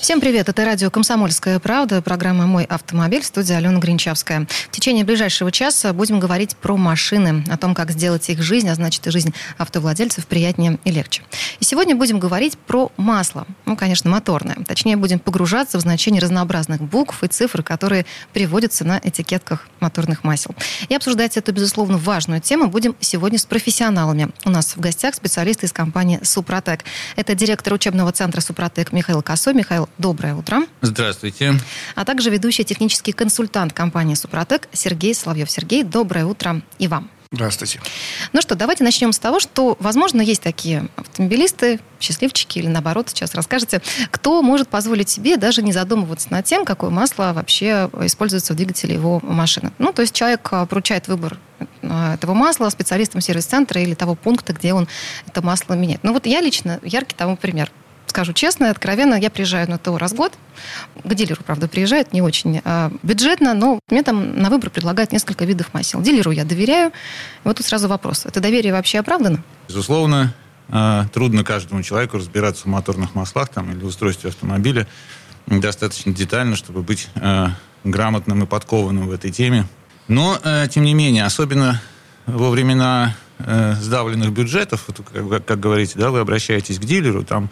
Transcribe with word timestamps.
Всем 0.00 0.18
привет, 0.18 0.48
это 0.48 0.64
радио 0.64 0.90
«Комсомольская 0.90 1.58
правда», 1.58 2.00
программа 2.00 2.46
«Мой 2.46 2.64
автомобиль», 2.64 3.22
студия 3.22 3.58
Алена 3.58 3.78
Гринчавская. 3.78 4.46
В 4.68 4.70
течение 4.70 5.04
ближайшего 5.04 5.52
часа 5.52 5.92
будем 5.92 6.18
говорить 6.18 6.56
про 6.56 6.78
машины, 6.78 7.44
о 7.50 7.58
том, 7.58 7.74
как 7.74 7.90
сделать 7.90 8.30
их 8.30 8.40
жизнь, 8.40 8.66
а 8.70 8.74
значит 8.74 9.06
и 9.06 9.10
жизнь 9.10 9.34
автовладельцев 9.58 10.26
приятнее 10.26 10.78
и 10.84 10.90
легче. 10.90 11.22
И 11.60 11.64
сегодня 11.66 11.94
будем 11.94 12.18
говорить 12.18 12.56
про 12.56 12.90
масло, 12.96 13.46
ну, 13.66 13.76
конечно, 13.76 14.08
моторное. 14.08 14.56
Точнее, 14.66 14.96
будем 14.96 15.18
погружаться 15.18 15.76
в 15.76 15.82
значение 15.82 16.22
разнообразных 16.22 16.80
букв 16.80 17.22
и 17.22 17.28
цифр, 17.28 17.62
которые 17.62 18.06
приводятся 18.32 18.86
на 18.86 18.98
этикетках 19.04 19.68
моторных 19.80 20.24
масел. 20.24 20.54
И 20.88 20.94
обсуждать 20.94 21.36
эту, 21.36 21.52
безусловно, 21.52 21.98
важную 21.98 22.40
тему 22.40 22.68
будем 22.68 22.96
сегодня 23.00 23.38
с 23.38 23.44
профессионалами. 23.44 24.30
У 24.46 24.50
нас 24.50 24.76
в 24.76 24.80
гостях 24.80 25.14
специалисты 25.14 25.66
из 25.66 25.72
компании 25.74 26.20
«Супротек». 26.22 26.84
Это 27.16 27.34
директор 27.34 27.74
учебного 27.74 28.12
центра 28.12 28.40
«Супротек» 28.40 28.92
Михаил 28.92 29.20
Косой. 29.20 29.52
Михаил, 29.52 29.89
доброе 29.98 30.34
утро. 30.34 30.62
Здравствуйте. 30.80 31.54
А 31.94 32.04
также 32.04 32.30
ведущий 32.30 32.64
технический 32.64 33.12
консультант 33.12 33.72
компании 33.72 34.14
«Супротек» 34.14 34.68
Сергей 34.72 35.14
Соловьев. 35.14 35.50
Сергей, 35.50 35.82
доброе 35.82 36.26
утро 36.26 36.62
и 36.78 36.88
вам. 36.88 37.10
Здравствуйте. 37.32 37.80
Ну 38.32 38.42
что, 38.42 38.56
давайте 38.56 38.82
начнем 38.82 39.12
с 39.12 39.18
того, 39.20 39.38
что, 39.38 39.76
возможно, 39.78 40.20
есть 40.20 40.42
такие 40.42 40.88
автомобилисты, 40.96 41.78
счастливчики 42.00 42.58
или 42.58 42.66
наоборот, 42.66 43.08
сейчас 43.08 43.36
расскажете, 43.36 43.82
кто 44.10 44.42
может 44.42 44.66
позволить 44.66 45.08
себе 45.08 45.36
даже 45.36 45.62
не 45.62 45.70
задумываться 45.70 46.26
над 46.32 46.44
тем, 46.44 46.64
какое 46.64 46.90
масло 46.90 47.32
вообще 47.32 47.88
используется 48.00 48.52
в 48.52 48.56
двигателе 48.56 48.94
его 48.94 49.20
машины. 49.22 49.70
Ну, 49.78 49.92
то 49.92 50.02
есть 50.02 50.12
человек 50.12 50.48
а, 50.50 50.66
поручает 50.66 51.06
выбор 51.06 51.38
а, 51.82 52.14
этого 52.14 52.34
масла 52.34 52.68
специалистам 52.68 53.20
сервис-центра 53.20 53.80
или 53.80 53.94
того 53.94 54.16
пункта, 54.16 54.52
где 54.52 54.72
он 54.72 54.88
это 55.28 55.40
масло 55.40 55.74
меняет. 55.74 56.02
Ну 56.02 56.12
вот 56.12 56.26
я 56.26 56.40
лично 56.40 56.80
яркий 56.82 57.14
тому 57.14 57.36
пример 57.36 57.70
скажу 58.10 58.32
честно 58.32 58.66
и 58.66 58.68
откровенно, 58.68 59.14
я 59.14 59.30
приезжаю 59.30 59.68
на 59.68 59.78
ТО 59.78 59.96
раз 59.98 60.12
в 60.12 60.16
год. 60.16 60.32
К 61.02 61.14
дилеру, 61.14 61.42
правда, 61.44 61.68
приезжает 61.68 62.12
не 62.12 62.22
очень 62.22 62.60
а, 62.64 62.92
бюджетно, 63.02 63.54
но 63.54 63.80
мне 63.88 64.02
там 64.02 64.40
на 64.40 64.50
выбор 64.50 64.70
предлагают 64.70 65.12
несколько 65.12 65.44
видов 65.44 65.72
масел. 65.72 66.00
Дилеру 66.02 66.30
я 66.30 66.44
доверяю. 66.44 66.92
Вот 67.44 67.56
тут 67.56 67.66
сразу 67.66 67.88
вопрос. 67.88 68.26
Это 68.26 68.40
доверие 68.40 68.72
вообще 68.72 68.98
оправдано? 68.98 69.42
Безусловно, 69.68 70.34
а, 70.68 71.06
трудно 71.12 71.44
каждому 71.44 71.82
человеку 71.82 72.18
разбираться 72.18 72.64
в 72.64 72.66
моторных 72.66 73.14
маслах 73.14 73.48
там, 73.48 73.72
или 73.72 73.82
устройстве 73.84 74.30
автомобиля 74.30 74.86
достаточно 75.46 76.12
детально, 76.12 76.56
чтобы 76.56 76.82
быть 76.82 77.08
а, 77.16 77.52
грамотным 77.84 78.42
и 78.42 78.46
подкованным 78.46 79.08
в 79.08 79.12
этой 79.12 79.30
теме. 79.30 79.66
Но, 80.08 80.38
а, 80.42 80.66
тем 80.68 80.84
не 80.84 80.94
менее, 80.94 81.24
особенно 81.24 81.80
во 82.26 82.50
времена 82.50 83.16
э, 83.38 83.74
сдавленных 83.80 84.32
бюджетов, 84.32 84.84
вот, 84.86 85.00
как, 85.12 85.44
как 85.44 85.58
говорите, 85.58 85.98
да, 85.98 86.10
вы 86.10 86.20
обращаетесь 86.20 86.78
к 86.78 86.84
дилеру, 86.84 87.24
там 87.24 87.50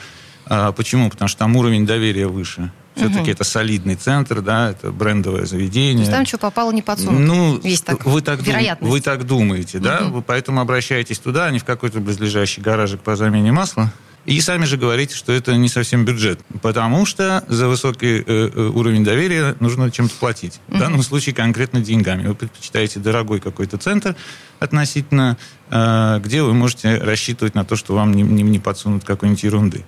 почему? 0.77 1.11
Потому 1.11 1.29
что 1.29 1.39
там 1.39 1.57
уровень 1.57 1.87
доверия 1.87 2.27
выше. 2.27 2.71
Все-таки 2.99 3.21
угу. 3.21 3.31
это 3.31 3.45
солидный 3.45 3.95
центр, 3.95 4.41
да, 4.41 4.71
это 4.71 4.91
брендовое 4.91 5.47
заведение. 5.47 5.99
То 5.99 6.01
есть 6.01 6.13
там 6.13 6.27
что 6.27 6.39
попало 6.39 6.73
не 6.73 6.83
подсунут? 6.83 7.21
Ну, 7.21 7.61
Есть 7.63 7.85
так, 7.85 8.05
вы, 8.05 8.21
так 8.23 8.43
дум, 8.43 8.57
вы 8.81 9.01
так 9.01 9.25
думаете, 9.25 9.79
да? 9.79 10.01
Угу. 10.01 10.15
Вы 10.15 10.23
поэтому 10.23 10.61
обращаетесь 10.61 11.19
туда, 11.19 11.47
а 11.47 11.51
не 11.51 11.61
в 11.61 11.65
какой-то 11.65 12.01
близлежащий 12.01 12.61
гаражик 12.61 13.01
по 13.01 13.15
замене 13.15 13.53
масла. 13.53 13.93
И 14.27 14.41
сами 14.43 14.65
же 14.65 14.77
говорите, 14.77 15.15
что 15.15 15.33
это 15.33 15.57
не 15.57 15.69
совсем 15.69 16.05
бюджет, 16.05 16.41
потому 16.61 17.07
что 17.07 17.45
за 17.49 17.67
высокий 17.67 18.19
э, 18.19 18.25
э 18.27 18.73
уровень 18.75 19.03
доверия 19.03 19.57
нужно 19.61 19.91
чем-то 19.91 20.15
платить. 20.17 20.61
В 20.67 20.79
данном 20.79 21.03
случае 21.03 21.35
конкретно 21.35 21.81
деньгами. 21.81 22.27
Вы 22.27 22.35
предпочитаете 22.35 23.01
дорогой 23.01 23.41
какой-то 23.41 23.79
центр 23.79 24.17
относительно, 24.59 25.39
э, 25.71 26.21
где 26.23 26.43
вы 26.43 26.53
можете 26.53 26.99
рассчитывать 26.99 27.55
на 27.55 27.65
то, 27.65 27.77
что 27.77 27.95
вам 27.95 28.13
не, 28.13 28.23
не, 28.23 28.43
не 28.43 28.59
подсунут 28.59 29.05
какой-нибудь 29.05 29.45
ерунды 29.45 29.85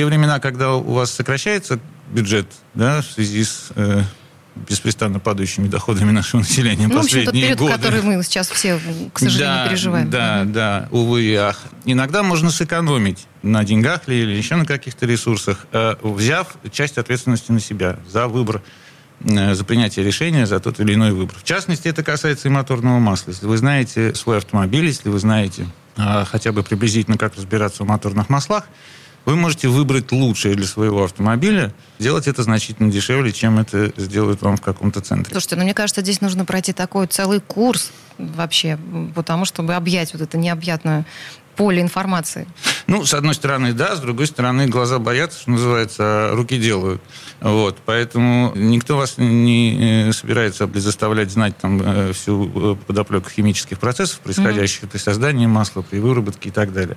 те 0.00 0.06
времена, 0.06 0.40
когда 0.40 0.72
у 0.76 0.94
вас 0.94 1.10
сокращается 1.10 1.78
бюджет 2.08 2.46
да, 2.72 3.02
в 3.02 3.04
связи 3.04 3.44
с 3.44 3.68
э, 3.76 4.02
беспрестанно 4.66 5.20
падающими 5.20 5.68
доходами 5.68 6.10
нашего 6.10 6.40
населения 6.40 6.88
ну, 6.88 6.94
последние 6.94 7.26
тот 7.26 7.34
период, 7.34 7.58
годы. 7.58 7.72
который 7.74 8.00
мы 8.00 8.22
сейчас 8.22 8.48
все, 8.48 8.80
к 9.12 9.18
сожалению, 9.18 9.56
да, 9.56 9.68
переживаем. 9.68 10.10
Да, 10.10 10.44
да, 10.46 10.88
увы 10.90 11.24
и 11.24 11.34
ах. 11.34 11.58
Иногда 11.84 12.22
можно 12.22 12.50
сэкономить 12.50 13.26
на 13.42 13.62
деньгах 13.62 14.08
или 14.08 14.34
еще 14.34 14.54
на 14.54 14.64
каких-то 14.64 15.04
ресурсах, 15.04 15.66
э, 15.70 15.96
взяв 16.02 16.56
часть 16.72 16.96
ответственности 16.96 17.52
на 17.52 17.60
себя 17.60 17.98
за 18.08 18.26
выбор 18.26 18.62
э, 19.22 19.54
за 19.54 19.64
принятие 19.66 20.02
решения 20.02 20.46
за 20.46 20.60
тот 20.60 20.80
или 20.80 20.94
иной 20.94 21.12
выбор. 21.12 21.36
В 21.36 21.44
частности, 21.44 21.88
это 21.88 22.02
касается 22.02 22.48
и 22.48 22.50
моторного 22.50 23.00
масла. 23.00 23.32
Если 23.32 23.44
вы 23.44 23.58
знаете 23.58 24.14
свой 24.14 24.38
автомобиль, 24.38 24.86
если 24.86 25.10
вы 25.10 25.18
знаете 25.18 25.66
а, 25.98 26.24
хотя 26.24 26.52
бы 26.52 26.62
приблизительно, 26.62 27.18
как 27.18 27.36
разбираться 27.36 27.84
в 27.84 27.86
моторных 27.86 28.30
маслах, 28.30 28.64
вы 29.24 29.36
можете 29.36 29.68
выбрать 29.68 30.12
лучшее 30.12 30.54
для 30.54 30.66
своего 30.66 31.04
автомобиля, 31.04 31.72
сделать 31.98 32.26
это 32.26 32.42
значительно 32.42 32.90
дешевле, 32.90 33.32
чем 33.32 33.58
это 33.58 33.92
сделают 33.96 34.42
вам 34.42 34.56
в 34.56 34.60
каком-то 34.60 35.00
центре. 35.00 35.32
Слушайте, 35.32 35.56
ну 35.56 35.62
мне 35.64 35.74
кажется, 35.74 36.00
здесь 36.00 36.20
нужно 36.20 36.44
пройти 36.44 36.72
такой 36.72 37.06
целый 37.06 37.40
курс 37.40 37.92
вообще, 38.18 38.78
потому 39.14 39.44
чтобы 39.44 39.74
объять 39.74 40.12
вот 40.12 40.22
это 40.22 40.38
необъятное 40.38 41.04
поле 41.56 41.82
информации. 41.82 42.46
Ну, 42.86 43.04
с 43.04 43.12
одной 43.12 43.34
стороны, 43.34 43.74
да, 43.74 43.94
с 43.94 44.00
другой 44.00 44.26
стороны, 44.26 44.66
глаза 44.66 44.98
боятся, 44.98 45.42
что 45.42 45.50
называется, 45.50 46.02
а 46.02 46.34
руки 46.34 46.58
делают. 46.58 47.02
Вот, 47.40 47.76
поэтому 47.84 48.52
никто 48.54 48.96
вас 48.96 49.18
не 49.18 50.08
э, 50.08 50.12
собирается 50.12 50.66
заставлять 50.72 51.30
знать 51.30 51.58
там 51.58 51.80
э, 51.82 52.12
всю 52.14 52.72
э, 52.72 52.76
подоплеку 52.86 53.28
химических 53.28 53.78
процессов, 53.78 54.20
происходящих 54.20 54.84
mm-hmm. 54.84 54.88
при 54.88 54.98
создании 54.98 55.46
масла, 55.46 55.82
при 55.82 55.98
выработке 55.98 56.48
и 56.48 56.52
так 56.52 56.72
далее. 56.72 56.96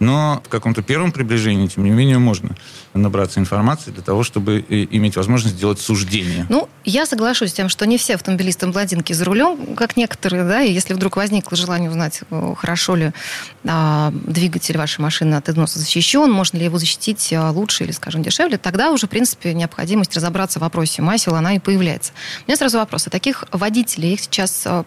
Но 0.00 0.42
в 0.44 0.48
каком-то 0.48 0.82
первом 0.82 1.12
приближении, 1.12 1.66
тем 1.66 1.84
не 1.84 1.90
менее, 1.90 2.18
можно 2.18 2.56
набраться 2.94 3.40
информации 3.40 3.90
для 3.90 4.02
того, 4.02 4.22
чтобы 4.22 4.64
э, 4.68 4.86
иметь 4.90 5.16
возможность 5.16 5.56
сделать 5.56 5.80
суждение. 5.80 6.46
Ну, 6.48 6.68
я 6.84 7.06
соглашусь 7.06 7.50
с 7.50 7.52
тем, 7.52 7.68
что 7.68 7.86
не 7.86 7.98
все 7.98 8.14
автомобилисты 8.14 8.66
блондинки 8.66 9.12
за 9.12 9.24
рулем, 9.24 9.74
как 9.76 9.96
некоторые, 9.96 10.44
да, 10.44 10.62
и 10.62 10.72
если 10.72 10.94
вдруг 10.94 11.16
возникло 11.16 11.56
желание 11.56 11.90
узнать, 11.90 12.22
э, 12.30 12.54
хорошо 12.56 12.96
ли 12.96 13.12
а, 13.66 14.10
двигатель 14.12 14.76
вашей 14.78 15.00
машины 15.00 15.34
от 15.34 15.48
износа 15.48 15.78
защищен, 15.78 16.30
можно 16.30 16.58
ли 16.58 16.64
его 16.64 16.78
защитить 16.78 17.32
а, 17.32 17.50
лучше 17.50 17.84
или, 17.84 17.92
скажем, 17.92 18.22
дешевле, 18.22 18.58
тогда 18.58 18.90
уже, 18.90 19.06
в 19.06 19.10
принципе, 19.10 19.54
необходимость 19.54 20.16
разобраться 20.16 20.58
в 20.58 20.62
вопросе 20.62 21.02
масел, 21.02 21.34
она 21.34 21.54
и 21.54 21.58
появляется. 21.58 22.12
У 22.46 22.50
меня 22.50 22.56
сразу 22.56 22.78
вопрос. 22.78 23.06
А 23.06 23.10
таких 23.10 23.44
водителей, 23.52 24.14
их 24.14 24.20
сейчас 24.20 24.62
а, 24.66 24.84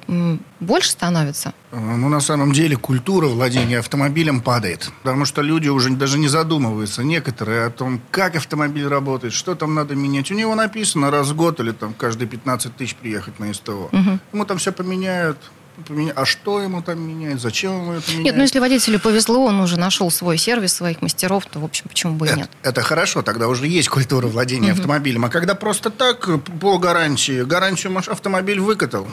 больше 0.59 0.89
становится? 0.89 1.53
Ну, 1.72 2.09
на 2.09 2.19
самом 2.19 2.51
деле, 2.51 2.75
культура 2.75 3.28
владения 3.28 3.79
автомобилем 3.79 4.41
падает. 4.41 4.91
Потому 5.03 5.25
что 5.25 5.41
люди 5.41 5.67
уже 5.67 5.89
даже 5.89 6.17
не 6.19 6.28
задумываются, 6.28 7.03
некоторые, 7.03 7.66
о 7.66 7.69
том, 7.72 8.01
как 8.12 8.35
автомобиль 8.35 8.88
работает, 8.88 9.34
что 9.34 9.56
там 9.56 9.73
надо 9.73 9.95
менять. 9.95 10.31
У 10.31 10.35
него 10.35 10.53
написано 10.53 11.09
раз 11.09 11.29
в 11.29 11.35
год 11.35 11.59
или 11.59 11.72
там 11.72 11.94
каждые 11.94 12.28
15 12.28 12.75
тысяч 12.75 12.95
приехать 12.95 13.40
на 13.40 13.51
СТО. 13.53 13.90
Угу. 13.91 14.19
Ему 14.34 14.45
там 14.45 14.57
все 14.57 14.72
поменяют. 14.72 15.38
А 16.16 16.25
что 16.25 16.61
ему 16.61 16.81
там 16.84 17.01
менять? 17.01 17.40
Зачем 17.40 17.72
ему 17.72 17.94
это 17.94 18.11
менять? 18.11 18.25
Нет, 18.25 18.35
ну 18.35 18.41
если 18.41 18.59
водителю 18.59 19.00
повезло, 19.00 19.45
он 19.45 19.59
уже 19.61 19.79
нашел 19.79 20.11
свой 20.11 20.38
сервис, 20.38 20.73
своих 20.73 21.01
мастеров, 21.01 21.45
то, 21.47 21.59
в 21.59 21.66
общем, 21.66 21.85
почему 21.88 22.13
бы 22.13 22.28
и 22.28 22.29
это, 22.29 22.40
нет? 22.40 22.51
Это 22.61 22.81
хорошо, 22.84 23.23
тогда 23.23 23.47
уже 23.47 23.67
есть 23.67 23.90
культура 23.90 24.28
владения 24.28 24.72
угу. 24.72 24.79
автомобилем. 24.79 25.25
А 25.25 25.29
когда 25.29 25.56
просто 25.56 25.90
так, 25.90 26.29
по 26.59 26.78
гарантии, 26.78 27.41
гарантию 27.44 27.97
автомобиль 27.97 28.59
выкатал, 28.59 29.07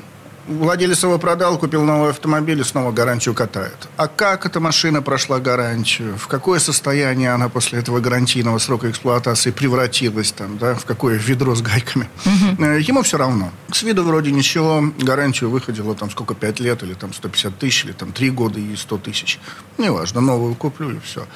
Владелец 0.48 1.03
его 1.03 1.18
продал, 1.18 1.59
купил 1.59 1.84
новый 1.84 2.10
автомобиль 2.10 2.60
и 2.60 2.65
снова 2.65 2.91
гарантию 2.91 3.34
катает. 3.34 3.77
А 3.98 4.09
как 4.09 4.47
эта 4.47 4.60
машина 4.60 5.03
прошла 5.03 5.41
гарантию? 5.41 6.16
В 6.16 6.27
какое 6.27 6.59
состояние 6.59 7.34
она 7.34 7.50
после 7.50 7.78
этого 7.80 8.00
гарантийного 8.00 8.56
срока 8.59 8.91
эксплуатации 8.91 9.50
превратилась 9.50 10.33
там, 10.33 10.56
да, 10.56 10.74
в 10.74 10.86
какое 10.86 11.18
ведро 11.18 11.54
с 11.54 11.60
гайками? 11.60 12.09
Угу. 12.24 12.65
Ему 12.65 13.03
все 13.03 13.18
равно. 13.18 13.53
С 13.71 13.83
виду 13.83 14.04
вроде 14.04 14.33
ничего, 14.33 14.83
гарантию 14.98 15.50
выходила 15.50 15.95
там 15.95 16.10
сколько, 16.10 16.34
5 16.34 16.60
лет 16.60 16.83
или 16.83 16.95
там 16.95 17.12
150 17.12 17.59
тысяч, 17.59 17.84
или 17.84 17.92
там 17.92 18.12
3 18.12 18.30
года 18.30 18.59
и 18.59 18.74
100 18.74 18.98
тысяч. 18.98 19.39
Неважно, 19.77 20.22
новую 20.22 20.54
куплю 20.54 20.97
и 20.97 21.00
все. 21.00 21.27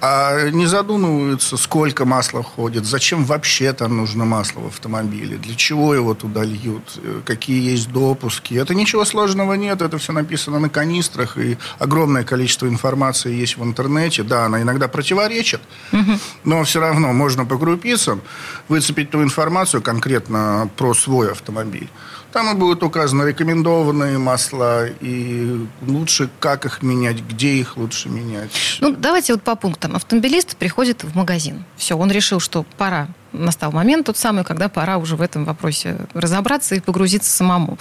А 0.00 0.50
не 0.50 0.66
задумываются, 0.66 1.56
сколько 1.56 2.04
масла 2.04 2.44
входит, 2.44 2.84
зачем 2.84 3.24
вообще 3.24 3.72
там 3.72 3.96
нужно 3.96 4.24
масло 4.24 4.60
в 4.60 4.66
автомобиле, 4.66 5.36
для 5.36 5.56
чего 5.56 5.94
его 5.94 6.14
туда 6.14 6.44
льют, 6.44 7.00
э, 7.02 7.22
какие 7.24 7.72
есть 7.72 7.90
допуски, 7.90 8.35
выпуски. 8.36 8.54
Это 8.54 8.74
ничего 8.74 9.04
сложного 9.04 9.54
нет, 9.54 9.82
это 9.82 9.98
все 9.98 10.12
написано 10.12 10.58
на 10.58 10.68
канистрах, 10.68 11.38
и 11.38 11.56
огромное 11.78 12.24
количество 12.24 12.66
информации 12.66 13.34
есть 13.34 13.56
в 13.56 13.64
интернете. 13.64 14.22
Да, 14.22 14.46
она 14.46 14.62
иногда 14.62 14.88
противоречит, 14.88 15.60
угу. 15.92 16.18
но 16.44 16.62
все 16.64 16.80
равно 16.80 17.12
можно 17.12 17.44
по 17.44 17.58
крупицам 17.58 18.20
выцепить 18.68 19.10
ту 19.10 19.22
информацию 19.22 19.82
конкретно 19.82 20.68
про 20.76 20.94
свой 20.94 21.30
автомобиль. 21.30 21.88
Там 22.36 22.50
и 22.50 22.54
будут 22.54 22.82
указаны 22.82 23.22
рекомендованные 23.30 24.18
масла 24.18 24.86
и 24.88 25.66
лучше 25.80 26.28
как 26.38 26.66
их 26.66 26.82
менять, 26.82 27.22
где 27.22 27.54
их 27.54 27.78
лучше 27.78 28.10
менять. 28.10 28.76
Ну, 28.82 28.90
давайте 28.90 29.32
вот 29.32 29.42
по 29.42 29.56
пунктам. 29.56 29.96
Автомобилист 29.96 30.54
приходит 30.58 31.02
в 31.02 31.16
магазин. 31.16 31.64
Все, 31.78 31.96
он 31.96 32.10
решил, 32.10 32.38
что 32.38 32.66
пора. 32.76 33.08
Настал 33.32 33.72
момент 33.72 34.04
тот 34.04 34.18
самый, 34.18 34.44
когда 34.44 34.68
пора 34.68 34.98
уже 34.98 35.16
в 35.16 35.22
этом 35.22 35.46
вопросе 35.46 35.96
разобраться 36.12 36.74
и 36.74 36.80
погрузиться 36.80 37.30
самому. 37.30 37.78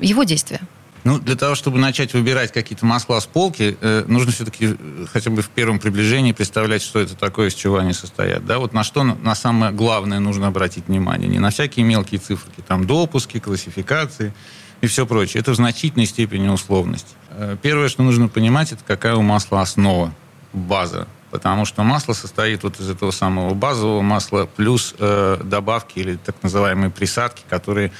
Его 0.00 0.22
действия. 0.24 0.60
Ну, 1.04 1.18
для 1.18 1.34
того, 1.34 1.54
чтобы 1.54 1.78
начать 1.78 2.12
выбирать 2.12 2.52
какие-то 2.52 2.84
масла 2.84 3.20
с 3.20 3.26
полки, 3.26 3.76
э, 3.80 4.04
нужно 4.06 4.32
все-таки 4.32 4.76
э, 4.78 5.06
хотя 5.10 5.30
бы 5.30 5.40
в 5.40 5.48
первом 5.48 5.78
приближении 5.78 6.32
представлять, 6.32 6.82
что 6.82 7.00
это 7.00 7.16
такое, 7.16 7.48
из 7.48 7.54
чего 7.54 7.78
они 7.78 7.92
состоят. 7.92 8.44
Да? 8.44 8.58
Вот 8.58 8.74
на 8.74 8.84
что 8.84 9.02
на 9.02 9.34
самое 9.34 9.72
главное 9.72 10.20
нужно 10.20 10.48
обратить 10.48 10.88
внимание. 10.88 11.28
Не 11.28 11.38
на 11.38 11.50
всякие 11.50 11.86
мелкие 11.86 12.20
цифры, 12.20 12.50
там 12.66 12.86
допуски, 12.86 13.38
классификации 13.38 14.34
и 14.82 14.86
все 14.86 15.06
прочее. 15.06 15.40
Это 15.40 15.52
в 15.52 15.56
значительной 15.56 16.06
степени 16.06 16.48
условность. 16.48 17.16
Э, 17.30 17.56
первое, 17.60 17.88
что 17.88 18.02
нужно 18.02 18.28
понимать, 18.28 18.72
это 18.72 18.82
какая 18.86 19.14
у 19.14 19.22
масла 19.22 19.62
основа, 19.62 20.12
база. 20.52 21.08
Потому 21.30 21.64
что 21.64 21.82
масло 21.82 22.12
состоит 22.12 22.64
вот 22.64 22.80
из 22.80 22.90
этого 22.90 23.12
самого 23.12 23.54
базового 23.54 24.02
масла 24.02 24.46
плюс 24.46 24.94
э, 24.98 25.40
добавки 25.44 25.98
или 26.00 26.16
так 26.16 26.34
называемые 26.42 26.90
присадки, 26.90 27.42
которые 27.48 27.92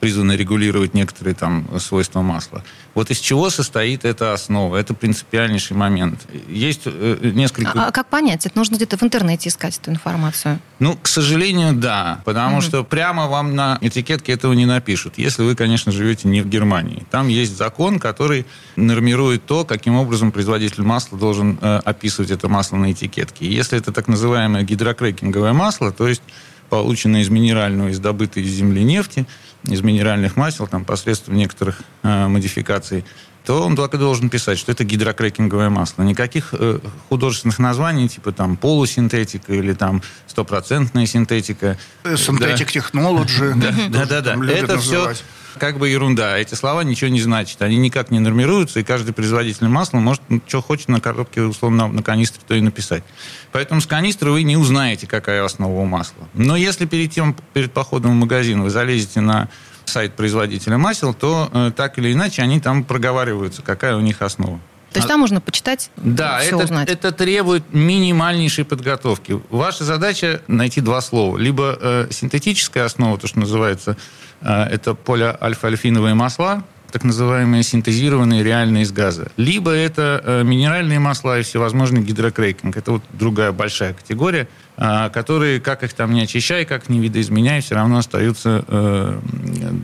призваны 0.00 0.32
регулировать 0.32 0.94
некоторые 0.94 1.34
там 1.34 1.66
свойства 1.80 2.22
масла. 2.22 2.62
Вот 2.94 3.10
из 3.10 3.18
чего 3.18 3.50
состоит 3.50 4.04
эта 4.04 4.32
основа? 4.32 4.76
Это 4.76 4.94
принципиальнейший 4.94 5.76
момент. 5.76 6.20
Есть 6.48 6.82
э, 6.84 7.30
несколько... 7.34 7.72
А, 7.72 7.88
а 7.88 7.92
как 7.92 8.08
понять? 8.08 8.46
Это 8.46 8.56
нужно 8.56 8.76
где-то 8.76 8.96
в 8.96 9.02
интернете 9.02 9.48
искать 9.48 9.78
эту 9.78 9.90
информацию? 9.90 10.60
Ну, 10.78 10.96
к 11.00 11.08
сожалению, 11.08 11.74
да. 11.74 12.22
Потому 12.24 12.58
mm 12.58 12.62
что 12.68 12.84
прямо 12.84 13.28
вам 13.28 13.54
на 13.54 13.78
этикетке 13.80 14.32
этого 14.32 14.52
не 14.52 14.66
напишут. 14.66 15.14
Если 15.16 15.42
вы, 15.42 15.54
конечно, 15.54 15.90
живете 15.90 16.28
не 16.28 16.42
в 16.42 16.48
Германии. 16.48 17.06
Там 17.10 17.28
есть 17.28 17.56
закон, 17.56 17.98
который 17.98 18.46
нормирует 18.76 19.46
то, 19.46 19.64
каким 19.64 19.94
образом 19.96 20.32
производитель 20.32 20.82
масла 20.82 21.18
должен 21.18 21.58
э, 21.60 21.80
описывать 21.84 22.30
это 22.30 22.48
масло 22.48 22.76
на 22.76 22.92
этикетке. 22.92 23.46
Если 23.46 23.78
это 23.78 23.92
так 23.92 24.08
называемое 24.08 24.64
гидрокрекинговое 24.64 25.52
масло, 25.52 25.92
то 25.92 26.08
есть 26.08 26.22
полученное 26.68 27.22
из 27.22 27.28
минерального, 27.28 27.88
из 27.88 27.98
добытой 27.98 28.42
из 28.42 28.50
земли 28.50 28.82
нефти, 28.84 29.26
из 29.64 29.82
минеральных 29.82 30.36
масел, 30.36 30.66
там, 30.66 30.84
посредством 30.84 31.36
некоторых 31.36 31.80
э, 32.02 32.28
модификаций, 32.28 33.04
то 33.44 33.64
он 33.64 33.76
только 33.76 33.96
должен 33.96 34.28
писать, 34.28 34.58
что 34.58 34.72
это 34.72 34.84
гидрокрекинговое 34.84 35.70
масло. 35.70 36.02
Никаких 36.02 36.48
э, 36.52 36.80
художественных 37.08 37.58
названий, 37.58 38.08
типа 38.08 38.32
там 38.32 38.56
полусинтетика 38.56 39.54
или 39.54 39.72
там 39.72 40.02
стопроцентная 40.26 41.06
синтетика. 41.06 41.78
Синтетик 42.04 42.70
технологи. 42.72 43.54
Да, 43.88 44.04
да, 44.04 44.20
да. 44.20 44.36
Это 44.52 44.78
все 44.78 45.14
как 45.58 45.78
бы 45.78 45.88
ерунда. 45.88 46.38
Эти 46.38 46.54
слова 46.54 46.82
ничего 46.84 47.10
не 47.10 47.20
значат. 47.20 47.62
Они 47.62 47.76
никак 47.76 48.10
не 48.10 48.18
нормируются, 48.18 48.80
и 48.80 48.82
каждый 48.82 49.12
производитель 49.12 49.68
масла 49.68 49.98
может, 49.98 50.22
ну, 50.28 50.40
что 50.46 50.62
хочет 50.62 50.88
на 50.88 51.00
коробке, 51.00 51.42
условно, 51.42 51.88
на 51.88 52.02
канистре, 52.02 52.42
то 52.46 52.54
и 52.54 52.60
написать. 52.60 53.04
Поэтому 53.52 53.80
с 53.80 53.86
канистры 53.86 54.30
вы 54.30 54.42
не 54.42 54.56
узнаете, 54.56 55.06
какая 55.06 55.44
основа 55.44 55.80
у 55.80 55.84
масла. 55.84 56.28
Но 56.34 56.56
если 56.56 56.86
перед 56.86 57.10
тем, 57.10 57.34
перед 57.54 57.72
походом 57.72 58.12
в 58.12 58.14
магазин 58.14 58.62
вы 58.62 58.70
залезете 58.70 59.20
на 59.20 59.48
сайт 59.84 60.14
производителя 60.14 60.78
масел, 60.78 61.14
то 61.14 61.48
э, 61.52 61.72
так 61.74 61.98
или 61.98 62.12
иначе 62.12 62.42
они 62.42 62.60
там 62.60 62.84
проговариваются, 62.84 63.62
какая 63.62 63.96
у 63.96 64.00
них 64.00 64.22
основа. 64.22 64.60
То 64.92 64.98
есть 64.98 65.06
а 65.06 65.08
там 65.08 65.20
можно 65.20 65.40
почитать, 65.40 65.90
да, 65.96 66.38
все 66.38 66.56
это, 66.56 66.64
узнать. 66.64 66.88
это 66.88 67.12
требует 67.12 67.74
минимальнейшей 67.74 68.64
подготовки. 68.64 69.40
Ваша 69.50 69.84
задача 69.84 70.40
найти 70.46 70.80
два 70.80 71.00
слова. 71.02 71.36
Либо 71.36 71.76
э, 71.80 72.08
синтетическая 72.10 72.86
основа, 72.86 73.18
то, 73.18 73.26
что 73.26 73.38
называется 73.38 73.96
а, 74.40 74.66
это 74.66 74.94
полиальфа-альфиновые 74.94 76.14
масла, 76.14 76.64
так 76.90 77.04
называемые 77.04 77.62
синтезированные 77.62 78.42
реальные 78.42 78.84
из 78.84 78.92
газа. 78.92 79.30
Либо 79.36 79.70
это 79.70 80.22
э, 80.24 80.42
минеральные 80.42 80.98
масла 80.98 81.38
и 81.38 81.42
всевозможный 81.42 82.02
гидрокрекинг. 82.02 82.76
Это 82.76 82.92
вот 82.92 83.02
другая 83.12 83.52
большая 83.52 83.94
категория, 83.94 84.48
а, 84.76 85.10
которые, 85.10 85.60
как 85.60 85.82
их 85.82 85.92
там 85.92 86.14
не 86.14 86.22
очищай, 86.22 86.64
как 86.64 86.88
не 86.88 87.00
видоизменяй, 87.00 87.60
все 87.60 87.74
равно 87.74 87.98
остаются 87.98 88.64
э, 88.66 89.20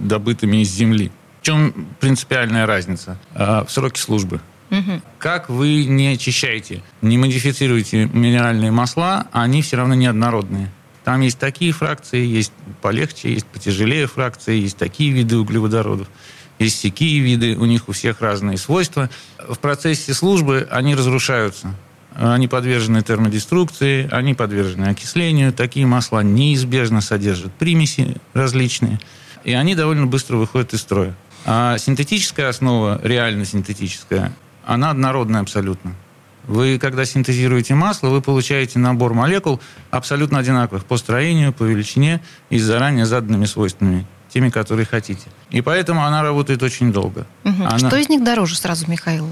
добытыми 0.02 0.62
из 0.62 0.70
земли. 0.70 1.12
В 1.42 1.44
чем 1.44 1.88
принципиальная 2.00 2.64
разница? 2.64 3.18
А, 3.34 3.64
в 3.64 3.70
сроке 3.70 4.00
службы. 4.00 4.40
Как 5.18 5.48
вы 5.48 5.84
не 5.84 6.08
очищаете, 6.08 6.82
не 7.00 7.16
модифицируете 7.16 8.06
минеральные 8.06 8.70
масла, 8.70 9.28
они 9.32 9.62
все 9.62 9.76
равно 9.76 9.94
неоднородные. 9.94 10.70
Там 11.04 11.20
есть 11.20 11.38
такие 11.38 11.72
фракции, 11.72 12.24
есть 12.24 12.52
полегче, 12.80 13.34
есть 13.34 13.46
потяжелее 13.46 14.06
фракции, 14.06 14.58
есть 14.58 14.78
такие 14.78 15.12
виды 15.12 15.36
углеводородов, 15.36 16.08
есть 16.58 16.80
такие 16.80 17.20
виды, 17.20 17.56
у 17.56 17.66
них 17.66 17.88
у 17.88 17.92
всех 17.92 18.20
разные 18.22 18.56
свойства. 18.56 19.10
В 19.38 19.58
процессе 19.58 20.14
службы 20.14 20.66
они 20.70 20.94
разрушаются. 20.94 21.74
Они 22.14 22.46
подвержены 22.48 23.02
термодеструкции, 23.02 24.08
они 24.10 24.34
подвержены 24.34 24.86
окислению. 24.86 25.52
Такие 25.52 25.84
масла 25.84 26.22
неизбежно 26.22 27.00
содержат 27.00 27.52
примеси 27.52 28.16
различные, 28.32 29.00
и 29.42 29.52
они 29.52 29.74
довольно 29.74 30.06
быстро 30.06 30.36
выходят 30.36 30.72
из 30.74 30.80
строя. 30.80 31.14
А 31.44 31.76
синтетическая 31.76 32.48
основа, 32.48 33.00
реально 33.02 33.44
синтетическая, 33.44 34.32
она 34.66 34.90
однородная 34.90 35.40
абсолютно. 35.40 35.94
Вы, 36.46 36.78
когда 36.78 37.04
синтезируете 37.04 37.74
масло, 37.74 38.08
вы 38.08 38.20
получаете 38.20 38.78
набор 38.78 39.14
молекул 39.14 39.60
абсолютно 39.90 40.38
одинаковых 40.38 40.84
по 40.84 40.96
строению, 40.96 41.52
по 41.52 41.64
величине 41.64 42.20
и 42.50 42.58
с 42.58 42.62
заранее 42.62 43.06
заданными 43.06 43.46
свойствами, 43.46 44.06
теми, 44.32 44.50
которые 44.50 44.84
хотите. 44.84 45.26
И 45.50 45.62
поэтому 45.62 46.04
она 46.04 46.22
работает 46.22 46.62
очень 46.62 46.92
долго. 46.92 47.26
Угу. 47.44 47.64
Она... 47.64 47.78
Что 47.78 47.96
из 47.96 48.08
них 48.08 48.22
дороже 48.22 48.56
сразу, 48.56 48.90
Михаил? 48.90 49.30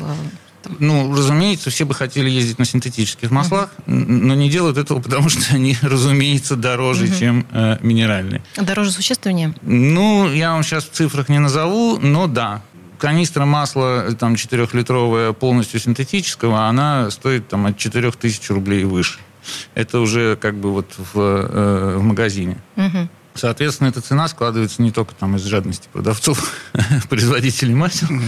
Ну, 0.78 1.14
разумеется, 1.14 1.70
все 1.70 1.84
бы 1.84 1.94
хотели 1.94 2.30
ездить 2.30 2.58
на 2.58 2.64
синтетических 2.64 3.30
маслах, 3.30 3.70
uh 3.86 3.92
но 3.92 4.34
не 4.34 4.48
делают 4.48 4.78
этого, 4.78 5.00
потому 5.00 5.28
что 5.28 5.54
они, 5.54 5.76
разумеется, 5.82 6.56
дороже, 6.56 7.06
uh 7.06 7.18
чем 7.18 7.46
э, 7.50 7.78
минеральные. 7.82 8.42
Дороже 8.56 8.92
существеннее? 8.92 9.54
Ну, 9.62 10.32
я 10.32 10.52
вам 10.52 10.62
сейчас 10.62 10.84
в 10.84 10.90
цифрах 10.90 11.28
не 11.28 11.40
назову, 11.40 11.98
но 11.98 12.26
да, 12.26 12.62
канистра 13.02 13.44
масла 13.46 14.14
там 14.14 14.34
4-литровая 14.34 15.32
полностью 15.32 15.80
синтетического, 15.80 16.68
она 16.68 17.10
стоит 17.10 17.48
там 17.48 17.66
от 17.66 17.76
4 17.76 18.12
тысяч 18.12 18.48
рублей 18.48 18.82
и 18.82 18.84
выше. 18.84 19.18
Это 19.74 19.98
уже 19.98 20.36
как 20.36 20.54
бы 20.54 20.70
вот 20.70 20.94
в, 20.96 21.18
э, 21.18 21.96
в 21.96 22.02
магазине. 22.02 22.58
Угу. 22.76 23.08
Соответственно, 23.34 23.88
эта 23.88 24.02
цена 24.02 24.28
складывается 24.28 24.82
не 24.82 24.92
только 24.92 25.16
там 25.16 25.34
из 25.34 25.42
жадности 25.42 25.88
продавцов, 25.92 26.54
производителей 27.08 27.74
масел, 27.74 28.06
mm 28.08 28.20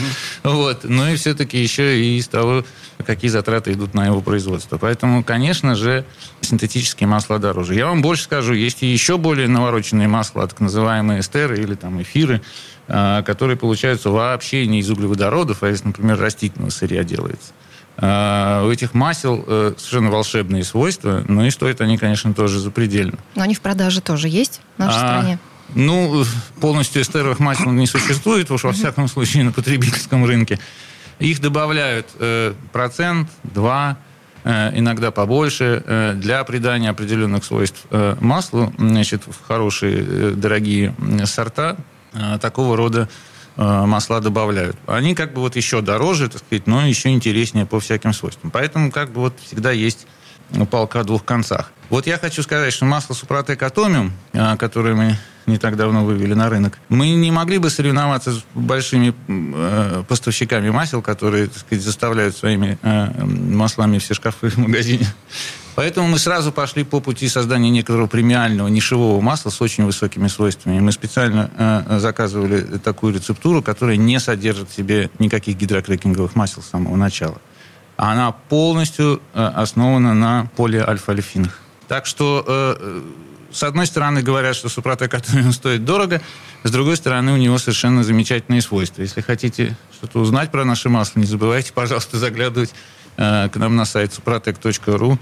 вот, 0.42 0.82
но 0.82 1.08
и 1.08 1.14
все-таки 1.14 1.62
еще 1.62 2.00
и 2.00 2.18
из 2.18 2.26
того, 2.26 2.64
какие 3.06 3.30
затраты 3.30 3.72
идут 3.72 3.94
на 3.94 4.06
его 4.06 4.22
производство. 4.22 4.76
Поэтому, 4.78 5.22
конечно 5.22 5.76
же, 5.76 6.04
синтетические 6.40 7.06
масла 7.06 7.38
дороже. 7.38 7.74
Я 7.74 7.86
вам 7.86 8.02
больше 8.02 8.24
скажу, 8.24 8.54
есть 8.54 8.82
и 8.82 8.86
еще 8.86 9.18
более 9.18 9.46
навороченные 9.46 10.08
масла, 10.08 10.48
так 10.48 10.58
называемые 10.58 11.20
эстеры 11.20 11.58
или 11.58 11.74
там 11.74 12.02
эфиры, 12.02 12.42
которые 12.86 13.56
получаются 13.56 14.10
вообще 14.10 14.66
не 14.66 14.80
из 14.80 14.90
углеводородов, 14.90 15.62
а 15.62 15.70
из, 15.70 15.84
например, 15.84 16.18
растительного 16.18 16.70
сырья 16.70 17.02
делается. 17.04 17.52
А, 17.96 18.64
у 18.64 18.70
этих 18.70 18.92
масел 18.92 19.44
э, 19.46 19.74
совершенно 19.76 20.10
волшебные 20.10 20.64
свойства, 20.64 21.24
но 21.28 21.46
и 21.46 21.50
стоят 21.50 21.80
они, 21.80 21.96
конечно, 21.96 22.34
тоже 22.34 22.58
запредельно. 22.58 23.18
Но 23.36 23.42
они 23.42 23.54
в 23.54 23.60
продаже 23.60 24.00
тоже 24.00 24.28
есть 24.28 24.60
в 24.76 24.80
нашей 24.80 24.96
а, 24.96 25.18
стране? 25.18 25.38
Ну, 25.74 26.24
полностью 26.60 27.02
эстеровых 27.02 27.38
масел 27.38 27.70
не 27.70 27.86
существует, 27.86 28.50
уж 28.50 28.64
во 28.64 28.72
всяком 28.72 29.06
случае 29.06 29.44
на 29.44 29.52
потребительском 29.52 30.24
рынке. 30.24 30.58
Их 31.20 31.40
добавляют 31.40 32.08
э, 32.18 32.54
процент, 32.72 33.28
два, 33.44 33.96
э, 34.42 34.76
иногда 34.76 35.12
побольше, 35.12 36.16
для 36.16 36.42
придания 36.42 36.90
определенных 36.90 37.44
свойств 37.44 37.86
маслу, 38.20 38.72
значит, 38.76 39.22
в 39.24 39.46
хорошие, 39.46 40.32
дорогие 40.32 40.94
сорта, 41.26 41.76
такого 42.40 42.76
рода 42.76 43.08
э, 43.56 43.84
масла 43.86 44.20
добавляют. 44.20 44.76
Они 44.86 45.14
как 45.14 45.32
бы 45.32 45.40
вот 45.40 45.56
еще 45.56 45.80
дороже, 45.80 46.28
так 46.28 46.42
сказать, 46.44 46.66
но 46.66 46.86
еще 46.86 47.10
интереснее 47.10 47.66
по 47.66 47.80
всяким 47.80 48.12
свойствам. 48.12 48.50
Поэтому 48.50 48.90
как 48.90 49.10
бы 49.12 49.20
вот 49.20 49.34
всегда 49.44 49.70
есть 49.72 50.06
палка 50.70 51.00
о 51.00 51.04
двух 51.04 51.24
концах. 51.24 51.72
Вот 51.90 52.06
я 52.06 52.18
хочу 52.18 52.42
сказать, 52.42 52.72
что 52.72 52.84
масло 52.84 53.14
Супротек 53.14 53.62
Атомиум, 53.62 54.12
э, 54.32 54.56
которое 54.56 54.94
мы 54.94 55.18
не 55.46 55.58
так 55.58 55.76
давно 55.76 56.04
вывели 56.04 56.32
на 56.32 56.48
рынок, 56.48 56.78
мы 56.88 57.10
не 57.10 57.30
могли 57.30 57.58
бы 57.58 57.68
соревноваться 57.68 58.32
с 58.32 58.44
большими 58.54 59.12
поставщиками 60.04 60.70
масел, 60.70 61.02
которые, 61.02 61.48
так 61.48 61.58
сказать, 61.58 61.84
заставляют 61.84 62.34
своими 62.34 62.78
маслами 62.82 63.98
все 63.98 64.14
шкафы 64.14 64.48
в 64.48 64.56
магазине. 64.56 65.06
Поэтому 65.74 66.06
мы 66.06 66.18
сразу 66.18 66.52
пошли 66.52 66.84
по 66.84 67.00
пути 67.00 67.28
создания 67.28 67.70
некоторого 67.70 68.06
премиального 68.06 68.68
нишевого 68.68 69.20
масла 69.20 69.50
с 69.50 69.60
очень 69.60 69.84
высокими 69.84 70.28
свойствами. 70.28 70.78
Мы 70.78 70.92
специально 70.92 71.50
э, 71.56 71.98
заказывали 71.98 72.78
такую 72.78 73.14
рецептуру, 73.14 73.60
которая 73.62 73.96
не 73.96 74.20
содержит 74.20 74.70
в 74.70 74.74
себе 74.74 75.10
никаких 75.18 75.56
гидрокрекинговых 75.56 76.36
масел 76.36 76.62
с 76.62 76.66
самого 76.66 76.94
начала. 76.96 77.40
Она 77.96 78.30
полностью 78.32 79.20
э, 79.34 79.44
основана 79.44 80.14
на 80.14 80.48
полиальфа-альфинах. 80.56 81.60
Так 81.88 82.06
что 82.06 82.44
э, 82.46 83.02
с 83.50 83.62
одной 83.62 83.86
стороны, 83.86 84.22
говорят, 84.22 84.56
что 84.56 84.68
Супротек 84.68 85.14
Атомиум 85.14 85.52
стоит 85.52 85.84
дорого, 85.84 86.20
с 86.62 86.70
другой 86.70 86.96
стороны, 86.96 87.32
у 87.32 87.36
него 87.36 87.58
совершенно 87.58 88.02
замечательные 88.04 88.62
свойства. 88.62 89.02
Если 89.02 89.20
хотите 89.20 89.76
что-то 89.92 90.20
узнать 90.20 90.50
про 90.50 90.64
наше 90.64 90.88
масло, 90.88 91.18
не 91.18 91.26
забывайте, 91.26 91.72
пожалуйста, 91.72 92.18
заглядывать 92.18 92.72
э, 93.16 93.48
к 93.48 93.56
нам 93.56 93.74
на 93.74 93.84
сайт 93.84 94.12
suprotec.ru 94.12 95.18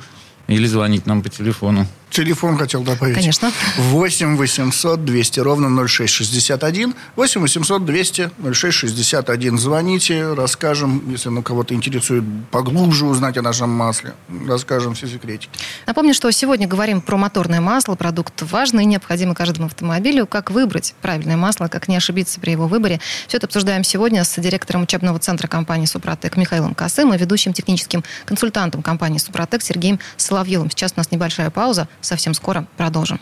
или 0.49 0.67
звонить 0.67 1.07
нам 1.07 1.23
по 1.23 1.29
телефону 1.29 1.87
телефон 2.13 2.57
хотел 2.57 2.83
добавить. 2.83 3.15
Конечно. 3.15 3.51
8 3.79 4.37
800 4.37 5.05
200 5.05 5.41
ровно 5.41 5.87
0661. 5.87 6.95
8 7.17 7.41
800 7.41 7.85
200 7.85 8.31
0661. 8.53 9.59
Звоните, 9.59 10.33
расскажем, 10.35 11.03
если 11.11 11.31
ну, 11.31 11.43
кого-то 11.43 11.75
интересует 11.75 12.25
поглубже 12.51 13.07
узнать 13.07 13.37
о 13.39 13.43
нашем 13.43 13.71
масле. 13.71 14.15
Расскажем 14.47 14.95
все 14.95 15.09
секретики. 15.09 15.51
Напомню, 15.87 16.15
что 16.15 16.31
сегодня 16.31 16.69
говорим 16.69 17.01
про 17.01 17.17
моторное 17.17 17.61
масло, 17.61 17.95
продукт 17.95 18.43
важный 18.43 18.85
необходимый 18.85 19.35
каждому 19.35 19.67
автомобилю. 19.67 20.27
Как 20.27 20.51
выбрать 20.51 20.95
правильное 21.03 21.37
масло, 21.37 21.69
как 21.69 21.89
не 21.89 21.97
ошибиться 21.97 22.39
при 22.41 22.53
его 22.53 22.67
выборе. 22.67 23.01
Все 23.27 23.39
это 23.39 23.47
обсуждаем 23.47 23.85
сегодня 23.85 24.23
с 24.25 24.41
директором 24.41 24.83
учебного 24.83 25.19
центра 25.19 25.49
компании 25.49 25.87
«Супротек» 25.87 26.37
Михаилом 26.37 26.75
Косым 26.75 27.15
и 27.15 27.19
ведущим 27.19 27.53
техническим 27.53 28.05
консультантом 28.25 28.83
компании 28.83 29.19
«Супротек» 29.19 29.63
Сергеем 29.63 29.99
Соловьевым. 30.17 30.71
Сейчас 30.71 30.93
у 30.97 31.01
нас 31.01 31.11
небольшая 31.11 31.51
пауза. 31.51 31.89
Совсем 32.03 32.35
скоро 32.35 32.67
продолжим. 32.77 33.19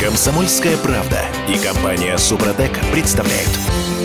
Комсомольская 0.00 0.76
правда 0.76 1.22
и 1.48 1.58
компания 1.58 2.16
Супротек 2.18 2.78
представляют. 2.92 3.50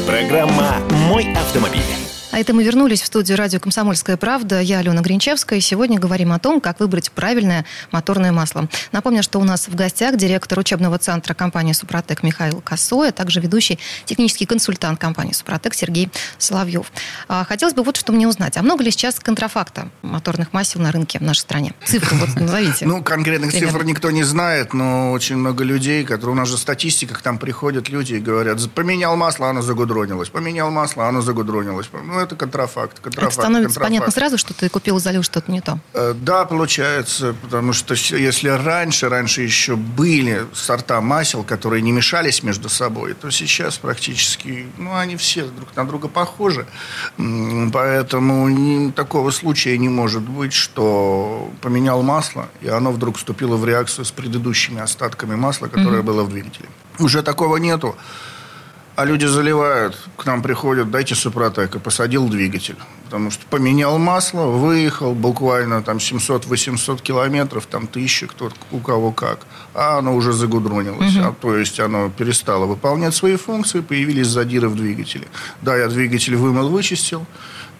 Программа 0.08 0.78
«Мой 1.10 1.32
автомобиль». 1.34 2.11
А 2.32 2.40
это 2.40 2.54
мы 2.54 2.64
вернулись 2.64 3.02
в 3.02 3.06
студию 3.08 3.38
радио 3.38 3.60
«Комсомольская 3.60 4.16
правда». 4.16 4.62
Я 4.62 4.80
Алена 4.80 5.02
Гринчевская. 5.02 5.60
И 5.60 5.62
сегодня 5.62 6.00
говорим 6.00 6.32
о 6.32 6.40
том, 6.40 6.62
как 6.62 6.80
выбрать 6.80 7.12
правильное 7.12 7.66
моторное 7.92 8.32
масло. 8.32 8.70
Напомню, 8.94 9.22
что 9.22 9.38
у 9.40 9.44
нас 9.44 9.68
в 9.68 9.76
гостях 9.76 10.16
директор 10.16 10.58
учебного 10.58 10.98
центра 10.98 11.34
компании 11.34 11.74
«Супротек» 11.74 12.24
Михаил 12.24 12.62
Косой, 12.62 13.10
а 13.10 13.12
также 13.12 13.42
ведущий 13.42 13.80
технический 14.06 14.46
консультант 14.46 14.98
компании 14.98 15.34
«Супротек» 15.34 15.74
Сергей 15.74 16.10
Соловьев. 16.38 16.90
А, 17.28 17.44
хотелось 17.44 17.74
бы 17.74 17.84
вот 17.84 17.98
что 17.98 18.14
мне 18.14 18.30
узнать. 18.30 18.56
А 18.56 18.62
много 18.62 18.82
ли 18.82 18.92
сейчас 18.92 19.20
контрафакта 19.20 19.90
моторных 20.02 20.54
масел 20.54 20.80
на 20.80 20.94
рынке 20.94 21.20
в 21.20 21.24
нашей 21.24 21.42
стране? 21.42 21.74
Цифры 21.84 22.16
вот 22.16 22.34
назовите. 22.40 22.86
Ну, 22.86 23.04
конкретных 23.04 23.52
цифр 23.52 23.84
никто 23.84 24.10
не 24.10 24.24
знает, 24.24 24.74
но 24.74 25.12
очень 25.12 25.36
много 25.36 25.66
людей, 25.66 26.06
которые... 26.06 26.32
У 26.32 26.38
нас 26.38 26.48
же 26.48 26.58
статистика, 26.58 27.22
там 27.22 27.38
приходят 27.38 27.90
люди 27.90 28.14
и 28.14 28.20
говорят, 28.20 28.58
поменял 28.72 29.18
масло, 29.18 29.50
оно 29.50 29.62
загудронилось. 29.62 30.30
Поменял 30.30 30.72
масло, 30.72 31.10
оно 31.10 31.20
загудронилось. 31.20 31.90
Ну, 31.92 32.21
это 32.22 32.36
контрафакт. 32.36 33.00
контрафакт 33.00 33.34
это 33.34 33.42
становится 33.42 33.80
контрафакт. 33.80 33.90
понятно 33.90 34.12
сразу, 34.12 34.38
что 34.38 34.54
ты 34.54 34.70
купил, 34.70 35.00
залил 35.00 35.24
что-то 35.24 35.52
не 35.52 35.62
то. 35.62 35.80
Э, 35.94 36.14
да, 36.16 36.46
получается, 36.46 37.36
потому 37.42 37.74
что 37.74 37.94
если 37.94 38.50
раньше, 38.50 39.10
раньше 39.10 39.42
еще 39.42 39.76
были 39.76 40.46
сорта 40.54 41.02
масел, 41.02 41.44
которые 41.44 41.82
не 41.82 41.92
мешались 41.92 42.44
между 42.44 42.70
собой, 42.70 43.14
то 43.14 43.30
сейчас 43.32 43.78
практически, 43.78 44.68
ну, 44.78 44.96
они 44.96 45.16
все 45.18 45.46
друг 45.46 45.76
на 45.76 45.86
друга 45.86 46.08
похожи. 46.08 46.66
Поэтому 47.74 48.92
такого 48.92 49.32
случая 49.32 49.78
не 49.78 49.90
может 49.90 50.22
быть, 50.22 50.54
что 50.54 51.52
поменял 51.62 52.02
масло, 52.02 52.50
и 52.62 52.68
оно 52.68 52.92
вдруг 52.92 53.18
вступило 53.18 53.56
в 53.56 53.66
реакцию 53.66 54.06
с 54.06 54.12
предыдущими 54.12 54.82
остатками 54.82 55.36
масла, 55.36 55.68
которое 55.68 56.02
mm-hmm. 56.02 56.04
было 56.04 56.24
в 56.24 56.30
двигателе. 56.30 56.70
Уже 57.00 57.24
такого 57.24 57.58
нету. 57.58 57.96
А 59.02 59.06
люди 59.06 59.26
заливают, 59.26 59.98
к 60.16 60.28
нам 60.28 60.44
приходят, 60.44 60.92
дайте 60.92 61.16
Супротек, 61.16 61.74
и 61.76 61.80
посадил 61.80 62.30
двигатель. 62.30 62.76
Потому 63.06 63.32
что 63.32 63.44
поменял 63.48 63.98
масло, 63.98 64.44
выехал 64.44 65.16
буквально 65.16 65.82
там 65.82 65.98
700-800 65.98 67.02
километров, 67.02 67.66
там 67.66 67.88
тысяча, 67.88 68.28
кто, 68.28 68.52
у 68.70 68.78
кого 68.78 69.12
как. 69.12 69.48
А 69.74 69.98
оно 69.98 70.16
уже 70.16 70.34
загудронилось. 70.34 71.16
Угу. 71.16 71.26
А, 71.26 71.34
то 71.34 71.58
есть 71.58 71.80
оно 71.80 72.12
перестало 72.16 72.68
выполнять 72.68 73.16
свои 73.16 73.38
функции, 73.38 73.80
появились 73.80 74.28
задиры 74.28 74.70
в 74.70 74.76
двигателе. 74.76 75.28
Да, 75.64 75.76
я 75.76 75.88
двигатель 75.88 76.36
вымыл, 76.36 76.70
вычистил 76.70 77.26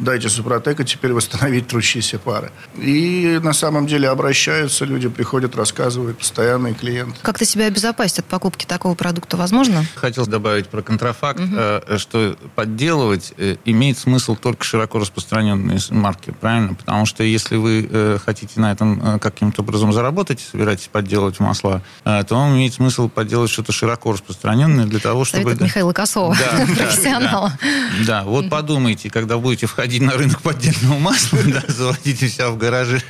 дайте 0.02 0.30
Супротека 0.30 0.84
теперь 0.84 1.14
восстановить 1.14 1.68
трущиеся 1.68 2.20
пары. 2.20 2.52
И 2.76 3.40
на 3.42 3.54
самом 3.54 3.88
деле 3.88 4.10
обращаются 4.10 4.86
люди, 4.86 5.08
приходят, 5.08 5.56
рассказывают, 5.56 6.18
постоянные 6.18 6.74
клиенты. 6.74 7.16
Как-то 7.22 7.46
себя 7.46 7.68
обезопасить 7.68 8.20
от 8.20 8.26
покупки 8.26 8.66
такого 8.66 8.96
продукта 8.96 9.38
возможно? 9.38 9.86
Хотел 9.96 10.26
добавить 10.26 10.68
про 10.68 10.82
контрафакт, 10.82 11.40
угу. 11.40 11.98
что 11.98 12.36
подделывать 12.56 13.34
э, 13.38 13.58
имеет 13.66 13.98
смысл 13.98 14.36
только 14.36 14.64
широко 14.64 15.00
распространенные 15.00 15.80
марки, 15.92 16.32
правильно? 16.32 16.74
Потому 16.74 17.06
что 17.06 17.24
если 17.24 17.56
вы 17.56 17.88
э, 17.90 18.18
хотите 18.24 18.60
на 18.60 18.72
этом 18.72 19.20
каким-то 19.20 19.62
образом 19.62 19.94
заработать, 19.94 20.40
собираетесь 20.40 20.88
подделывать 20.88 21.40
масла, 21.40 21.82
то 22.04 22.26
вам 22.30 22.56
имеет 22.56 22.74
смысл 22.74 23.08
подделать 23.10 23.52
что-то 23.52 23.72
широко 23.72 24.12
распространенное 24.12 24.86
для 24.86 25.00
того, 25.00 25.26
чтобы... 25.26 25.44
Совет 25.44 25.62
Михаила 25.62 25.94
Косова, 25.94 26.36
да, 26.40 26.66
профессионала. 26.66 27.50
Да, 27.62 27.68
да. 28.00 28.06
да, 28.06 28.24
вот 28.24 28.50
подумайте, 28.50 29.10
когда 29.10 29.38
будете 29.38 29.68
входить 29.68 29.91
ходить 29.92 30.04
на 30.04 30.14
рынок 30.14 30.42
поддельного 30.42 31.00
масла, 31.00 31.40
да, 31.46 31.64
заводить 31.68 32.24
у 32.24 32.28
себя 32.28 32.50
в 32.50 32.58
гараже 32.58 33.02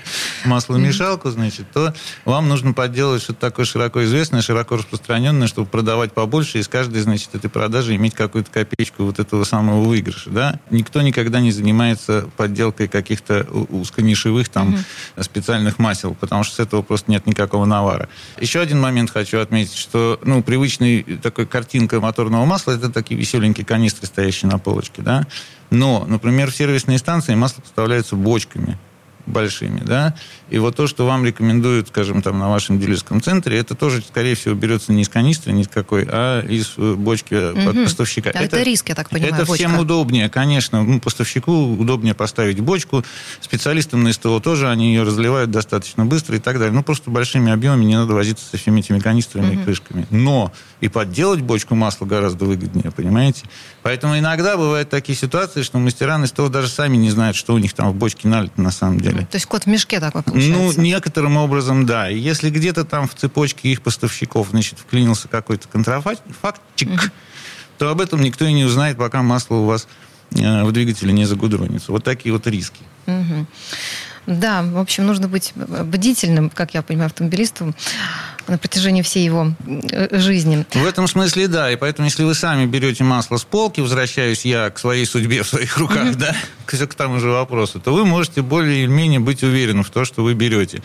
масломешалку, 0.46 1.30
значит, 1.30 1.72
то 1.72 1.94
вам 2.26 2.50
нужно 2.50 2.74
подделать 2.74 3.22
что-то 3.22 3.40
такое 3.40 3.66
широко 3.66 4.04
известное, 4.04 4.42
широко 4.42 4.78
распространенное, 4.78 5.48
чтобы 5.48 5.68
продавать 5.68 6.12
побольше, 6.14 6.58
и 6.58 6.64
с 6.64 6.68
каждой, 6.68 7.02
значит, 7.02 7.36
этой 7.36 7.52
продажи 7.52 7.96
иметь 7.96 8.16
какую-то 8.16 8.50
копеечку 8.50 9.04
вот 9.04 9.20
этого 9.20 9.44
самого 9.44 9.84
выигрыша, 9.84 10.32
да. 10.32 10.60
Никто 10.72 11.04
никогда 11.04 11.40
не 11.40 11.52
занимается 11.52 12.28
подделкой 12.36 12.88
каких-то 12.88 13.44
узконишевых 13.44 14.50
там 14.50 14.74
mm-hmm. 14.74 15.24
специальных 15.24 15.78
масел, 15.78 16.16
потому 16.16 16.44
что 16.44 16.56
с 16.56 16.60
этого 16.60 16.82
просто 16.82 17.12
нет 17.12 17.28
никакого 17.28 17.66
навара. 17.66 18.10
Еще 18.40 18.60
один 18.60 18.80
момент 18.80 19.12
хочу 19.12 19.40
отметить, 19.40 19.78
что, 19.78 20.20
ну, 20.24 20.42
привычный 20.42 21.04
такой 21.22 21.46
картинка 21.46 22.02
моторного 22.02 22.46
масла, 22.46 22.72
это 22.72 22.90
такие 22.90 23.20
веселенькие 23.20 23.68
канистры, 23.68 24.08
стоящие 24.08 24.50
на 24.50 24.58
полочке, 24.58 25.04
да. 25.04 25.28
Но, 25.72 26.06
например, 26.06 26.52
в 26.52 26.56
сервисные 26.56 27.00
станции 27.00 27.34
масло 27.34 27.62
поставляется 27.62 28.16
бочками 28.16 28.78
большими, 29.26 29.80
да, 29.80 30.16
и 30.50 30.60
вот 30.60 30.76
то, 30.76 30.86
что 30.86 31.06
вам 31.06 31.26
рекомендуют, 31.26 31.88
скажем, 31.88 32.22
там 32.22 32.38
на 32.38 32.50
вашем 32.50 32.80
дилерском 32.80 33.22
центре, 33.22 33.58
это 33.58 33.74
тоже, 33.74 34.02
скорее 34.02 34.36
всего, 34.36 34.54
берется 34.54 34.92
не 34.92 35.04
из 35.04 35.10
канистры 35.10 35.54
никакой, 35.54 36.06
а 36.10 36.46
из 36.46 36.74
э, 36.78 36.94
бочки 36.96 37.34
угу. 37.34 37.84
поставщика. 37.84 38.30
Это, 38.32 38.40
это 38.40 38.62
риск, 38.62 38.90
я 38.90 38.96
так 38.96 39.10
понимаю, 39.10 39.34
Это 39.34 39.46
бочка. 39.46 39.56
всем 39.56 39.80
удобнее, 39.80 40.30
конечно. 40.30 40.84
Ну, 40.84 41.00
поставщику 41.00 41.52
удобнее 41.52 42.14
поставить 42.14 42.60
бочку. 42.60 43.04
Специалистам 43.40 44.04
на 44.04 44.12
СТО 44.12 44.40
тоже 44.40 44.70
они 44.70 44.90
ее 44.94 45.04
разливают 45.04 45.52
достаточно 45.52 46.06
быстро 46.06 46.36
и 46.36 46.40
так 46.40 46.60
далее. 46.60 46.74
Ну, 46.74 46.84
просто 46.84 47.10
большими 47.12 47.52
объемами 47.52 47.86
не 47.86 47.96
надо 47.96 48.14
возиться 48.14 48.46
со 48.46 48.58
всеми 48.58 48.82
этими 48.82 49.00
канистрами 49.00 49.54
угу. 49.54 49.62
и 49.62 49.64
крышками. 49.64 50.06
Но 50.10 50.52
и 50.82 50.90
подделать 50.90 51.42
бочку 51.42 51.76
масла 51.76 52.06
гораздо 52.06 52.46
выгоднее, 52.46 52.92
понимаете? 52.92 53.46
Поэтому 53.84 54.18
иногда 54.18 54.58
бывают 54.58 54.90
такие 54.90 55.18
ситуации, 55.18 55.62
что 55.62 55.80
мастера 55.80 56.18
на 56.18 56.28
СТО 56.28 56.50
даже 56.50 56.68
сами 56.68 56.98
не 56.98 57.10
знают, 57.10 57.38
что 57.38 57.54
у 57.54 57.58
них 57.58 57.74
там 57.74 57.92
в 57.92 57.96
бочке 57.96 58.28
налито 58.28 58.62
на 58.62 58.72
самом 58.72 59.00
деле. 59.00 59.11
То 59.20 59.36
есть 59.36 59.46
кот 59.46 59.64
в 59.64 59.68
мешке 59.68 60.00
такой 60.00 60.24
получается? 60.24 60.78
Ну, 60.78 60.84
некоторым 60.84 61.38
образом, 61.38 61.86
да. 61.86 62.10
И 62.10 62.18
если 62.18 62.50
где-то 62.50 62.86
там 62.86 63.08
в 63.08 63.16
цепочке 63.16 63.70
их 63.70 63.82
поставщиков, 63.82 64.50
значит, 64.52 64.80
вклинился 64.80 65.28
какой-то 65.28 65.68
контрафактчик, 65.68 66.24
mm-hmm. 66.78 67.12
то 67.78 67.90
об 67.90 68.02
этом 68.02 68.22
никто 68.22 68.46
и 68.46 68.54
не 68.54 68.64
узнает, 68.64 68.98
пока 68.98 69.22
масло 69.22 69.56
у 69.56 69.66
вас 69.66 69.88
э, 70.32 70.64
в 70.64 70.72
двигателе 70.72 71.14
не 71.14 71.26
загудронится. 71.26 71.92
Вот 71.92 72.04
такие 72.04 72.34
вот 72.34 72.48
риски. 72.48 72.82
Mm-hmm. 73.06 73.46
Да, 74.28 74.62
в 74.62 74.78
общем, 74.78 75.08
нужно 75.08 75.28
быть 75.28 75.54
бдительным, 75.56 76.50
как 76.50 76.74
я 76.74 76.82
понимаю, 76.82 77.08
автомобилистом 77.08 77.76
на 78.48 78.58
протяжении 78.58 79.02
всей 79.02 79.26
его 79.26 79.54
э, 79.66 80.20
жизни. 80.20 80.66
В 80.74 80.86
этом 80.86 81.08
смысле, 81.08 81.48
да. 81.48 81.72
И 81.72 81.76
поэтому, 81.76 82.08
если 82.08 82.24
вы 82.24 82.36
сами 82.36 82.66
берете 82.66 83.04
масло 83.04 83.38
с 83.38 83.44
полки, 83.44 83.82
возвращаюсь 83.82 84.46
я 84.46 84.70
к 84.70 84.80
своей 84.80 85.06
судьбе 85.06 85.44
в 85.44 85.48
своих 85.48 85.78
руках, 85.78 86.10
mm-hmm. 86.10 86.16
да, 86.16 86.36
к, 86.66 86.88
к 86.88 86.94
тому 86.94 87.20
же 87.20 87.30
вопросу, 87.30 87.80
то 87.80 87.94
вы 87.94 88.06
можете 88.06 88.42
более 88.42 88.84
или 88.84 88.92
менее 88.92 89.20
быть 89.20 89.44
уверены 89.44 89.84
в 89.84 89.90
том, 89.90 90.06
что 90.06 90.24
вы 90.24 90.34
берете. 90.34 90.82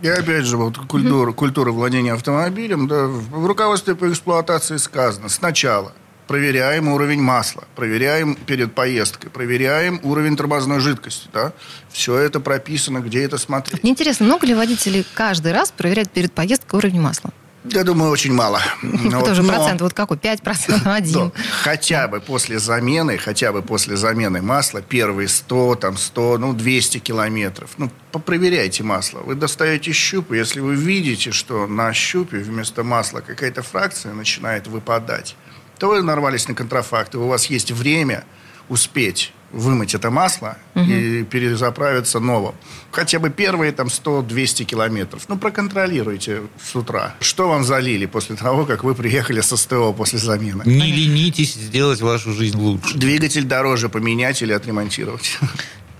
И 0.00 0.08
опять 0.08 0.44
же, 0.44 0.56
вот 0.56 0.78
культура, 0.78 1.32
культура 1.32 1.72
владения 1.72 2.12
автомобилем, 2.12 2.86
да, 2.86 3.06
в 3.06 3.46
руководстве 3.46 3.96
по 3.96 4.08
эксплуатации 4.08 4.76
сказано 4.76 5.28
сначала– 5.28 5.92
проверяем 6.28 6.88
уровень 6.88 7.20
масла, 7.20 7.64
проверяем 7.74 8.36
перед 8.36 8.74
поездкой, 8.74 9.30
проверяем 9.30 9.98
уровень 10.04 10.36
тормозной 10.36 10.78
жидкости. 10.78 11.28
Да? 11.32 11.52
Все 11.90 12.16
это 12.16 12.38
прописано, 12.38 13.00
где 13.00 13.24
это 13.24 13.38
смотреть. 13.38 13.82
Мне 13.82 13.92
интересно, 13.92 14.26
много 14.26 14.46
ли 14.46 14.54
водителей 14.54 15.04
каждый 15.14 15.52
раз 15.52 15.72
проверяют 15.72 16.10
перед 16.10 16.32
поездкой 16.32 16.78
уровень 16.78 17.00
масла? 17.00 17.32
Я 17.64 17.82
думаю, 17.82 18.10
очень 18.12 18.32
мало. 18.32 18.60
Тоже 18.82 19.42
вот, 19.42 19.50
процент, 19.50 19.80
вот 19.80 19.92
какой? 19.92 20.16
5 20.16 20.42
процентов, 20.42 20.86
один. 20.86 21.32
Хотя 21.62 22.06
бы 22.08 22.20
после 22.20 22.58
замены, 22.58 23.18
хотя 23.18 23.52
бы 23.52 23.62
после 23.62 23.96
замены 23.96 24.40
масла, 24.40 24.80
первые 24.80 25.28
100, 25.28 25.74
там 25.76 25.96
100, 25.96 26.38
ну 26.38 26.52
200 26.52 26.98
километров. 26.98 27.70
Ну, 27.76 27.90
попроверяйте 28.12 28.84
масло. 28.84 29.20
Вы 29.20 29.34
достаете 29.34 29.92
щуп, 29.92 30.32
если 30.32 30.60
вы 30.60 30.76
видите, 30.76 31.32
что 31.32 31.66
на 31.66 31.92
щупе 31.92 32.38
вместо 32.38 32.84
масла 32.84 33.20
какая-то 33.20 33.62
фракция 33.62 34.12
начинает 34.12 34.66
выпадать, 34.66 35.34
то 35.78 35.88
вы 35.88 36.02
нарвались 36.02 36.48
на 36.48 36.54
контрафакт, 36.54 37.14
и 37.14 37.18
у 37.18 37.26
вас 37.26 37.46
есть 37.46 37.70
время 37.70 38.24
успеть 38.68 39.32
вымыть 39.52 39.94
это 39.94 40.10
масло 40.10 40.58
угу. 40.74 40.84
и 40.84 41.24
перезаправиться 41.24 42.20
новым. 42.20 42.54
Хотя 42.90 43.18
бы 43.18 43.30
первые 43.30 43.72
там 43.72 43.86
100-200 43.86 44.64
километров. 44.64 45.24
Ну, 45.28 45.38
проконтролируйте 45.38 46.42
с 46.62 46.76
утра. 46.76 47.14
Что 47.20 47.48
вам 47.48 47.64
залили 47.64 48.06
после 48.06 48.36
того, 48.36 48.66
как 48.66 48.84
вы 48.84 48.94
приехали 48.94 49.40
с 49.40 49.56
СТО 49.56 49.92
после 49.92 50.18
замены? 50.18 50.62
Не 50.66 50.92
ленитесь 50.92 51.54
сделать 51.54 52.00
вашу 52.00 52.32
жизнь 52.32 52.58
лучше. 52.58 52.96
Двигатель 52.96 53.44
дороже 53.44 53.88
поменять 53.88 54.42
или 54.42 54.52
отремонтировать. 54.52 55.38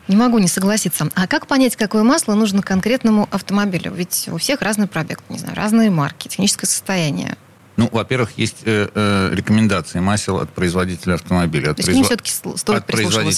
Не 0.08 0.16
могу 0.16 0.38
не 0.38 0.48
согласиться. 0.48 1.10
А 1.14 1.26
как 1.26 1.46
понять, 1.46 1.76
какое 1.76 2.02
масло 2.02 2.32
нужно 2.32 2.62
конкретному 2.62 3.28
автомобилю? 3.30 3.92
Ведь 3.92 4.28
у 4.32 4.38
всех 4.38 4.62
разный 4.62 4.86
пробег, 4.86 5.20
не 5.28 5.38
знаю, 5.38 5.54
разные 5.54 5.90
марки, 5.90 6.28
техническое 6.28 6.66
состояние. 6.66 7.36
Ну, 7.78 7.88
во-первых, 7.92 8.30
есть 8.36 8.56
э, 8.64 8.88
э, 8.92 9.30
рекомендации 9.32 10.00
масел 10.00 10.38
от 10.38 10.50
производителя 10.50 11.14
автомобиля. 11.14 11.70
От 11.70 11.76
То 11.76 11.82
есть 11.82 11.86
производ... 11.86 12.06
все-таки 12.06 12.30
стоит 12.58 12.78
от 12.78 12.86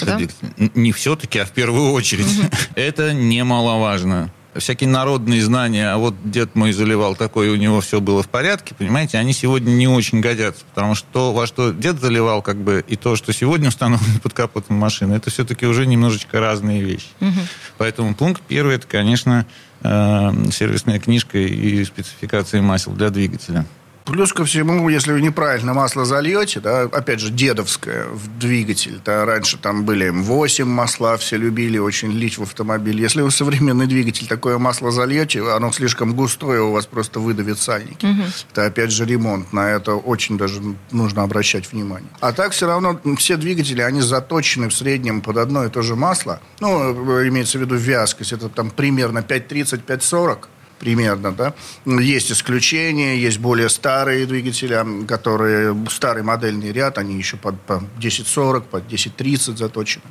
да? 0.07 0.71
Не 0.75 0.93
все-таки, 0.93 1.39
а 1.39 1.45
в 1.45 1.51
первую 1.51 1.93
очередь. 1.93 2.27
Это 2.75 3.13
немаловажно 3.13 4.33
всякие 4.57 4.89
народные 4.89 5.43
знания, 5.43 5.91
а 5.91 5.99
вот 5.99 6.15
дед 6.25 6.55
мой 6.55 6.73
заливал 6.73 7.15
такой, 7.15 7.51
у 7.51 7.57
него 7.57 7.81
все 7.81 8.01
было 8.01 8.23
в 8.23 8.29
порядке, 8.29 8.75
понимаете, 8.75 9.19
они 9.19 9.33
сегодня 9.33 9.71
не 9.71 9.87
очень 9.87 10.21
годятся, 10.21 10.65
потому 10.75 10.95
что 10.95 11.07
то, 11.13 11.33
во 11.33 11.47
что 11.47 11.71
дед 11.71 12.01
заливал, 12.01 12.43
как 12.43 12.57
бы, 12.57 12.85
и 12.87 12.97
то, 12.97 13.17
что 13.17 13.33
сегодня 13.33 13.69
установлено 13.69 14.19
под 14.23 14.33
капотом 14.33 14.77
машины, 14.77 15.15
это 15.15 15.31
все-таки 15.31 15.67
уже 15.67 15.87
немножечко 15.87 16.41
разные 16.41 16.83
вещи. 16.83 17.09
Угу. 17.21 17.41
Поэтому 17.79 18.15
пункт 18.15 18.43
первый, 18.49 18.77
это, 18.77 18.87
конечно, 18.87 19.47
э, 19.83 20.31
сервисная 20.51 20.99
книжка 20.99 21.39
и 21.39 21.85
спецификации 21.85 22.61
масел 22.61 22.93
для 22.93 23.11
двигателя. 23.11 23.67
Плюс 24.11 24.33
ко 24.33 24.45
всему, 24.45 24.89
если 24.89 25.13
вы 25.13 25.23
неправильно 25.23 25.73
масло 25.73 26.05
зальете, 26.05 26.59
да, 26.59 26.83
опять 26.83 27.21
же, 27.21 27.31
дедовское 27.31 28.07
в 28.07 28.39
двигатель, 28.39 29.01
да, 29.05 29.25
раньше 29.25 29.57
там 29.57 29.85
были 29.85 30.11
М8 30.11 30.65
масла, 30.65 31.17
все 31.17 31.37
любили 31.37 31.79
очень 31.79 32.11
лить 32.11 32.37
в 32.37 32.43
автомобиль. 32.43 33.01
Если 33.01 33.23
вы 33.23 33.31
современный 33.31 33.87
двигатель 33.87 34.27
такое 34.27 34.59
масло 34.59 34.91
зальете, 34.91 35.49
оно 35.49 35.71
слишком 35.71 36.15
густое, 36.15 36.61
у 36.61 36.73
вас 36.73 36.87
просто 36.87 37.21
выдавит 37.21 37.61
сальники. 37.61 38.05
Угу. 38.05 38.23
Это 38.53 38.67
опять 38.67 38.91
же 38.91 39.05
ремонт, 39.05 39.53
на 39.53 39.71
это 39.71 39.95
очень 39.95 40.37
даже 40.37 40.61
нужно 40.91 41.23
обращать 41.23 41.71
внимание. 41.71 42.11
А 42.19 42.33
так 42.33 42.51
все 42.51 42.67
равно 42.67 43.01
все 43.17 43.37
двигатели, 43.37 43.81
они 43.81 44.01
заточены 44.01 44.69
в 44.69 44.75
среднем 44.75 45.21
под 45.21 45.37
одно 45.37 45.65
и 45.65 45.71
то 45.71 45.83
же 45.83 45.95
масло. 45.95 46.41
Ну, 46.59 47.29
имеется 47.29 47.59
в 47.59 47.61
виду 47.61 47.77
вязкость, 47.77 48.33
это 48.33 48.49
там 48.49 48.71
примерно 48.71 49.21
5.30-5.40 49.21 50.39
примерно, 50.81 51.31
да. 51.31 51.55
Есть 51.85 52.33
исключения, 52.33 53.17
есть 53.17 53.39
более 53.39 53.69
старые 53.69 54.27
двигатели, 54.27 55.07
которые, 55.07 55.77
старый 55.91 56.25
модельный 56.25 56.73
ряд, 56.73 56.99
они 56.99 57.17
еще 57.17 57.37
под, 57.37 57.61
по 57.61 57.77
1040, 57.77 58.67
под 58.67 58.87
1030 58.87 59.57
заточены. 59.57 60.03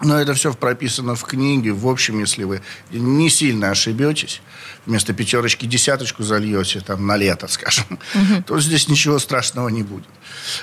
Но 0.00 0.20
это 0.20 0.34
все 0.34 0.52
прописано 0.52 1.14
в 1.14 1.22
книге. 1.22 1.72
В 1.72 1.86
общем, 1.86 2.18
если 2.18 2.44
вы 2.44 2.62
не 2.90 3.30
сильно 3.30 3.70
ошибетесь, 3.70 4.42
вместо 4.86 5.12
пятерочки 5.12 5.66
десяточку 5.66 6.24
зальете 6.24 6.80
там, 6.80 7.06
на 7.06 7.16
лето, 7.16 7.46
скажем, 7.46 7.86
угу. 8.14 8.42
то 8.46 8.60
здесь 8.60 8.88
ничего 8.88 9.18
страшного 9.18 9.68
не 9.68 9.82
будет. 9.82 10.08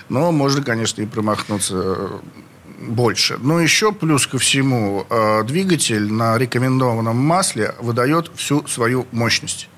Но 0.09 0.31
можно, 0.31 0.61
конечно, 0.63 1.01
и 1.01 1.05
промахнуться 1.05 2.21
больше. 2.81 3.37
Но 3.41 3.59
еще 3.59 3.91
плюс 3.91 4.27
ко 4.27 4.37
всему, 4.37 5.05
э, 5.09 5.43
двигатель 5.43 6.11
на 6.11 6.37
рекомендованном 6.37 7.17
масле 7.17 7.75
выдает 7.79 8.31
всю 8.35 8.67
свою 8.67 9.07
мощность. 9.11 9.69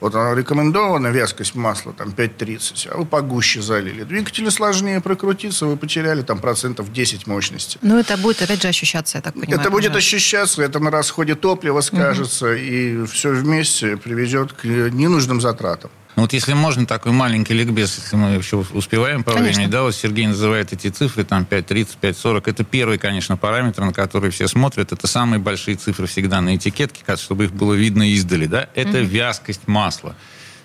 Вот 0.00 0.14
она 0.14 0.34
рекомендована, 0.34 1.08
вязкость 1.08 1.54
масла 1.54 1.92
там 1.92 2.10
5,30, 2.10 2.88
а 2.92 2.98
вы 2.98 3.06
погуще 3.06 3.62
залили. 3.62 4.04
Двигателю 4.04 4.50
сложнее 4.50 5.00
прокрутиться, 5.00 5.66
вы 5.66 5.76
потеряли 5.76 6.22
там 6.22 6.38
процентов 6.38 6.92
10 6.92 7.26
мощности. 7.26 7.78
Ну, 7.80 7.98
это 7.98 8.18
будет, 8.18 8.42
опять 8.42 8.60
же, 8.60 8.68
ощущаться, 8.68 9.18
я 9.18 9.22
так 9.22 9.34
понимаю. 9.34 9.58
Это 9.58 9.70
будет 9.70 9.96
ощущаться, 9.96 10.62
это 10.62 10.80
на 10.80 10.90
расходе 10.90 11.34
топлива 11.34 11.80
скажется, 11.80 12.46
угу. 12.46 12.54
и 12.54 13.06
все 13.06 13.30
вместе 13.30 13.96
приведет 13.96 14.52
к 14.52 14.64
ненужным 14.64 15.40
затратам. 15.40 15.90
Ну 16.16 16.22
вот 16.22 16.32
если 16.32 16.54
можно, 16.54 16.86
такой 16.86 17.12
маленький 17.12 17.52
ликбез, 17.52 17.98
если 18.02 18.16
мы 18.16 18.30
еще 18.30 18.56
успеваем 18.72 19.22
по 19.22 19.32
конечно. 19.32 19.52
времени, 19.52 19.70
да, 19.70 19.82
вот 19.82 19.94
Сергей 19.94 20.26
называет 20.26 20.72
эти 20.72 20.88
цифры, 20.88 21.24
там 21.24 21.46
5.30, 21.48 21.88
5.40, 22.00 22.42
это 22.46 22.64
первый, 22.64 22.96
конечно, 22.96 23.36
параметр, 23.36 23.82
на 23.82 23.92
который 23.92 24.30
все 24.30 24.48
смотрят, 24.48 24.92
это 24.92 25.06
самые 25.06 25.38
большие 25.40 25.76
цифры 25.76 26.06
всегда 26.06 26.40
на 26.40 26.56
этикетке, 26.56 27.02
чтобы 27.16 27.44
их 27.44 27.52
было 27.52 27.74
видно 27.74 28.10
издали, 28.10 28.46
да, 28.46 28.70
это 28.74 28.98
mm-hmm. 28.98 29.04
вязкость 29.04 29.68
масла. 29.68 30.16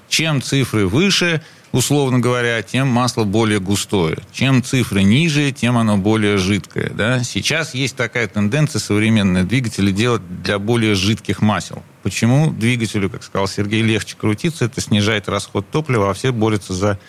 Чем 0.08 0.42
цифры 0.42 0.88
выше, 0.88 1.42
условно 1.74 2.20
говоря, 2.20 2.62
тем 2.62 2.88
масло 2.88 3.26
более 3.26 3.60
густое. 3.60 4.20
Чем 4.32 4.64
цифры 4.64 5.04
ниже, 5.04 5.52
тем 5.52 5.78
оно 5.78 5.98
более 5.98 6.38
жидкое. 6.38 6.90
Да? 6.90 7.24
Сейчас 7.24 7.74
есть 7.74 7.96
такая 7.96 8.28
тенденция 8.28 8.80
современные 8.80 9.46
двигатели 9.46 9.92
делать 9.92 10.22
для 10.44 10.60
более 10.60 10.96
жидких 10.96 11.42
масел. 11.42 11.82
Почему 12.04 12.52
двигателю, 12.52 13.10
как 13.10 13.24
сказал 13.24 13.48
Сергей, 13.48 13.82
легче 13.82 14.16
крутиться? 14.18 14.66
Это 14.66 14.82
снижает 14.82 15.30
расход 15.30 15.70
топлива, 15.70 16.10
а 16.10 16.14
все 16.14 16.32
борются 16.32 16.74
за 16.74 17.00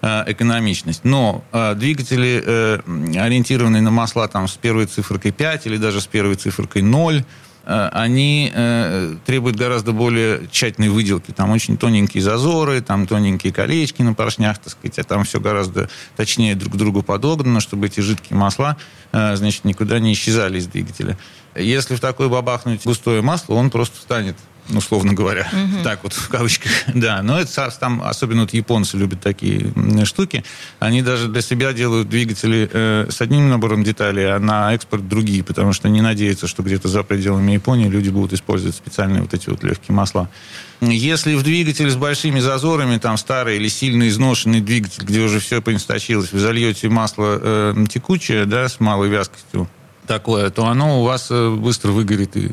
э, 0.00 0.24
экономичность. 0.26 1.04
Но 1.04 1.44
э, 1.52 1.74
двигатели, 1.74 2.42
э, 2.44 2.78
ориентированные 3.18 3.82
на 3.82 3.90
масла 3.90 4.28
там, 4.28 4.48
с 4.48 4.56
первой 4.56 4.86
цифрой 4.86 5.20
5 5.20 5.66
или 5.66 5.76
даже 5.76 6.00
с 6.00 6.06
первой 6.06 6.36
цифрой 6.36 6.82
0, 6.82 7.24
Э, 7.68 7.90
они 7.92 8.50
э, 8.54 9.16
требуют 9.26 9.56
гораздо 9.56 9.92
более 9.92 10.48
тщательной 10.50 10.88
выделки. 10.88 11.32
Там 11.32 11.50
очень 11.50 11.76
тоненькие 11.76 12.22
зазоры, 12.22 12.80
там 12.80 13.06
тоненькие 13.06 13.52
колечки 13.52 14.00
на 14.00 14.14
поршнях, 14.14 14.58
так 14.58 14.72
сказать, 14.72 14.98
а 14.98 15.04
там 15.04 15.24
все 15.24 15.38
гораздо 15.38 15.90
точнее 16.16 16.54
друг 16.54 16.72
к 16.72 16.76
другу 16.76 17.02
подогнано, 17.02 17.60
чтобы 17.60 17.86
эти 17.86 18.00
жидкие 18.00 18.38
масла, 18.38 18.78
э, 19.12 19.36
значит, 19.36 19.66
никуда 19.66 19.98
не 19.98 20.14
исчезали 20.14 20.58
из 20.58 20.66
двигателя. 20.66 21.18
Если 21.58 21.94
в 21.94 22.00
такой 22.00 22.28
бабахнуть 22.28 22.84
густое 22.84 23.22
масло, 23.22 23.54
он 23.54 23.70
просто 23.70 24.00
станет 24.00 24.36
условно 24.76 25.14
говоря. 25.14 25.48
Угу. 25.52 25.82
Так 25.82 26.02
вот, 26.02 26.12
в 26.12 26.28
кавычках. 26.28 26.70
Да, 26.94 27.22
но 27.22 27.38
это 27.38 27.70
там, 27.78 28.02
особенно 28.02 28.42
вот 28.42 28.52
японцы 28.52 28.96
любят 28.96 29.20
такие 29.20 29.72
штуки. 30.04 30.44
Они 30.78 31.02
даже 31.02 31.28
для 31.28 31.42
себя 31.42 31.72
делают 31.72 32.08
двигатели 32.08 32.68
э, 32.70 33.06
с 33.10 33.20
одним 33.20 33.48
набором 33.48 33.84
деталей, 33.84 34.24
а 34.24 34.38
на 34.38 34.74
экспорт 34.74 35.08
другие, 35.08 35.44
потому 35.44 35.72
что 35.72 35.88
не 35.88 36.00
надеются, 36.00 36.46
что 36.46 36.62
где-то 36.62 36.88
за 36.88 37.02
пределами 37.02 37.52
Японии 37.52 37.88
люди 37.88 38.10
будут 38.10 38.32
использовать 38.32 38.74
специальные 38.74 39.22
вот 39.22 39.32
эти 39.32 39.48
вот 39.48 39.62
легкие 39.62 39.94
масла. 39.94 40.28
Если 40.80 41.34
в 41.34 41.42
двигателе 41.42 41.90
с 41.90 41.96
большими 41.96 42.40
зазорами, 42.40 42.98
там 42.98 43.16
старый 43.16 43.56
или 43.56 43.68
сильно 43.68 44.08
изношенный 44.08 44.60
двигатель, 44.60 45.04
где 45.04 45.20
уже 45.20 45.40
все 45.40 45.60
поинсточилось, 45.60 46.32
вы 46.32 46.40
зальете 46.40 46.88
масло 46.88 47.38
э, 47.40 47.86
текучее, 47.90 48.44
да, 48.44 48.68
с 48.68 48.80
малой 48.80 49.08
вязкостью, 49.08 49.68
такое, 50.08 50.50
то 50.50 50.66
оно 50.66 51.00
у 51.00 51.04
вас 51.04 51.28
э, 51.30 51.50
быстро 51.50 51.92
выгорит. 51.92 52.36
И, 52.36 52.50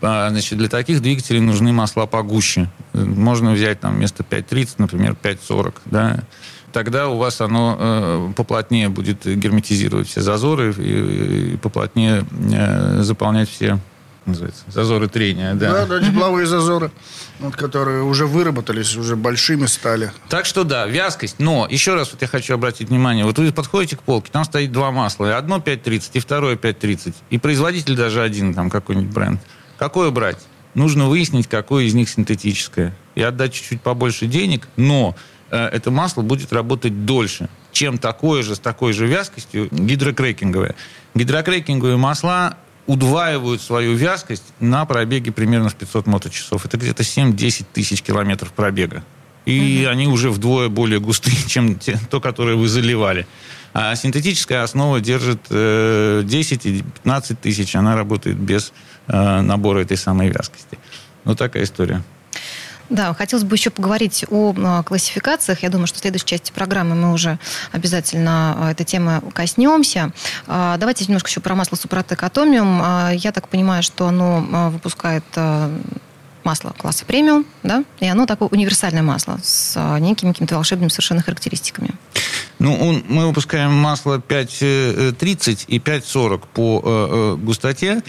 а, 0.00 0.30
значит, 0.30 0.58
для 0.58 0.68
таких 0.68 1.00
двигателей 1.00 1.40
нужны 1.40 1.72
масла 1.72 2.06
погуще. 2.06 2.68
Можно 2.92 3.52
взять 3.52 3.78
там 3.78 3.94
вместо 3.94 4.24
5.30, 4.24 4.70
например, 4.78 5.16
5.40, 5.22 5.74
да, 5.84 6.24
тогда 6.72 7.08
у 7.08 7.18
вас 7.18 7.40
оно 7.40 7.76
э, 7.78 8.32
поплотнее 8.34 8.88
будет 8.88 9.24
герметизировать 9.24 10.08
все 10.08 10.20
зазоры 10.20 10.74
и, 10.76 11.52
и 11.52 11.56
поплотнее 11.56 12.24
э, 12.52 13.02
заполнять 13.02 13.48
все 13.48 13.78
называется? 14.28 14.62
Зазоры 14.68 15.08
трения, 15.08 15.54
да. 15.54 15.72
Да, 15.72 15.86
да, 15.86 16.06
тепловые 16.06 16.46
зазоры, 16.46 16.90
вот, 17.38 17.56
которые 17.56 18.02
уже 18.02 18.26
выработались, 18.26 18.96
уже 18.96 19.16
большими 19.16 19.66
стали. 19.66 20.12
Так 20.28 20.46
что 20.46 20.64
да, 20.64 20.86
вязкость. 20.86 21.36
Но 21.38 21.66
еще 21.68 21.94
раз 21.94 22.12
вот 22.12 22.22
я 22.22 22.28
хочу 22.28 22.54
обратить 22.54 22.88
внимание. 22.88 23.24
Вот 23.24 23.38
вы 23.38 23.52
подходите 23.52 23.96
к 23.96 24.02
полке, 24.02 24.30
там 24.32 24.44
стоит 24.44 24.72
два 24.72 24.90
масла. 24.90 25.26
И 25.26 25.32
одно 25.32 25.58
5.30, 25.58 26.10
и 26.14 26.20
второе 26.20 26.56
5.30. 26.56 27.14
И 27.30 27.38
производитель 27.38 27.96
даже 27.96 28.22
один, 28.22 28.54
там 28.54 28.70
какой-нибудь 28.70 29.12
бренд. 29.12 29.40
Какое 29.78 30.10
брать? 30.10 30.38
Нужно 30.74 31.06
выяснить, 31.06 31.48
какое 31.48 31.84
из 31.84 31.94
них 31.94 32.08
синтетическое. 32.08 32.94
И 33.14 33.22
отдать 33.22 33.52
чуть-чуть 33.52 33.80
побольше 33.80 34.26
денег, 34.26 34.68
но 34.76 35.16
э, 35.50 35.56
это 35.56 35.90
масло 35.90 36.22
будет 36.22 36.52
работать 36.52 37.04
дольше, 37.04 37.48
чем 37.72 37.98
такое 37.98 38.42
же 38.42 38.54
с 38.54 38.58
такой 38.58 38.92
же 38.92 39.06
вязкостью 39.06 39.68
гидрокрекинговое. 39.70 40.74
Гидрокрекинговые 41.14 41.96
масла 41.96 42.56
удваивают 42.88 43.60
свою 43.60 43.94
вязкость 43.94 44.44
на 44.60 44.84
пробеге 44.86 45.30
примерно 45.30 45.68
в 45.68 45.74
500 45.74 46.06
моточасов. 46.06 46.64
Это 46.64 46.78
где-то 46.78 47.02
7-10 47.02 47.66
тысяч 47.72 48.02
километров 48.02 48.52
пробега. 48.52 49.04
И 49.44 49.82
угу. 49.84 49.92
они 49.92 50.08
уже 50.08 50.30
вдвое 50.30 50.68
более 50.68 50.98
густые, 50.98 51.36
чем 51.46 51.78
те, 51.78 52.00
то, 52.10 52.20
которое 52.20 52.56
вы 52.56 52.66
заливали. 52.66 53.26
А 53.74 53.94
синтетическая 53.94 54.62
основа 54.62 55.00
держит 55.00 55.40
э, 55.50 56.22
10 56.24 56.66
и 56.66 56.82
15 56.82 57.38
тысяч. 57.38 57.76
Она 57.76 57.94
работает 57.94 58.38
без 58.38 58.72
э, 59.06 59.40
набора 59.42 59.80
этой 59.80 59.98
самой 59.98 60.30
вязкости. 60.30 60.78
Вот 61.24 61.38
такая 61.38 61.64
история. 61.64 62.02
Да, 62.90 63.12
хотелось 63.12 63.44
бы 63.44 63.54
еще 63.56 63.70
поговорить 63.70 64.24
о 64.30 64.54
а, 64.56 64.82
классификациях. 64.82 65.62
Я 65.62 65.68
думаю, 65.68 65.86
что 65.86 65.98
в 65.98 66.00
следующей 66.00 66.26
части 66.26 66.52
программы 66.52 66.94
мы 66.94 67.12
уже 67.12 67.38
обязательно 67.72 68.56
а, 68.58 68.70
этой 68.70 68.84
темы 68.84 69.22
коснемся. 69.34 70.12
А, 70.46 70.76
давайте 70.78 71.04
немножко 71.04 71.28
еще 71.28 71.40
про 71.40 71.54
масло 71.54 71.76
Супротек 71.76 72.22
Атомиум. 72.22 73.12
Я 73.12 73.32
так 73.32 73.48
понимаю, 73.48 73.82
что 73.82 74.08
оно 74.08 74.70
выпускает 74.70 75.24
масло 76.44 76.70
класса 76.78 77.04
премиум, 77.04 77.44
да, 77.62 77.84
и 78.00 78.06
оно 78.06 78.24
такое 78.24 78.48
универсальное 78.48 79.02
масло 79.02 79.38
с 79.42 79.78
некими 80.00 80.32
какими-то 80.32 80.54
волшебными 80.54 80.88
совершенно 80.88 81.22
характеристиками. 81.22 81.90
Ну, 82.58 82.74
он, 82.74 83.04
мы 83.08 83.26
выпускаем 83.26 83.72
масло 83.72 84.18
5,30 84.18 85.64
и 85.68 85.78
5,40 85.78 86.42
по 86.52 86.82
э, 86.84 87.36
густоте 87.36 88.02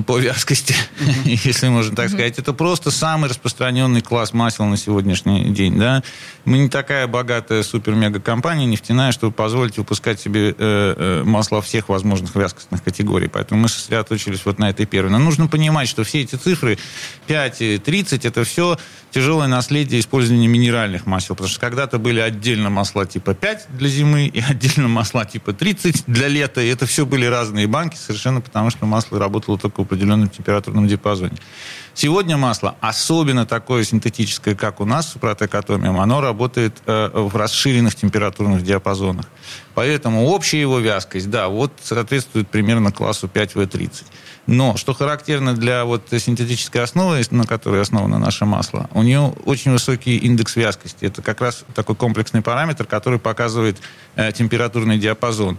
по 0.00 0.18
вязкости, 0.18 0.74
если 1.24 1.68
можно 1.68 1.94
так 1.94 2.08
сказать. 2.08 2.38
Это 2.38 2.54
просто 2.54 2.90
самый 2.90 3.28
распространенный 3.28 4.00
класс 4.00 4.32
масел 4.32 4.64
на 4.64 4.78
сегодняшний 4.78 5.50
день. 5.50 5.78
Да? 5.78 6.02
Мы 6.46 6.58
не 6.58 6.68
такая 6.70 7.06
богатая 7.06 7.62
супер-мега-компания 7.62 8.64
нефтяная, 8.64 9.12
чтобы 9.12 9.32
позволить 9.34 9.76
выпускать 9.76 10.18
себе 10.18 10.50
э, 10.50 10.54
э, 10.58 11.22
масла 11.24 11.60
всех 11.60 11.90
возможных 11.90 12.34
вязкостных 12.34 12.82
категорий. 12.82 13.28
Поэтому 13.28 13.60
мы 13.60 13.68
сосредоточились 13.68 14.44
вот 14.46 14.58
на 14.58 14.70
этой 14.70 14.86
первой. 14.86 15.10
Но 15.10 15.18
нужно 15.18 15.46
понимать, 15.46 15.88
что 15.88 16.04
все 16.04 16.22
эти 16.22 16.36
цифры 16.36 16.78
5 17.26 17.60
и 17.60 17.78
30 17.78 18.24
это 18.24 18.44
все 18.44 18.78
тяжелое 19.10 19.46
наследие 19.46 20.00
использования 20.00 20.46
минеральных 20.46 21.04
масел. 21.04 21.34
Потому 21.34 21.50
что 21.50 21.60
когда-то 21.60 21.98
были 21.98 22.20
отдельно 22.20 22.70
масла 22.70 23.04
типа 23.04 23.34
5 23.34 23.66
для 23.76 23.90
зимы 23.92 24.26
и 24.26 24.40
отдельно 24.40 24.88
масла 24.88 25.24
типа 25.24 25.52
30 25.52 26.04
для 26.06 26.28
лета. 26.28 26.60
И 26.60 26.68
это 26.68 26.86
все 26.86 27.06
были 27.06 27.26
разные 27.26 27.66
банки 27.66 27.96
совершенно 27.96 28.40
потому, 28.40 28.70
что 28.70 28.86
масло 28.86 29.18
работало 29.18 29.58
только 29.58 29.80
в 29.80 29.82
определенном 29.84 30.28
температурном 30.28 30.88
диапазоне. 30.88 31.36
Сегодня 31.94 32.38
масло, 32.38 32.74
особенно 32.80 33.44
такое 33.44 33.84
синтетическое, 33.84 34.54
как 34.54 34.80
у 34.80 34.86
нас, 34.86 35.12
Супротек 35.12 35.54
Атомиум, 35.54 36.00
оно 36.00 36.22
работает 36.22 36.74
э, 36.86 37.10
в 37.12 37.36
расширенных 37.36 37.94
температурных 37.94 38.62
диапазонах. 38.62 39.26
Поэтому 39.74 40.26
общая 40.28 40.60
его 40.60 40.78
вязкость, 40.78 41.28
да, 41.28 41.48
вот 41.48 41.72
соответствует 41.82 42.48
примерно 42.48 42.92
классу 42.92 43.28
5В30. 43.32 44.04
Но, 44.46 44.76
что 44.76 44.94
характерно 44.94 45.54
для 45.54 45.84
вот 45.84 46.02
синтетической 46.10 46.82
основы, 46.82 47.22
на 47.30 47.44
которой 47.44 47.82
основано 47.82 48.18
наше 48.18 48.46
масло, 48.46 48.88
у 48.92 49.02
нее 49.02 49.34
очень 49.44 49.70
высокий 49.70 50.16
индекс 50.16 50.56
вязкости. 50.56 51.04
Это 51.04 51.20
как 51.20 51.40
раз 51.42 51.64
такой 51.74 51.94
комплексный 51.94 52.40
параметр, 52.40 52.86
который 52.86 53.18
показывает 53.18 53.78
э, 54.16 54.32
температурный 54.32 54.98
диапазон. 54.98 55.58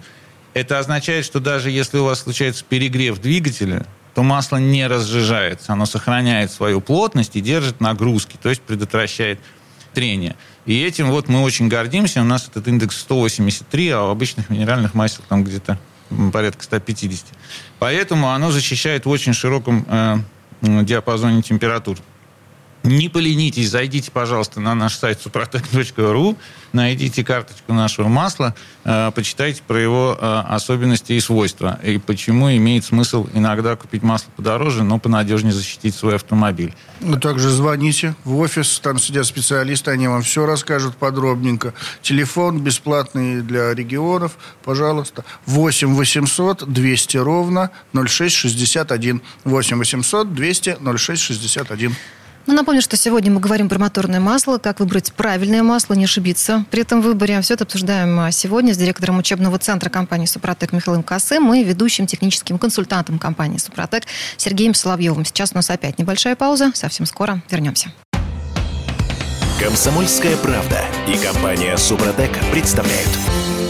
Это 0.54 0.80
означает, 0.80 1.26
что 1.26 1.40
даже 1.40 1.70
если 1.70 1.98
у 1.98 2.06
вас 2.06 2.22
случается 2.22 2.66
перегрев 2.68 3.20
двигателя, 3.20 3.86
то 4.14 4.24
масло 4.24 4.58
не 4.58 4.88
разжижается, 4.88 5.74
оно 5.74 5.86
сохраняет 5.86 6.52
свою 6.52 6.82
плотность 6.82 7.36
и 7.36 7.42
держит 7.42 7.82
нагрузки, 7.82 8.38
то 8.42 8.50
есть 8.50 8.62
предотвращает 8.62 9.40
трение. 9.94 10.36
И 10.66 10.82
этим 10.82 11.12
вот 11.12 11.28
мы 11.28 11.42
очень 11.42 11.68
гордимся. 11.68 12.22
У 12.22 12.26
нас 12.26 12.48
этот 12.48 12.68
индекс 12.68 12.98
183, 13.00 13.90
а 13.90 14.04
у 14.04 14.10
обычных 14.10 14.50
минеральных 14.50 14.94
масел 14.94 15.24
там 15.28 15.44
где-то 15.44 15.78
порядка 16.32 16.64
150. 16.64 17.26
Поэтому 17.80 18.30
оно 18.30 18.52
защищает 18.52 19.06
в 19.06 19.10
очень 19.10 19.34
широком 19.34 19.86
э, 19.88 20.18
диапазоне 20.62 21.42
температур. 21.42 21.98
Не 22.84 23.08
поленитесь, 23.08 23.70
зайдите, 23.70 24.12
пожалуйста, 24.12 24.60
на 24.60 24.76
наш 24.76 24.96
сайт 24.96 25.22
suprotec.ru, 25.26 26.36
найдите 26.74 27.24
карточку 27.24 27.72
нашего 27.72 28.10
масла, 28.10 28.56
э, 28.84 29.10
почитайте 29.16 29.62
про 29.66 29.80
его 29.80 30.18
э, 30.20 30.44
особенности 30.50 31.14
и 31.14 31.22
свойства, 31.22 31.80
и 31.82 31.98
почему 31.98 32.52
имеет 32.52 32.84
смысл 32.84 33.28
иногда 33.34 33.78
купить 33.78 34.04
масло 34.04 34.30
подороже, 34.36 34.84
но 34.84 35.00
понадежнее 35.00 35.54
защитить 35.54 35.96
свой 35.96 36.16
автомобиль. 36.16 36.76
Ну, 37.00 37.18
также 37.18 37.52
звоните 37.52 38.16
в 38.26 38.38
офис, 38.40 38.80
там 38.80 39.00
сидят 39.00 39.28
специалисты, 39.28 39.92
они 39.92 40.10
вам 40.10 40.22
все 40.22 40.46
расскажут 40.46 40.98
подробненько. 40.98 41.74
Телефон 42.02 42.60
бесплатный 42.60 43.42
для 43.42 43.74
регионов, 43.74 44.38
пожалуйста, 44.66 45.24
8 45.46 45.96
800 45.96 46.70
200 46.70 47.18
ровно 47.18 47.72
0661. 47.94 49.22
8 49.46 49.78
800 49.78 50.34
200 50.34 50.78
0661. 50.98 51.96
Ну, 52.46 52.54
напомню, 52.54 52.82
что 52.82 52.98
сегодня 52.98 53.32
мы 53.32 53.40
говорим 53.40 53.70
про 53.70 53.80
моторное 53.80 54.20
масло, 54.20 54.58
как 54.58 54.82
выбрать 54.82 55.14
правильное 55.14 55.64
масло, 55.64 55.94
не 55.94 56.04
ошибиться 56.04 56.66
при 56.72 56.82
этом 56.82 57.02
выборе. 57.02 57.40
Все 57.42 57.54
это 57.54 57.64
обсуждаем 57.64 58.20
а, 58.20 58.32
сегодня 58.32 58.74
с 58.74 58.78
директором 58.78 59.18
учебного 59.18 59.58
центра 59.60 59.90
компании 59.90 60.26
«Супротек» 60.26 60.74
Михаилом 60.74 61.04
Косым 61.04 61.54
и 61.54 61.64
ведущим 61.64 62.06
техническим 62.06 62.60
консультантом 62.60 63.18
компании 63.18 63.58
«Супротек» 63.58 64.04
Сергеем 64.36 64.74
Соловьевым. 64.74 65.24
Сейчас 65.24 65.54
у 65.54 65.56
нас 65.56 65.70
опять 65.70 65.98
небольшая 66.00 66.36
пауза. 66.36 66.72
Совсем 66.74 67.06
скоро 67.06 67.42
вернемся. 67.50 67.94
Комсомольская 69.60 70.36
правда 70.38 70.82
и 71.08 71.18
компания 71.18 71.78
«Супротек» 71.78 72.32
представляют. 72.52 73.10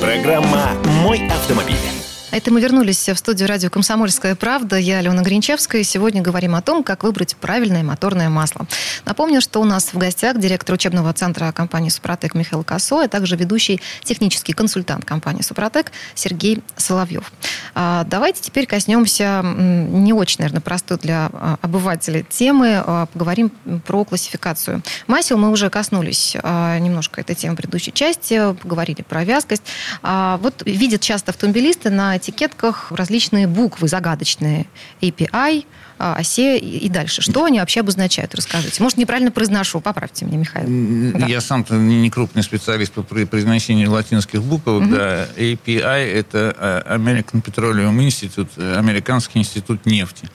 Программа 0.01 0.71
«Мой 1.03 1.27
автомобиль». 1.27 2.02
Это 2.33 2.51
мы 2.51 2.61
вернулись 2.61 3.07
в 3.09 3.15
студию 3.15 3.47
радио 3.47 3.69
«Комсомольская 3.69 4.33
правда». 4.33 4.75
Я 4.75 4.97
Алена 4.97 5.21
Гринчевская. 5.21 5.83
Сегодня 5.83 6.19
говорим 6.19 6.55
о 6.55 6.63
том, 6.63 6.83
как 6.83 7.03
выбрать 7.03 7.35
правильное 7.35 7.83
моторное 7.83 8.27
масло. 8.27 8.65
Напомню, 9.05 9.39
что 9.39 9.61
у 9.61 9.65
нас 9.65 9.93
в 9.93 9.99
гостях 9.99 10.39
директор 10.39 10.73
учебного 10.73 11.13
центра 11.13 11.51
компании 11.51 11.89
«Супротек» 11.89 12.33
Михаил 12.33 12.63
Косо, 12.63 13.03
а 13.03 13.07
также 13.07 13.35
ведущий 13.35 13.79
технический 14.03 14.53
консультант 14.53 15.05
компании 15.05 15.43
«Супротек» 15.43 15.91
Сергей 16.15 16.63
Соловьев. 16.75 17.31
А, 17.75 18.03
давайте 18.05 18.41
теперь 18.41 18.65
коснемся 18.65 19.43
не 19.43 20.11
очень, 20.11 20.37
наверное, 20.39 20.61
простой 20.61 20.97
для 20.97 21.29
а, 21.31 21.57
обывателя 21.61 22.23
темы. 22.23 22.81
А, 22.83 23.05
поговорим 23.13 23.51
про 23.85 24.05
классификацию. 24.05 24.81
Масел 25.05 25.37
мы 25.37 25.51
уже 25.51 25.69
коснулись 25.69 26.35
немножко 26.43 27.21
этой 27.21 27.35
темы 27.35 27.53
в 27.53 27.57
предыдущей 27.57 27.93
части, 27.93 28.55
поговорили 28.55 29.03
про 29.03 29.23
вязкость. 29.23 29.61
Вот 30.01 30.63
видят 30.65 31.01
часто 31.01 31.29
автомобилисты 31.29 31.91
на 31.91 32.17
этикетках 32.23 32.91
различные 32.91 33.47
буквы 33.47 33.87
загадочные. 33.87 34.65
API, 35.01 35.65
осе 35.97 36.57
и 36.57 36.89
дальше. 36.89 37.21
Что 37.21 37.45
они 37.45 37.59
вообще 37.59 37.81
обозначают? 37.81 38.33
Расскажите. 38.35 38.81
Может, 38.81 38.97
неправильно 38.97 39.31
произношу. 39.31 39.79
Поправьте 39.81 40.25
меня, 40.25 40.37
Михаил. 40.37 41.13
Да. 41.17 41.27
Я 41.27 41.41
сам-то 41.41 41.75
не 41.75 42.09
крупный 42.09 42.43
специалист 42.43 42.91
по 42.93 43.03
произношению 43.03 43.91
латинских 43.91 44.41
букв. 44.41 44.67
Угу. 44.67 44.87
Да. 44.87 45.27
API– 45.37 46.13
это 46.13 46.83
American 46.89 47.43
Petroleum 47.43 47.97
Institute, 47.99 48.77
Американский 48.77 49.39
институт 49.39 49.85
нефти. 49.85 50.27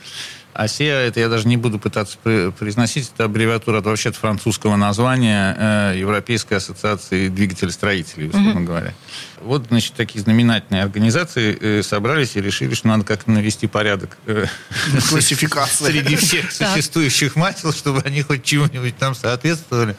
АСЕА, 0.58 1.06
это 1.06 1.20
я 1.20 1.28
даже 1.28 1.46
не 1.46 1.56
буду 1.56 1.78
пытаться 1.78 2.18
произносить, 2.18 3.12
это 3.14 3.24
аббревиатура 3.24 3.78
от 3.78 3.86
вообще 3.86 4.10
французского 4.10 4.74
названия 4.74 5.54
э, 5.56 5.98
Европейской 5.98 6.54
ассоциации 6.54 7.28
двигателестроителей, 7.28 8.26
условно 8.26 8.58
mm-hmm. 8.58 8.64
говоря. 8.64 8.94
Вот, 9.40 9.66
значит, 9.68 9.94
такие 9.94 10.20
знаменательные 10.20 10.82
организации 10.82 11.56
э, 11.60 11.82
собрались 11.84 12.34
и 12.34 12.40
решили, 12.40 12.74
что 12.74 12.88
надо 12.88 13.04
как-то 13.04 13.30
навести 13.30 13.68
порядок 13.68 14.18
э, 14.26 14.46
среди 15.00 16.16
всех 16.16 16.50
существующих 16.50 17.36
масел, 17.36 17.72
чтобы 17.72 18.02
они 18.04 18.22
хоть 18.22 18.42
чему-нибудь 18.42 18.96
там 18.96 19.14
соответствовали. 19.14 19.94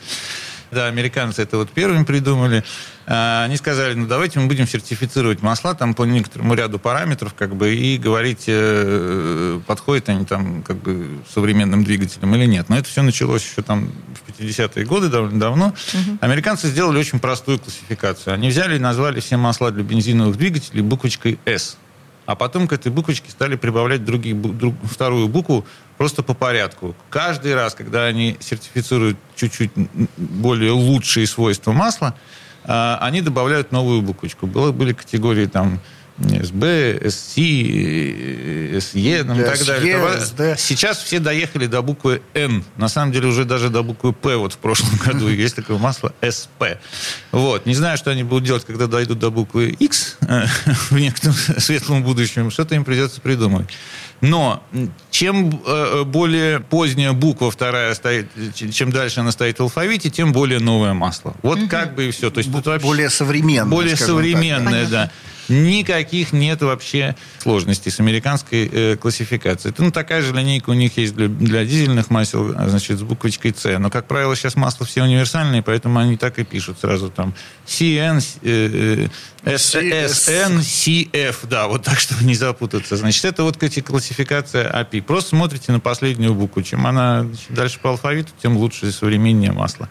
Да, 0.72 0.86
американцы 0.88 1.42
это 1.42 1.58
вот 1.58 1.72
первыми 1.72 2.04
придумали. 2.04 2.64
А, 3.08 3.44
они 3.46 3.58
сказали, 3.58 3.96
ну 3.96 4.06
давайте 4.06 4.40
мы 4.40 4.48
будем 4.48 4.68
сертифицировать 4.68 5.42
масла 5.42 5.74
там 5.74 5.96
по 5.96 6.04
некоторому 6.04 6.54
ряду 6.54 6.78
параметров, 6.78 7.34
как 7.36 7.56
бы, 7.56 7.74
и 7.74 7.98
говорить, 7.98 8.44
э, 8.48 9.60
подходят 9.66 10.10
они 10.10 10.26
там 10.26 10.62
как 10.62 10.78
бы 10.78 11.20
современным 11.34 11.84
двигателям 11.84 12.36
или 12.36 12.46
нет. 12.46 12.70
Но 12.70 12.78
это 12.78 12.88
все 12.88 13.02
началось 13.02 13.44
еще 13.44 13.64
там 13.64 13.92
в 14.14 14.40
50-е 14.40 14.86
годы, 14.86 15.10
довольно 15.10 15.40
давно. 15.40 15.68
Угу. 15.68 16.18
Американцы 16.22 16.68
сделали 16.68 17.00
очень 17.00 17.20
простую 17.20 17.58
классификацию. 17.58 18.36
Они 18.36 18.50
взяли 18.50 18.76
и 18.76 18.80
назвали 18.80 19.20
все 19.22 19.38
масла 19.38 19.72
для 19.72 19.84
бензиновых 19.84 20.38
двигателей 20.38 20.82
буквочкой 20.82 21.40
S. 21.46 21.78
А 22.28 22.36
потом 22.36 22.68
к 22.68 22.74
этой 22.74 22.92
буквочке 22.92 23.32
стали 23.32 23.56
прибавлять 23.56 24.06
другие, 24.06 24.36
друг, 24.36 24.76
вторую 24.84 25.28
букву 25.30 25.66
просто 26.00 26.24
по 26.24 26.34
порядку. 26.34 26.96
Каждый 27.10 27.54
раз, 27.56 27.76
когда 27.76 28.06
они 28.06 28.38
сертифицируют 28.40 29.18
чуть-чуть 29.36 29.72
более 30.16 30.72
лучшие 30.72 31.28
свойства 31.28 31.74
масла, 31.74 32.16
а, 32.64 32.98
они 33.02 33.20
добавляют 33.22 33.74
новую 33.74 34.02
буквочку. 34.02 34.48
Было, 34.48 34.72
были 34.72 34.94
категории 34.94 35.46
там 35.46 35.82
СБ, 36.18 37.02
СС, 37.10 37.34
СЕ 37.34 39.20
и 39.22 39.24
так 39.24 39.66
далее. 39.66 40.20
СД. 40.22 40.42
Сейчас 40.58 41.00
все 41.04 41.20
доехали 41.20 41.66
до 41.66 41.82
буквы 41.82 42.22
Н. 42.34 42.64
На 42.78 42.88
самом 42.88 43.12
деле 43.12 43.28
уже 43.28 43.44
даже 43.44 43.70
до 43.70 43.84
буквы 43.84 44.14
П 44.14 44.38
вот 44.38 44.54
в 44.54 44.58
прошлом 44.58 44.98
году 45.06 45.28
есть 45.28 45.58
такое 45.58 45.78
масло 45.78 46.14
СП. 46.22 46.78
Вот. 47.34 47.66
Не 47.66 47.74
знаю, 47.74 47.98
что 47.98 48.10
они 48.12 48.24
будут 48.24 48.46
делать, 48.46 48.64
когда 48.66 48.88
дойдут 48.88 49.20
до 49.20 49.32
буквы 49.32 49.70
X 49.70 50.18
в 50.90 50.98
некотором 50.98 51.36
светлом 51.58 52.04
будущем. 52.04 52.52
Что-то 52.52 52.76
им 52.76 52.86
придется 52.86 53.20
придумать. 53.20 53.68
Но 54.22 54.62
чем 55.12 55.62
э, 55.66 56.04
более 56.04 56.60
поздняя 56.60 57.14
буква 57.14 57.52
вторая 57.52 57.94
стоит, 57.94 58.28
чем 58.54 58.92
дальше 58.92 59.22
она 59.22 59.32
стоит 59.32 59.60
в 59.60 59.62
алфавите, 59.62 60.10
тем 60.10 60.34
более 60.34 60.60
новое 60.60 60.94
масло. 60.94 61.36
Вот 61.42 61.60
угу. 61.60 61.70
как 61.70 61.96
бы 61.96 62.08
и 62.08 62.12
все. 62.12 62.30
То 62.30 62.40
есть, 62.40 62.50
Б- 62.50 62.80
более 62.80 63.10
современное. 63.10 63.72
Более 63.72 63.96
современное, 63.96 64.88
да. 64.88 65.12
Никаких 65.50 66.32
нет 66.32 66.62
вообще 66.62 67.16
сложностей 67.40 67.92
с 67.92 68.00
американской 68.00 68.70
э, 68.72 68.98
классификацией. 68.98 69.74
Это, 69.74 69.84
ну, 69.84 69.92
такая 69.92 70.22
же 70.22 70.34
линейка 70.34 70.70
у 70.70 70.74
них 70.74 70.98
есть 70.98 71.16
для, 71.16 71.28
для 71.28 71.66
дизельных 71.66 72.10
масел, 72.10 72.54
а, 72.56 72.70
значит, 72.70 73.00
с 73.00 73.02
буквочкой 73.02 73.54
С. 73.58 73.78
Но, 73.80 73.90
как 73.90 74.08
правило, 74.08 74.36
сейчас 74.36 74.56
масла 74.56 74.86
все 74.86 75.04
универсальные, 75.04 75.64
поэтому 75.64 76.00
они 76.00 76.18
так 76.18 76.40
и 76.40 76.44
пишут 76.44 76.80
сразу 76.80 77.10
там 77.10 77.34
CN, 77.66 78.24
э, 78.44 79.08
э, 79.44 79.56
SN, 79.56 80.60
CF, 80.60 81.36
да, 81.50 81.68
вот 81.68 81.84
так, 81.84 82.00
чтобы 82.00 82.24
не 82.24 82.36
запутаться. 82.36 82.96
Значит, 82.96 83.26
это 83.26 83.44
вот 83.44 83.58
классификация 83.58 84.72
API. 84.72 85.02
Просто 85.02 85.30
смотрите 85.30 85.72
на 85.72 85.80
последнюю 85.80 86.34
букву. 86.34 86.62
Чем 86.62 86.86
она 86.86 87.26
дальше 87.50 87.80
по 87.80 87.90
алфавиту, 87.90 88.32
тем 88.42 88.58
лучше 88.58 88.92
современнее 88.92 89.52
масло. 89.52 89.90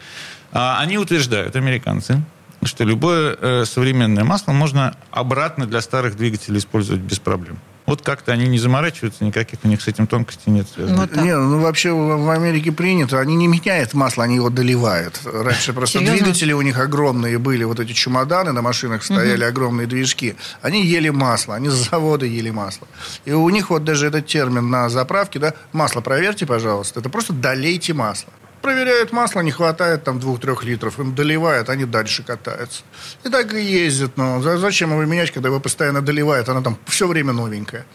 А 0.53 0.81
они 0.81 0.99
утверждают, 0.99 1.57
американцы, 1.57 2.23
что 2.63 2.85
любое 2.85 3.37
э, 3.41 3.65
современное 3.65 4.25
масло 4.25 4.53
можно 4.53 4.97
обратно 5.11 5.67
для 5.67 5.81
старых 5.81 6.17
двигателей 6.17 6.59
использовать 6.59 7.01
без 7.01 7.19
проблем. 7.19 7.59
Вот 7.89 8.03
как-то 8.03 8.33
они 8.33 8.47
не 8.49 8.59
заморачиваются, 8.59 9.25
никаких 9.25 9.61
у 9.65 9.69
них 9.69 9.81
с 9.81 9.89
этим 9.89 10.07
тонкостей 10.07 10.53
нет. 10.53 10.67
Вот 10.77 11.17
не, 11.17 11.35
ну 11.35 11.61
вообще 11.61 11.91
в 11.91 12.29
Америке 12.29 12.71
принято, 12.71 13.19
они 13.19 13.35
не 13.35 13.47
меняют 13.47 13.95
масло, 13.95 14.25
они 14.25 14.35
его 14.35 14.51
доливают. 14.51 15.19
Раньше 15.25 15.73
просто 15.73 16.01
Серьезно? 16.01 16.19
двигатели 16.19 16.53
у 16.53 16.61
них 16.61 16.79
огромные 16.79 17.39
были, 17.39 17.65
вот 17.65 17.81
эти 17.81 17.93
чемоданы 17.93 18.53
на 18.53 18.61
машинах 18.61 19.03
стояли, 19.03 19.41
угу. 19.41 19.49
огромные 19.49 19.87
движки. 19.87 20.37
Они 20.61 20.85
ели 20.85 21.09
масло, 21.09 21.55
они 21.55 21.71
с 21.71 21.89
завода 21.89 22.27
ели 22.27 22.51
масло. 22.51 22.87
И 23.25 23.33
у 23.33 23.49
них 23.49 23.71
вот 23.71 23.85
даже 23.85 24.09
этот 24.09 24.27
термин 24.27 24.69
на 24.69 24.91
заправке, 24.91 25.39
да, 25.39 25.55
масло 25.73 26.03
проверьте, 26.03 26.45
пожалуйста, 26.45 27.01
это 27.01 27.09
просто 27.09 27.33
долейте 27.33 27.95
масло 27.95 28.31
проверяют 28.63 29.13
масло, 29.13 29.41
не 29.41 29.51
хватает 29.51 30.05
там 30.05 30.19
двух-трех 30.19 30.65
литров, 30.65 30.99
им 30.99 31.15
доливают, 31.15 31.69
они 31.69 31.85
дальше 31.85 32.23
катаются. 32.23 32.83
И 33.25 33.29
так 33.29 33.53
и 33.55 33.63
ездят. 33.63 34.17
Но 34.17 34.41
зачем 34.41 34.91
его 34.91 35.05
менять, 35.05 35.31
когда 35.31 35.49
его 35.49 35.61
постоянно 35.61 36.03
доливают, 36.03 36.49
она 36.49 36.63
там 36.63 36.79
все 36.87 37.07
время 37.07 37.33
новенькая. 37.33 37.87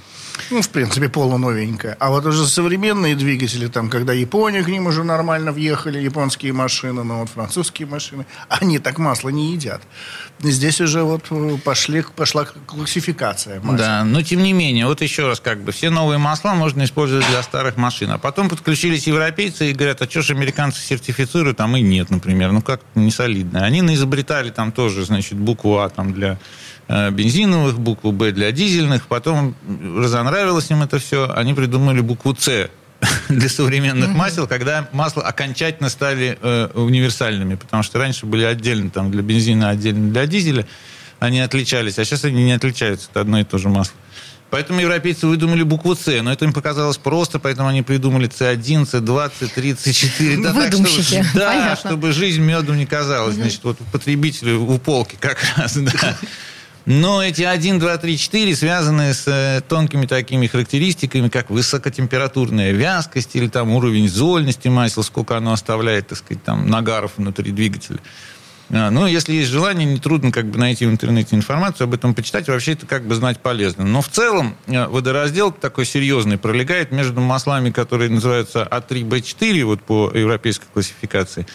Ну, 0.49 0.61
в 0.61 0.69
принципе, 0.69 1.09
полуновенькая. 1.09 1.95
А 1.99 2.09
вот 2.09 2.25
уже 2.25 2.47
современные 2.47 3.15
двигатели, 3.15 3.67
там, 3.67 3.89
когда 3.89 4.13
Япония 4.13 4.63
к 4.63 4.67
ним 4.67 4.87
уже 4.87 5.03
нормально 5.03 5.51
въехали, 5.51 5.99
японские 5.99 6.53
машины, 6.53 7.03
но 7.03 7.19
вот 7.19 7.29
французские 7.29 7.87
машины, 7.87 8.25
они 8.49 8.79
так 8.79 8.97
масло 8.97 9.29
не 9.29 9.53
едят. 9.53 9.81
Здесь 10.39 10.81
уже 10.81 11.03
вот 11.03 11.25
э, 11.29 11.57
пошли, 11.63 12.03
пошла 12.15 12.45
классификация 12.45 13.59
масла. 13.61 13.77
Да, 13.77 14.03
но 14.03 14.21
тем 14.21 14.43
не 14.43 14.53
менее, 14.53 14.87
вот 14.87 15.01
еще 15.01 15.27
раз, 15.27 15.39
как 15.39 15.61
бы, 15.63 15.71
все 15.71 15.89
новые 15.89 16.17
масла 16.17 16.53
можно 16.53 16.83
использовать 16.83 17.27
для 17.29 17.43
старых 17.43 17.77
машин. 17.77 18.11
А 18.11 18.17
потом 18.17 18.49
подключились 18.49 19.07
европейцы 19.07 19.71
и 19.71 19.73
говорят, 19.73 20.01
а 20.01 20.09
что 20.09 20.21
же 20.21 20.33
американцы 20.33 20.81
сертифицируют, 20.81 21.61
а 21.61 21.67
мы 21.67 21.81
нет, 21.81 22.09
например. 22.09 22.51
Ну, 22.51 22.61
как 22.61 22.81
не 22.95 23.11
солидно. 23.11 23.63
Они 23.63 23.81
наизобретали 23.81 24.49
там 24.49 24.71
тоже, 24.71 25.05
значит, 25.05 25.37
букву 25.37 25.79
А 25.79 25.89
там 25.89 26.13
для 26.13 26.39
бензиновых, 26.87 27.79
букву 27.79 28.11
«Б» 28.11 28.31
для 28.31 28.51
дизельных. 28.51 29.07
Потом 29.07 29.55
разонравилось 29.97 30.69
им 30.69 30.83
это 30.83 30.99
все. 30.99 31.31
Они 31.33 31.53
придумали 31.53 32.01
букву 32.01 32.35
«С» 32.37 32.69
для 33.29 33.49
современных 33.49 34.09
mm-hmm. 34.09 34.15
масел, 34.15 34.47
когда 34.47 34.87
масла 34.91 35.23
окончательно 35.23 35.89
стали 35.89 36.37
э, 36.41 36.69
универсальными, 36.73 37.55
потому 37.55 37.83
что 37.83 37.99
раньше 37.99 38.25
были 38.25 38.43
отдельно 38.43 38.89
там 38.89 39.11
для 39.11 39.21
бензина, 39.21 39.69
отдельно 39.69 40.11
для 40.11 40.25
дизеля, 40.25 40.65
они 41.19 41.39
отличались, 41.39 41.99
а 41.99 42.05
сейчас 42.05 42.25
они 42.25 42.43
не 42.43 42.53
отличаются, 42.53 43.07
это 43.11 43.21
одно 43.21 43.39
и 43.39 43.43
то 43.43 43.57
же 43.57 43.69
масло. 43.69 43.95
Поэтому 44.49 44.81
европейцы 44.81 45.25
выдумали 45.25 45.63
букву 45.63 45.95
С, 45.95 46.21
но 46.21 46.31
это 46.31 46.45
им 46.45 46.53
показалось 46.53 46.97
просто, 46.97 47.39
поэтому 47.39 47.69
они 47.69 47.81
придумали 47.81 48.29
С1, 48.29 48.83
С2, 48.83 49.31
С3, 49.41 49.77
С4. 49.77 50.43
Да, 50.43 50.53
Выдумщики. 50.53 51.15
Так, 51.15 51.25
чтобы, 51.25 51.39
да, 51.39 51.75
чтобы 51.75 52.11
жизнь 52.11 52.41
медом 52.41 52.77
не 52.77 52.85
казалась. 52.85 53.33
Значит, 53.33 53.61
вот 53.63 53.79
потребителю 53.91 54.61
у 54.61 54.77
полки 54.77 55.17
как 55.19 55.39
раз, 55.57 55.75
да. 55.77 55.91
Но 56.85 57.23
эти 57.23 57.43
1, 57.43 57.79
2, 57.79 57.97
3, 57.97 58.17
4 58.17 58.55
связаны 58.55 59.13
с 59.13 59.25
э, 59.27 59.61
тонкими 59.67 60.05
такими 60.05 60.47
характеристиками, 60.47 61.29
как 61.29 61.49
высокотемпературная 61.49 62.71
вязкость 62.71 63.35
или 63.35 63.47
там 63.47 63.71
уровень 63.71 64.09
зольности 64.09 64.67
масел, 64.67 65.03
сколько 65.03 65.37
оно 65.37 65.53
оставляет, 65.53 66.09
так 66.09 66.17
сказать, 66.17 66.43
там 66.43 66.67
нагаров 66.67 67.13
внутри 67.17 67.51
двигателя. 67.51 67.99
А, 68.69 68.89
ну, 68.89 69.05
если 69.05 69.33
есть 69.33 69.49
желание, 69.49 69.85
нетрудно 69.85 70.31
как 70.31 70.47
бы 70.47 70.57
найти 70.57 70.85
в 70.85 70.89
интернете 70.89 71.35
информацию 71.35 71.85
об 71.85 71.93
этом, 71.93 72.13
почитать. 72.13 72.47
Вообще 72.47 72.73
это 72.73 72.85
как 72.85 73.05
бы 73.05 73.15
знать 73.15 73.39
полезно. 73.39 73.85
Но 73.85 74.01
в 74.01 74.09
целом 74.09 74.55
э, 74.67 74.87
водораздел 74.87 75.51
такой 75.51 75.85
серьезный 75.85 76.37
пролегает 76.37 76.91
между 76.91 77.21
маслами, 77.21 77.71
которые 77.71 78.09
называются 78.09 78.67
А3Б4, 78.69 79.63
вот 79.63 79.81
по 79.83 80.11
европейской 80.13 80.65
классификации, 80.73 81.45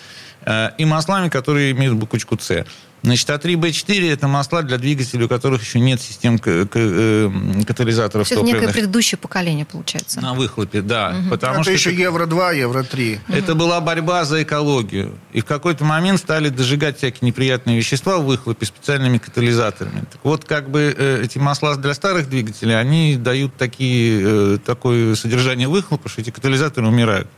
э, 0.46 0.70
и 0.78 0.84
маслами, 0.84 1.28
которые 1.28 1.72
имеют 1.72 1.96
буквочку 1.96 2.38
С. 2.38 2.64
Значит, 3.02 3.28
А3Б4 3.28 4.12
это 4.12 4.26
масла 4.26 4.62
для 4.62 4.76
двигателей, 4.76 5.24
у 5.24 5.28
которых 5.28 5.62
еще 5.62 5.78
нет 5.78 6.00
систем 6.00 6.38
э, 6.44 7.30
катализаторов 7.66 8.30
Это 8.30 8.42
некое 8.42 8.72
предыдущее 8.72 9.18
поколение, 9.18 9.64
получается. 9.64 10.20
На 10.20 10.34
выхлопе, 10.34 10.82
да. 10.82 11.16
Угу. 11.20 11.30
Потому 11.30 11.54
это 11.60 11.62
что 11.62 11.72
еще 11.72 11.94
Евро-2, 11.94 12.58
Евро-3. 12.58 13.20
Это 13.28 13.52
угу. 13.52 13.60
была 13.60 13.80
борьба 13.80 14.24
за 14.24 14.42
экологию. 14.42 15.14
И 15.32 15.40
в 15.40 15.44
какой-то 15.44 15.84
момент 15.84 16.18
стали 16.18 16.48
дожигать 16.48 16.98
всякие 16.98 17.28
неприятные 17.28 17.76
вещества 17.76 18.18
в 18.18 18.24
выхлопе 18.24 18.66
специальными 18.66 19.18
катализаторами. 19.18 20.00
Так 20.10 20.20
вот, 20.24 20.44
как 20.44 20.68
бы 20.68 20.94
э, 20.96 21.22
эти 21.24 21.38
масла 21.38 21.76
для 21.76 21.94
старых 21.94 22.28
двигателей, 22.28 22.78
они 22.78 23.16
дают 23.16 23.54
такие, 23.56 24.54
э, 24.54 24.58
такое 24.64 25.14
содержание 25.14 25.68
выхлопа, 25.68 26.08
что 26.08 26.20
эти 26.20 26.30
катализаторы 26.30 26.88
умирают. 26.88 27.28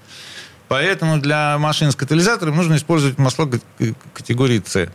Поэтому 0.69 1.19
для 1.19 1.59
машин 1.59 1.91
с 1.91 1.97
катализатором 1.97 2.57
нужно 2.57 2.77
использовать 2.77 3.19
масла 3.19 3.51
категории 4.15 4.63
С. 4.65 4.89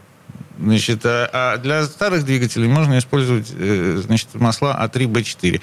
Значит, 0.59 1.05
а, 1.05 1.29
а 1.33 1.57
для 1.57 1.83
старых 1.85 2.25
двигателей 2.25 2.67
можно 2.67 2.97
использовать 2.97 3.51
э, 3.53 4.01
значит, 4.05 4.33
масла 4.35 4.79
А3Б4. 4.81 5.61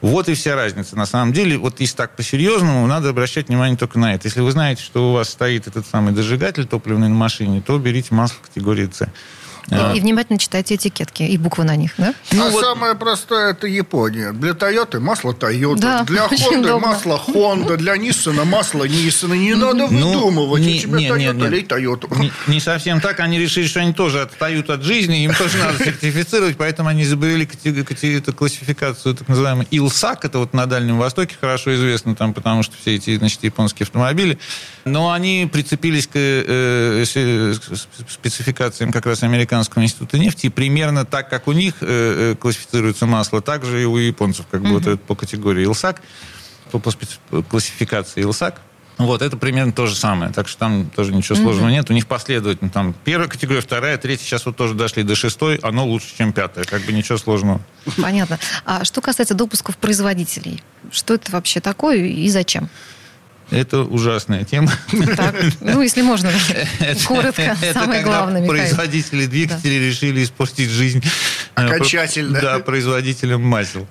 Вот 0.00 0.28
и 0.28 0.34
вся 0.34 0.54
разница. 0.54 0.96
На 0.96 1.06
самом 1.06 1.32
деле, 1.32 1.56
вот 1.56 1.80
если 1.80 1.96
так 1.96 2.14
по-серьезному, 2.14 2.86
надо 2.86 3.08
обращать 3.08 3.48
внимание 3.48 3.78
только 3.78 3.98
на 3.98 4.14
это. 4.14 4.28
Если 4.28 4.40
вы 4.40 4.50
знаете, 4.50 4.82
что 4.82 5.10
у 5.10 5.12
вас 5.14 5.30
стоит 5.30 5.66
этот 5.66 5.86
самый 5.86 6.12
дожигатель 6.12 6.66
топливный 6.66 7.08
на 7.08 7.14
машине, 7.14 7.62
то 7.66 7.78
берите 7.78 8.14
масло 8.14 8.36
категории 8.42 8.90
С. 8.92 9.08
И, 9.70 10.00
внимательно 10.00 10.38
читайте 10.38 10.74
этикетки 10.74 11.22
и 11.22 11.36
буквы 11.38 11.64
на 11.64 11.76
них, 11.76 11.92
да? 11.98 12.14
Ну, 12.32 12.46
а 12.46 12.50
вот... 12.50 12.64
самое 12.64 12.94
простое 12.94 13.52
это 13.52 13.66
Япония. 13.66 14.32
Для 14.32 14.54
Тойоты 14.54 15.00
масло 15.00 15.32
Toyota, 15.32 15.78
да, 15.78 16.04
для 16.04 16.26
Honda 16.26 16.78
масло 16.78 17.22
Honda, 17.26 17.76
для 17.76 17.96
Ниссана 17.96 18.44
масло 18.44 18.84
Nissan. 18.86 19.36
Не 19.36 19.54
надо 19.54 19.88
ну, 19.90 20.12
выдумывать. 20.12 20.62
Не, 20.62 20.76
у 20.76 20.80
тебя 20.80 21.16
не, 21.16 21.48
лей 21.48 21.64
Toyota. 21.64 22.18
Не, 22.20 22.32
не 22.46 22.60
совсем 22.60 23.00
так. 23.00 23.20
Они 23.20 23.38
решили, 23.38 23.66
что 23.66 23.80
они 23.80 23.92
тоже 23.92 24.20
отстают 24.20 24.70
от 24.70 24.82
жизни, 24.82 25.24
им 25.24 25.34
тоже 25.34 25.58
надо 25.58 25.82
сертифицировать, 25.82 26.56
поэтому 26.56 26.88
они 26.88 27.02
изобрели 27.02 27.48
эту 28.16 28.32
классификацию, 28.32 29.14
так 29.14 29.28
называемый 29.28 29.66
ИЛСАК, 29.70 30.24
это 30.24 30.38
вот 30.38 30.52
на 30.52 30.66
Дальнем 30.66 30.98
Востоке 30.98 31.36
хорошо 31.40 31.74
известно 31.74 32.14
там, 32.14 32.34
потому 32.34 32.62
что 32.62 32.74
все 32.80 32.96
эти, 32.96 33.16
значит, 33.16 33.42
японские 33.42 33.84
автомобили, 33.84 34.38
но 34.84 35.12
они 35.12 35.48
прицепились 35.50 36.06
к 36.06 36.12
э, 36.14 37.04
спецификациям 38.08 38.92
как 38.92 39.06
раз 39.06 39.22
американских 39.22 39.53
Американского 39.54 39.82
института 39.82 40.18
нефти, 40.18 40.46
и 40.46 40.48
примерно 40.48 41.04
так, 41.04 41.30
как 41.30 41.46
у 41.46 41.52
них 41.52 41.74
э, 41.80 42.32
э 42.32 42.36
классифицируется 42.36 43.06
масло, 43.06 43.40
так 43.40 43.64
же 43.64 43.82
и 43.82 43.84
у 43.84 43.96
японцев, 43.96 44.46
как 44.50 44.62
бы 44.62 44.68
mm-hmm. 44.68 44.72
вот 44.72 44.86
это 44.86 44.96
по 44.96 45.14
категории 45.14 45.64
ИЛСАК, 45.64 46.02
по, 46.72 46.78
по 46.78 46.90
специ... 46.90 47.18
классификации 47.48 48.22
ИЛСАК. 48.22 48.60
Вот, 48.98 49.22
это 49.22 49.36
примерно 49.36 49.72
то 49.72 49.86
же 49.86 49.96
самое. 49.96 50.32
Так 50.32 50.46
что 50.46 50.58
там 50.58 50.90
тоже 50.90 51.12
ничего 51.12 51.36
сложного 51.36 51.68
mm-hmm. 51.68 51.72
нет. 51.72 51.90
У 51.90 51.92
них 51.92 52.06
последовательно 52.06 52.70
там 52.70 52.94
первая 53.04 53.28
категория, 53.28 53.60
вторая, 53.60 53.98
третья. 53.98 54.24
Сейчас 54.24 54.46
вот 54.46 54.56
тоже 54.56 54.74
дошли 54.74 55.02
до 55.02 55.16
шестой. 55.16 55.56
Оно 55.62 55.84
лучше, 55.84 56.16
чем 56.16 56.32
пятая. 56.32 56.64
Как 56.64 56.82
бы 56.82 56.92
ничего 56.92 57.18
сложного. 57.18 57.60
Понятно. 58.00 58.38
А 58.64 58.84
что 58.84 59.00
касается 59.00 59.34
допусков 59.34 59.76
производителей, 59.78 60.62
что 60.92 61.14
это 61.14 61.32
вообще 61.32 61.60
такое 61.60 62.06
и 62.06 62.28
зачем? 62.28 62.68
Это 63.50 63.80
ужасная 63.80 64.44
тема. 64.44 64.70
Так, 65.16 65.34
ну, 65.60 65.82
если 65.82 66.02
можно, 66.02 66.30
коротко, 67.06 67.56
это 67.60 67.78
самое 67.78 68.02
главное, 68.02 68.46
производители 68.46 69.26
двигателей 69.26 69.78
да. 69.78 69.86
решили 69.86 70.24
испортить 70.24 70.70
жизнь. 70.70 71.02
Э, 71.56 71.66
Окончательно. 71.66 72.40
Да, 72.40 72.58
производителям 72.60 73.42
масел. 73.42 73.86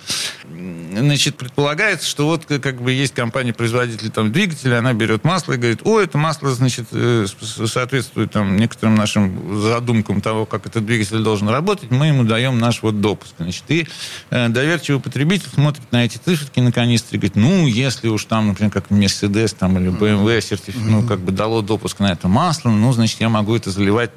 Значит, 0.92 1.38
предполагается, 1.38 2.08
что 2.08 2.26
вот 2.26 2.46
как 2.46 2.82
бы 2.82 2.92
есть 2.92 3.14
компания-производитель 3.14 4.10
там 4.10 4.32
двигателя, 4.32 4.80
она 4.80 4.94
берет 4.94 5.24
масло 5.24 5.54
и 5.54 5.58
говорит, 5.58 5.80
о, 5.84 6.00
это 6.00 6.18
масло, 6.18 6.52
значит, 6.52 6.88
э, 6.92 7.26
соответствует 7.42 8.32
там 8.32 8.58
некоторым 8.58 8.96
нашим 8.96 9.62
задумкам 9.62 10.22
того, 10.22 10.46
как 10.46 10.66
этот 10.66 10.86
двигатель 10.86 11.20
должен 11.20 11.50
работать, 11.50 11.92
мы 11.92 12.08
ему 12.08 12.24
даем 12.24 12.60
наш 12.60 12.82
вот 12.82 13.02
допуск. 13.02 13.34
Значит, 13.38 13.64
и 13.70 13.88
э, 14.30 14.50
доверчивый 14.50 15.00
потребитель 15.00 15.50
смотрит 15.54 15.92
на 15.92 16.06
эти 16.06 16.18
циферки 16.18 16.60
на 16.60 16.72
канистре 16.72 17.18
и 17.18 17.20
говорит, 17.20 17.36
ну, 17.36 17.68
если 17.68 18.08
уж 18.10 18.26
там, 18.26 18.50
например, 18.50 18.72
как 18.72 18.88
Mercedes 18.90 19.43
там, 19.52 19.78
или 19.78 19.90
BMW 19.90 20.40
сертиф... 20.40 20.76
mm-hmm. 20.76 20.90
ну, 20.90 21.06
как 21.06 21.20
бы 21.20 21.34
дало 21.34 21.62
допуск 21.62 22.00
на 22.00 22.12
это 22.12 22.30
масло, 22.30 22.70
ну, 22.70 22.94
значит, 22.94 23.20
я 23.20 23.28
могу 23.28 23.56
это 23.56 23.70
заливать 23.70 24.12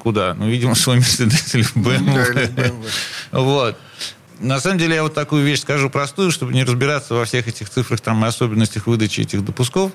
куда? 0.00 0.34
Ну, 0.34 0.48
видимо, 0.48 0.74
свой 0.74 0.96
Мерседес 0.96 1.54
или 1.54 1.64
BMW. 1.76 2.74
Вот. 3.30 3.76
На 4.38 4.60
самом 4.60 4.78
деле, 4.78 4.96
я 4.96 5.02
вот 5.02 5.14
такую 5.14 5.44
вещь 5.44 5.60
скажу 5.60 5.88
простую, 5.88 6.30
чтобы 6.30 6.52
не 6.52 6.62
разбираться 6.62 7.14
во 7.14 7.24
всех 7.24 7.48
этих 7.48 7.70
цифрах 7.70 8.00
там, 8.00 8.24
и 8.24 8.28
особенностях 8.28 8.86
выдачи 8.86 9.22
этих 9.22 9.44
допусков. 9.44 9.92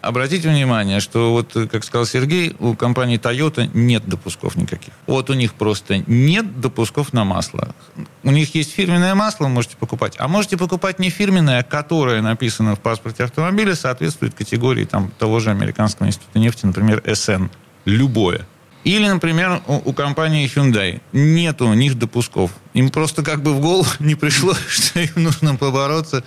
Обратите 0.00 0.48
внимание, 0.48 1.00
что 1.00 1.32
вот, 1.32 1.52
как 1.70 1.84
сказал 1.84 2.04
Сергей, 2.04 2.56
у 2.58 2.74
компании 2.74 3.18
Toyota 3.18 3.70
нет 3.72 4.06
допусков 4.06 4.56
никаких. 4.56 4.92
Вот 5.06 5.30
у 5.30 5.34
них 5.34 5.54
просто 5.54 5.98
нет 6.06 6.60
допусков 6.60 7.12
на 7.12 7.24
масло. 7.24 7.74
У 8.24 8.30
них 8.30 8.54
есть 8.54 8.72
фирменное 8.72 9.14
масло, 9.14 9.46
можете 9.46 9.76
покупать. 9.76 10.14
А 10.18 10.26
можете 10.26 10.56
покупать 10.56 10.98
не 10.98 11.10
фирменное, 11.10 11.62
которое 11.62 12.20
написано 12.20 12.74
в 12.74 12.80
паспорте 12.80 13.24
автомобиля, 13.24 13.74
соответствует 13.74 14.34
категории 14.34 14.84
там, 14.84 15.12
того 15.18 15.38
же 15.38 15.50
Американского 15.50 16.06
института 16.06 16.38
нефти, 16.38 16.66
например, 16.66 17.00
SN. 17.06 17.48
Любое. 17.84 18.46
Или, 18.84 19.08
например, 19.08 19.62
у, 19.66 19.90
у 19.90 19.92
компании 19.92 20.46
Hyundai 20.46 21.00
нет 21.12 21.60
у 21.62 21.72
них 21.72 21.98
допусков. 21.98 22.50
Им 22.74 22.90
просто 22.90 23.22
как 23.22 23.42
бы 23.42 23.54
в 23.54 23.60
голову 23.60 23.88
не 23.98 24.14
пришло, 24.14 24.54
что 24.68 25.00
им 25.00 25.10
нужно 25.16 25.56
побороться 25.56 26.22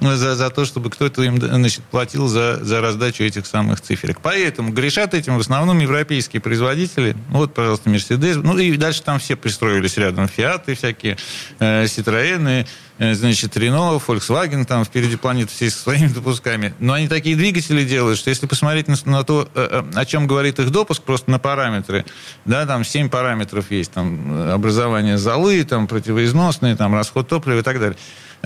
за, 0.00 0.34
за 0.34 0.50
то, 0.50 0.64
чтобы 0.64 0.90
кто-то 0.90 1.22
им 1.22 1.40
значит, 1.40 1.82
платил 1.84 2.28
за, 2.28 2.62
за 2.62 2.80
раздачу 2.80 3.24
этих 3.24 3.46
самых 3.46 3.80
циферок. 3.80 4.20
Поэтому 4.22 4.72
грешат 4.72 5.14
этим 5.14 5.36
в 5.36 5.40
основном 5.40 5.78
европейские 5.78 6.40
производители. 6.40 7.16
Вот, 7.30 7.54
пожалуйста, 7.54 7.88
Мерседес. 7.88 8.36
Ну 8.36 8.58
и 8.58 8.76
дальше 8.76 9.02
там 9.02 9.18
все 9.18 9.36
пристроились 9.36 9.96
рядом. 9.96 10.28
Фиаты 10.28 10.74
всякие, 10.74 11.16
э, 11.58 11.86
э, 11.86 12.64
значит, 12.98 13.56
Рено, 13.56 14.00
Volkswagen, 14.06 14.64
там 14.64 14.84
впереди 14.84 15.16
планеты 15.16 15.50
все 15.50 15.70
со 15.70 15.78
своими 15.78 16.08
допусками. 16.14 16.74
Но 16.78 16.92
они 16.92 17.08
такие 17.08 17.36
двигатели 17.36 17.84
делают, 17.84 18.18
что 18.18 18.30
если 18.30 18.46
посмотреть 18.46 18.88
на, 18.88 18.96
на 19.04 19.24
то, 19.24 19.48
э, 19.54 19.68
э, 19.70 19.98
о 19.98 20.04
чем 20.04 20.26
говорит 20.26 20.58
их 20.58 20.70
допуск, 20.70 21.02
просто 21.02 21.30
на 21.30 21.38
параметры, 21.38 22.04
да, 22.44 22.66
там 22.66 22.84
7 22.84 23.08
параметров 23.08 23.70
есть, 23.70 23.92
там 23.92 24.52
образование 24.52 25.18
золы, 25.18 25.64
там 25.64 25.86
противоизносные, 25.86 26.76
там 26.76 26.94
расход 26.94 27.28
топлива 27.28 27.60
и 27.60 27.62
так 27.62 27.80
далее 27.80 27.96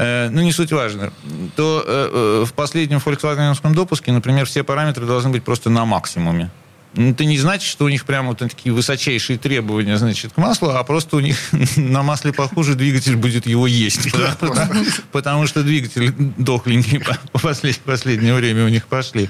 Э, 0.00 0.28
ну, 0.30 0.42
не 0.42 0.52
суть 0.52 0.70
важно, 0.70 1.12
то 1.56 1.82
э, 1.84 2.10
э, 2.12 2.44
в 2.46 2.52
последнем 2.52 2.98
Volkswagen 2.98 3.74
допуске, 3.74 4.12
например, 4.12 4.46
все 4.46 4.62
параметры 4.62 5.06
должны 5.06 5.30
быть 5.30 5.42
просто 5.42 5.70
на 5.70 5.84
максимуме. 5.84 6.50
Ну, 6.94 7.10
это 7.10 7.24
не 7.24 7.38
значит, 7.38 7.68
что 7.68 7.84
у 7.84 7.88
них 7.88 8.04
прямо 8.04 8.28
вот 8.28 8.38
такие 8.38 8.74
высочайшие 8.74 9.38
требования, 9.38 9.96
значит, 9.98 10.32
к 10.32 10.36
маслу, 10.38 10.70
а 10.70 10.82
просто 10.84 11.16
у 11.16 11.20
них 11.20 11.36
на 11.76 12.02
масле 12.02 12.32
похуже 12.32 12.74
двигатель 12.74 13.16
будет 13.16 13.46
его 13.46 13.66
есть. 13.66 14.10
Потому 15.12 15.46
что 15.46 15.62
двигатели 15.62 16.12
дохленькие 16.36 17.00
по 17.32 17.38
последнее 17.84 18.34
время 18.34 18.64
у 18.64 18.68
них 18.68 18.86
пошли. 18.86 19.28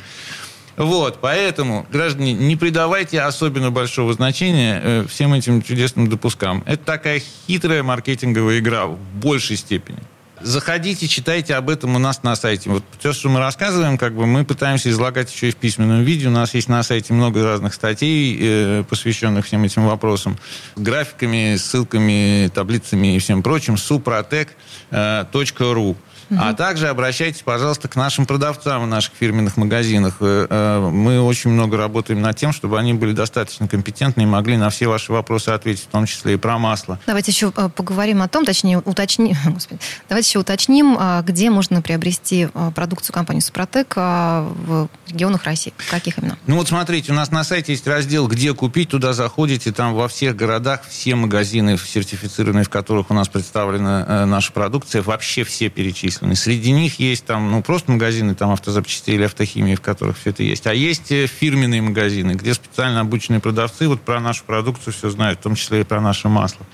Вот, 0.76 1.18
поэтому, 1.20 1.86
граждане, 1.90 2.32
не 2.34 2.54
придавайте 2.54 3.20
особенно 3.20 3.72
большого 3.72 4.12
значения 4.12 5.04
всем 5.08 5.34
этим 5.34 5.60
чудесным 5.60 6.08
допускам. 6.08 6.62
Это 6.66 6.84
такая 6.84 7.20
хитрая 7.48 7.82
маркетинговая 7.82 8.60
игра 8.60 8.86
в 8.86 8.96
большей 9.14 9.56
степени. 9.56 9.98
Заходите, 10.40 11.08
читайте 11.08 11.54
об 11.54 11.70
этом 11.70 11.96
у 11.96 11.98
нас 11.98 12.22
на 12.22 12.36
сайте. 12.36 12.70
Вот 12.70 12.84
все, 12.98 13.12
что 13.12 13.28
мы 13.28 13.40
рассказываем, 13.40 13.98
как 13.98 14.14
бы 14.14 14.26
мы 14.26 14.44
пытаемся 14.44 14.90
излагать 14.90 15.32
еще 15.32 15.48
и 15.48 15.50
в 15.50 15.56
письменном 15.56 16.02
виде. 16.02 16.28
У 16.28 16.30
нас 16.30 16.54
есть 16.54 16.68
на 16.68 16.82
сайте 16.82 17.12
много 17.12 17.44
разных 17.44 17.74
статей, 17.74 18.38
э, 18.40 18.84
посвященных 18.88 19.46
всем 19.46 19.64
этим 19.64 19.86
вопросам. 19.86 20.38
Графиками, 20.76 21.56
ссылками, 21.56 22.50
таблицами 22.54 23.16
и 23.16 23.18
всем 23.18 23.42
прочим. 23.42 23.74
suprotec.ru 23.74 24.48
э, 24.90 25.94
Угу. 26.30 26.38
А 26.42 26.52
также 26.52 26.88
обращайтесь, 26.88 27.42
пожалуйста, 27.42 27.88
к 27.88 27.96
нашим 27.96 28.26
продавцам 28.26 28.82
в 28.82 28.86
наших 28.86 29.14
фирменных 29.14 29.56
магазинах. 29.56 30.16
Э, 30.20 30.78
мы 30.92 31.22
очень 31.22 31.50
много 31.50 31.78
работаем 31.78 32.20
над 32.20 32.36
тем, 32.36 32.52
чтобы 32.52 32.78
они 32.78 32.92
были 32.92 33.12
достаточно 33.12 33.66
компетентны 33.66 34.22
и 34.22 34.26
могли 34.26 34.58
на 34.58 34.68
все 34.68 34.88
ваши 34.88 35.10
вопросы 35.10 35.50
ответить, 35.50 35.84
в 35.84 35.86
том 35.86 36.04
числе 36.04 36.34
и 36.34 36.36
про 36.36 36.58
масло. 36.58 36.98
Давайте 37.06 37.32
еще 37.32 37.50
поговорим 37.50 38.20
о 38.20 38.28
том, 38.28 38.44
точнее, 38.44 38.78
уточним, 38.78 39.36
господи, 39.46 39.80
давайте 40.08 40.27
еще 40.28 40.38
уточним, 40.38 40.96
где 41.24 41.50
можно 41.50 41.82
приобрести 41.82 42.48
продукцию 42.74 43.14
компании 43.14 43.40
«Супротек» 43.40 43.96
в 43.96 44.88
регионах 45.08 45.44
России. 45.44 45.72
Каких 45.90 46.18
именно? 46.18 46.38
Ну 46.46 46.56
вот 46.56 46.68
смотрите, 46.68 47.12
у 47.12 47.14
нас 47.14 47.30
на 47.30 47.44
сайте 47.44 47.72
есть 47.72 47.86
раздел 47.86 48.28
«Где 48.28 48.54
купить», 48.54 48.90
туда 48.90 49.12
заходите, 49.12 49.72
там 49.72 49.94
во 49.94 50.08
всех 50.08 50.36
городах 50.36 50.82
все 50.88 51.14
магазины, 51.14 51.76
сертифицированные, 51.76 52.64
в 52.64 52.70
которых 52.70 53.10
у 53.10 53.14
нас 53.14 53.28
представлена 53.28 54.26
наша 54.26 54.52
продукция, 54.52 55.02
вообще 55.02 55.44
все 55.44 55.68
перечислены 55.68 55.88
перечислены. 55.88 56.36
Среди 56.36 56.72
них 56.72 56.98
есть 56.98 57.24
там, 57.24 57.50
ну, 57.50 57.62
просто 57.62 57.90
магазины 57.92 58.34
там 58.34 58.50
автозапчастей 58.50 59.14
или 59.14 59.24
автохимии, 59.24 59.74
в 59.74 59.80
которых 59.80 60.18
все 60.18 60.30
это 60.30 60.42
есть. 60.42 60.66
А 60.66 60.74
есть 60.74 61.10
э, 61.10 61.26
фирменные 61.26 61.82
магазины, 61.82 62.32
где 62.32 62.54
специально 62.54 63.00
обученные 63.00 63.40
продавцы 63.40 63.88
вот 63.88 64.00
про 64.02 64.20
нашу 64.20 64.44
продукцию 64.44 64.92
все 64.92 65.10
знают, 65.10 65.40
в 65.40 65.42
том 65.42 65.54
числе 65.54 65.80
и 65.80 65.84
про 65.84 66.00
наше 66.00 66.28
масло. 66.28 66.66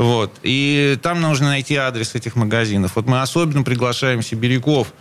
Вот. 0.00 0.32
И 0.42 0.98
там 1.02 1.20
нужно 1.20 1.48
найти 1.48 1.76
адрес 1.76 2.14
этих 2.14 2.34
магазинов. 2.34 2.92
Вот 2.96 3.04
мы 3.04 3.20
особенно 3.20 3.62
приглашаем 3.62 4.22
сибиряков. 4.22 4.94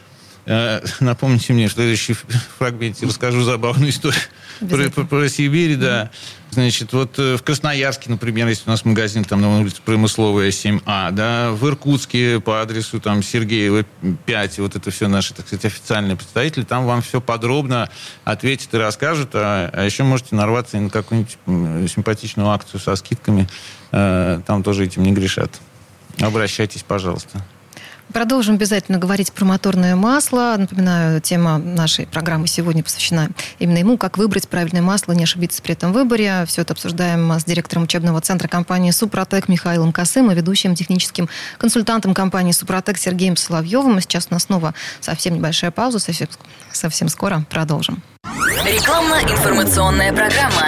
Э, 0.50 0.82
напомните 1.00 1.54
мне 1.54 1.68
в 1.68 1.74
следующем 1.74 2.16
фрагменте 2.58 3.06
расскажу 3.06 3.44
забавную 3.44 3.92
историю 3.92 4.20
про, 4.68 4.90
про, 4.90 5.04
про 5.04 5.30
Сибирь, 5.30 5.76
да. 5.76 6.10
Значит, 6.50 6.92
вот 6.92 7.20
э, 7.20 7.38
в 7.38 7.44
Красноярске, 7.44 8.10
например, 8.10 8.48
есть 8.48 8.64
у 8.66 8.72
нас 8.72 8.84
магазин 8.84 9.24
там 9.24 9.42
на 9.42 9.60
улице 9.60 9.80
Промысловая 9.86 10.50
7А, 10.50 11.12
да, 11.12 11.52
в 11.52 11.68
Иркутске 11.68 12.40
по 12.40 12.64
адресу 12.64 13.00
там 13.00 13.22
Сергеева 13.22 13.86
5, 14.26 14.58
вот 14.58 14.76
это 14.76 14.90
все 14.90 15.08
наши, 15.08 15.36
так 15.36 15.46
сказать, 15.46 15.66
официальные 15.66 16.18
представители, 16.18 16.64
там 16.64 16.88
вам 16.88 17.04
все 17.04 17.22
подробно 17.22 17.88
ответят 18.24 18.74
и 18.74 18.78
расскажут, 18.78 19.30
а, 19.36 19.70
а 19.72 19.86
еще 19.86 20.02
можете 20.02 20.34
нарваться 20.34 20.78
и 20.78 20.80
на 20.80 20.90
какую-нибудь 20.90 21.38
симпатичную 21.92 22.50
акцию 22.50 22.80
со 22.80 22.96
скидками, 22.96 23.48
э, 23.92 24.42
там 24.48 24.64
тоже 24.64 24.86
этим 24.86 25.04
не 25.04 25.12
грешат. 25.12 25.52
Обращайтесь, 26.20 26.82
пожалуйста. 26.82 27.46
Продолжим 28.14 28.56
обязательно 28.56 28.98
говорить 28.98 29.32
про 29.32 29.46
моторное 29.46 29.96
масло. 29.96 30.56
Напоминаю, 30.58 31.22
тема 31.22 31.60
нашей 31.60 32.08
программы 32.08 32.48
сегодня 32.48 32.84
посвящена 32.84 33.30
именно 33.60 33.78
ему, 33.78 33.98
как 33.98 34.18
выбрать 34.18 34.50
правильное 34.50 34.82
масло, 34.82 35.14
не 35.14 35.24
ошибиться 35.24 35.62
при 35.62 35.74
этом 35.74 35.94
выборе. 35.94 36.46
Все 36.48 36.64
это 36.64 36.74
обсуждаем 36.74 37.32
с 37.32 37.44
директором 37.44 37.84
учебного 37.84 38.20
центра 38.22 38.48
компании 38.48 38.90
«Супротек» 38.92 39.48
Михаилом 39.48 39.94
Косым 39.94 40.32
и 40.32 40.36
ведущим 40.36 40.74
техническим 40.74 41.30
консультантом 41.60 42.16
компании 42.16 42.52
«Супротек» 42.52 42.98
Сергеем 42.98 43.38
Соловьевым. 43.38 44.00
И 44.00 44.02
сейчас 44.02 44.28
у 44.32 44.34
нас 44.34 44.44
снова 44.44 44.74
совсем 45.02 45.36
небольшая 45.36 45.70
пауза, 45.70 46.00
совсем, 46.00 46.28
совсем 46.72 47.10
скоро 47.10 47.46
продолжим. 47.50 48.02
Рекламно-информационная 48.66 50.14
программа. 50.14 50.68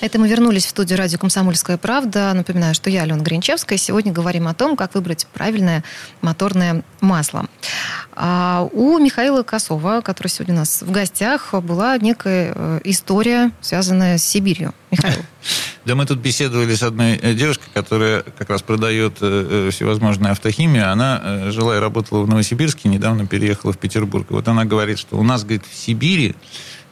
Это 0.00 0.18
мы 0.18 0.28
вернулись 0.28 0.64
в 0.64 0.70
студию 0.70 0.98
радио 0.98 1.18
«Комсомольская 1.18 1.76
правда». 1.76 2.32
Напоминаю, 2.32 2.74
что 2.74 2.88
я, 2.88 3.02
Алена 3.02 3.20
Гринчевская. 3.20 3.76
Сегодня 3.76 4.12
говорим 4.12 4.48
о 4.48 4.54
том, 4.54 4.74
как 4.74 4.94
выбрать 4.94 5.26
правильное 5.34 5.84
моторное 6.22 6.84
масло. 7.02 7.46
А 8.12 8.66
у 8.72 8.98
Михаила 8.98 9.42
Косова, 9.42 10.00
который 10.00 10.28
сегодня 10.28 10.54
у 10.54 10.58
нас 10.58 10.80
в 10.80 10.90
гостях, 10.90 11.52
была 11.52 11.98
некая 11.98 12.52
э, 12.54 12.80
история, 12.84 13.50
связанная 13.60 14.16
с 14.16 14.24
Сибирью. 14.24 14.74
Михаил. 14.90 15.20
Да 15.86 15.94
мы 15.94 16.04
тут 16.04 16.18
беседовали 16.18 16.74
с 16.74 16.82
одной 16.82 17.16
э, 17.16 17.32
девушкой, 17.32 17.70
которая 17.72 18.22
как 18.22 18.50
раз 18.50 18.60
продает 18.60 19.16
э, 19.22 19.70
всевозможную 19.72 20.32
автохимию. 20.32 20.92
Она 20.92 21.50
жила 21.50 21.76
и 21.76 21.80
работала 21.80 22.22
в 22.22 22.28
Новосибирске, 22.28 22.90
недавно 22.90 23.26
переехала 23.26 23.72
в 23.72 23.78
Петербург. 23.78 24.26
Вот 24.28 24.46
она 24.48 24.66
говорит, 24.66 24.98
что 24.98 25.16
у 25.16 25.22
нас, 25.22 25.42
говорит, 25.42 25.64
в 25.70 25.74
Сибири 25.74 26.36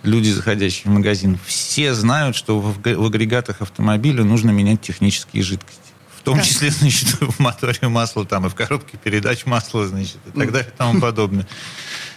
люди, 0.03 0.31
заходящие 0.31 0.91
в 0.91 0.95
магазин, 0.95 1.39
все 1.47 1.95
знают, 1.95 2.37
что 2.37 2.61
в, 2.61 2.79
агрегатах 2.87 3.63
автомобиля 3.63 4.25
нужно 4.25 4.51
менять 4.51 4.81
технические 4.81 5.43
жидкости. 5.43 5.81
В 6.17 6.23
том 6.23 6.39
да. 6.39 6.45
числе, 6.45 6.71
значит, 6.79 7.21
в 7.21 7.39
моторе 7.39 7.89
масло, 7.89 8.25
там, 8.25 8.47
и 8.47 8.49
в 8.49 8.55
коробке 8.55 8.97
передач 8.97 9.47
масла, 9.47 9.87
значит, 9.87 10.19
и 10.27 10.39
так 10.39 10.53
далее, 10.53 10.71
и 10.73 10.77
тому 10.77 11.01
подобное. 11.01 11.47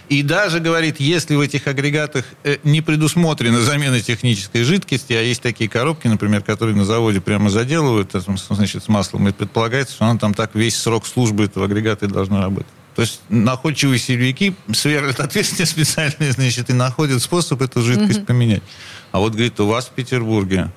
И 0.10 0.24
даже, 0.24 0.60
говорит, 0.60 1.00
если 1.00 1.36
в 1.36 1.40
этих 1.40 1.68
агрегатах 1.68 2.26
э, 2.44 2.58
не 2.66 2.82
предусмотрена 2.82 3.62
замена 3.62 4.02
технической 4.02 4.64
жидкости, 4.64 5.14
а 5.14 5.22
есть 5.22 5.42
такие 5.42 5.70
коробки, 5.70 6.08
например, 6.08 6.42
которые 6.42 6.76
на 6.76 6.84
заводе 6.84 7.22
прямо 7.22 7.50
заделывают, 7.50 8.12
значит, 8.50 8.84
с 8.84 8.90
маслом, 8.90 9.30
и 9.30 9.32
предполагается, 9.32 9.94
что 9.94 10.06
она 10.06 10.20
там 10.20 10.34
так 10.34 10.54
весь 10.54 10.76
срок 10.76 11.08
службы 11.08 11.46
этого 11.46 11.66
агрегата 11.66 12.08
и 12.08 12.10
должна 12.10 12.42
работать. 12.42 12.68
То 12.96 13.04
есть 13.04 13.22
находчивые 13.30 14.00
силовики 14.00 14.54
сверлят 14.74 15.20
отверстия 15.20 15.66
специальные, 15.66 16.34
значит, 16.34 16.70
и 16.70 16.74
находят 16.74 17.22
способ 17.22 17.62
эту 17.62 17.82
жидкость 17.82 18.20
угу. 18.20 18.28
поменять. 18.28 18.64
А 19.12 19.20
вот, 19.20 19.34
говорит, 19.34 19.60
у 19.60 19.68
вас 19.68 19.86
в 19.86 19.92
Петербурге 19.92 20.72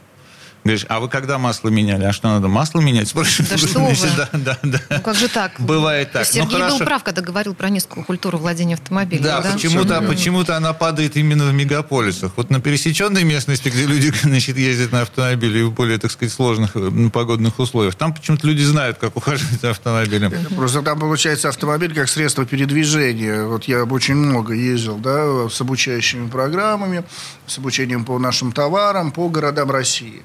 Говоришь, 0.64 0.86
а 0.88 0.98
вы 0.98 1.10
когда 1.10 1.36
масло 1.36 1.68
меняли? 1.68 2.04
А 2.04 2.12
что 2.14 2.28
надо, 2.28 2.48
масло 2.48 2.80
менять? 2.80 3.08
Спрашивают. 3.08 3.50
Да 3.50 3.58
что 3.58 3.80
вы? 3.80 3.94
Да, 4.16 4.28
да, 4.32 4.58
да. 4.62 4.80
Ну 4.88 5.00
как 5.02 5.14
же 5.14 5.28
так? 5.28 5.52
Бывает 5.58 6.10
так. 6.10 6.26
Сергей 6.26 6.58
ну, 6.58 6.70
был 6.70 6.78
прав, 6.78 7.04
когда 7.04 7.20
говорил 7.20 7.54
про 7.54 7.68
низкую 7.68 8.02
культуру 8.06 8.38
владения 8.38 8.72
автомобилем. 8.72 9.22
Да, 9.22 9.42
да? 9.42 9.52
почему-то 9.52 10.00
почему 10.00 10.42
она 10.48 10.72
падает 10.72 11.18
именно 11.18 11.44
в 11.44 11.52
мегаполисах. 11.52 12.32
Вот 12.36 12.48
на 12.48 12.60
пересеченной 12.60 13.24
местности, 13.24 13.68
где 13.68 13.84
люди 13.84 14.10
значит, 14.22 14.56
ездят 14.56 14.90
на 14.92 15.02
автомобиле 15.02 15.66
в 15.66 15.72
более, 15.72 15.98
так 15.98 16.10
сказать, 16.10 16.32
сложных 16.32 16.72
погодных 17.12 17.58
условиях, 17.58 17.94
там 17.94 18.14
почему-то 18.14 18.46
люди 18.46 18.62
знают, 18.62 18.96
как 18.96 19.16
ухаживать 19.16 19.60
за 19.60 19.70
автомобилем. 19.70 20.32
Просто 20.56 20.80
там 20.80 20.98
получается 20.98 21.50
автомобиль 21.50 21.94
как 21.94 22.08
средство 22.08 22.46
передвижения. 22.46 23.44
Вот 23.44 23.64
я 23.64 23.84
очень 23.84 24.14
много 24.14 24.54
ездил, 24.54 24.96
да, 24.96 25.50
с 25.50 25.60
обучающими 25.60 26.30
программами, 26.30 27.04
с 27.46 27.58
обучением 27.58 28.06
по 28.06 28.18
нашим 28.18 28.50
товарам, 28.50 29.12
по 29.12 29.28
городам 29.28 29.70
России. 29.70 30.22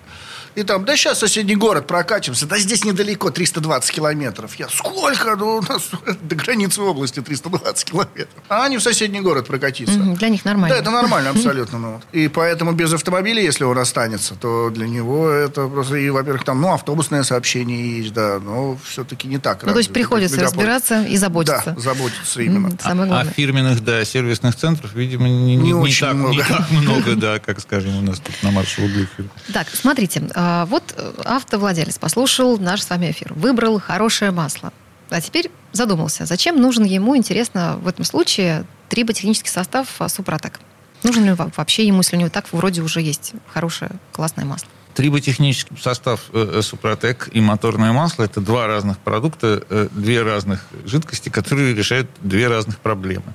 И 0.55 0.63
там, 0.63 0.85
да 0.85 0.95
сейчас 0.95 1.19
соседний 1.19 1.55
город 1.55 1.87
прокатимся, 1.87 2.45
да 2.45 2.57
здесь 2.57 2.83
недалеко, 2.83 3.29
320 3.29 3.91
километров. 3.91 4.55
Я, 4.55 4.67
сколько? 4.69 5.35
Ну, 5.35 5.57
у 5.57 5.61
нас 5.61 5.89
до 6.21 6.35
границы 6.35 6.81
области 6.81 7.21
320 7.21 7.85
километров. 7.85 8.43
А 8.49 8.65
они 8.65 8.77
в 8.77 8.81
соседний 8.81 9.21
город 9.21 9.47
прокатиться. 9.47 9.99
Угу, 9.99 10.17
для 10.17 10.29
них 10.29 10.45
нормально. 10.45 10.75
Да, 10.75 10.81
это 10.81 10.91
нормально 10.91 11.29
абсолютно. 11.35 11.79
Ну, 11.79 11.91
вот. 11.93 12.01
И 12.11 12.27
поэтому 12.27 12.71
без 12.73 12.93
автомобиля, 12.93 13.41
если 13.41 13.63
он 13.63 13.77
останется, 13.77 14.35
то 14.35 14.69
для 14.69 14.87
него 14.87 15.29
это 15.29 15.67
просто, 15.67 15.95
и, 15.95 16.09
во-первых, 16.09 16.43
там, 16.43 16.61
ну, 16.61 16.73
автобусное 16.73 17.23
сообщение 17.23 17.99
есть, 17.99 18.13
да, 18.13 18.39
но 18.39 18.77
все-таки 18.83 19.27
не 19.27 19.37
так. 19.37 19.63
Ну, 19.63 19.71
то 19.71 19.77
есть 19.77 19.93
приходится 19.93 20.41
разбираться 20.41 21.03
и 21.03 21.17
заботиться. 21.17 21.73
Да, 21.75 21.79
заботиться 21.79 22.41
именно. 22.41 22.71
Самое 22.81 23.07
главное. 23.07 23.29
А, 23.29 23.31
а 23.31 23.33
фирменных, 23.33 23.83
да, 23.83 24.03
сервисных 24.05 24.55
центров, 24.55 24.93
видимо, 24.93 25.27
не, 25.27 25.55
не, 25.55 25.57
не, 25.57 25.73
очень 25.73 26.07
так, 26.07 26.15
много. 26.15 26.33
не 26.33 26.43
так 26.43 26.71
много, 26.71 27.15
да, 27.15 27.39
как, 27.39 27.59
скажем, 27.59 27.97
у 27.97 28.01
нас 28.01 28.19
тут 28.19 28.35
на 28.43 28.51
маршрутах. 28.51 29.09
Так, 29.53 29.67
смотрите, 29.73 30.23
а, 30.35 30.38
вот 30.67 30.95
автовладелец 31.25 31.97
послушал 31.97 32.57
наш 32.59 32.83
с 32.83 32.89
вами 32.89 33.11
эфир, 33.11 33.33
выбрал 33.33 33.79
хорошее 33.79 34.31
масло. 34.31 34.71
А 35.09 35.19
теперь 35.21 35.51
задумался, 35.71 36.25
зачем 36.25 36.61
нужен 36.61 36.85
ему, 36.85 37.17
интересно, 37.17 37.77
в 37.81 37.87
этом 37.87 38.05
случае 38.05 38.65
триботехнический 38.89 39.49
состав 39.49 39.87
Супротек? 40.07 40.59
Нужен 41.03 41.25
ли 41.25 41.33
вообще 41.33 41.85
ему, 41.85 41.99
если 41.99 42.15
у 42.15 42.19
него 42.19 42.29
так 42.29 42.51
вроде 42.51 42.81
уже 42.81 43.01
есть 43.01 43.33
хорошее, 43.47 43.91
классное 44.11 44.45
масло? 44.45 44.67
Триботехнический 44.93 45.77
состав 45.77 46.25
э, 46.33 46.55
э, 46.55 46.61
Супротек 46.61 47.29
и 47.31 47.39
моторное 47.39 47.93
масло– 47.93 48.23
это 48.25 48.41
два 48.41 48.67
разных 48.67 48.97
продукта, 48.97 49.63
э, 49.69 49.87
две 49.91 50.23
разных 50.23 50.65
жидкости, 50.83 51.29
которые 51.29 51.73
решают 51.73 52.09
две 52.21 52.47
разных 52.47 52.79
проблемы. 52.79 53.33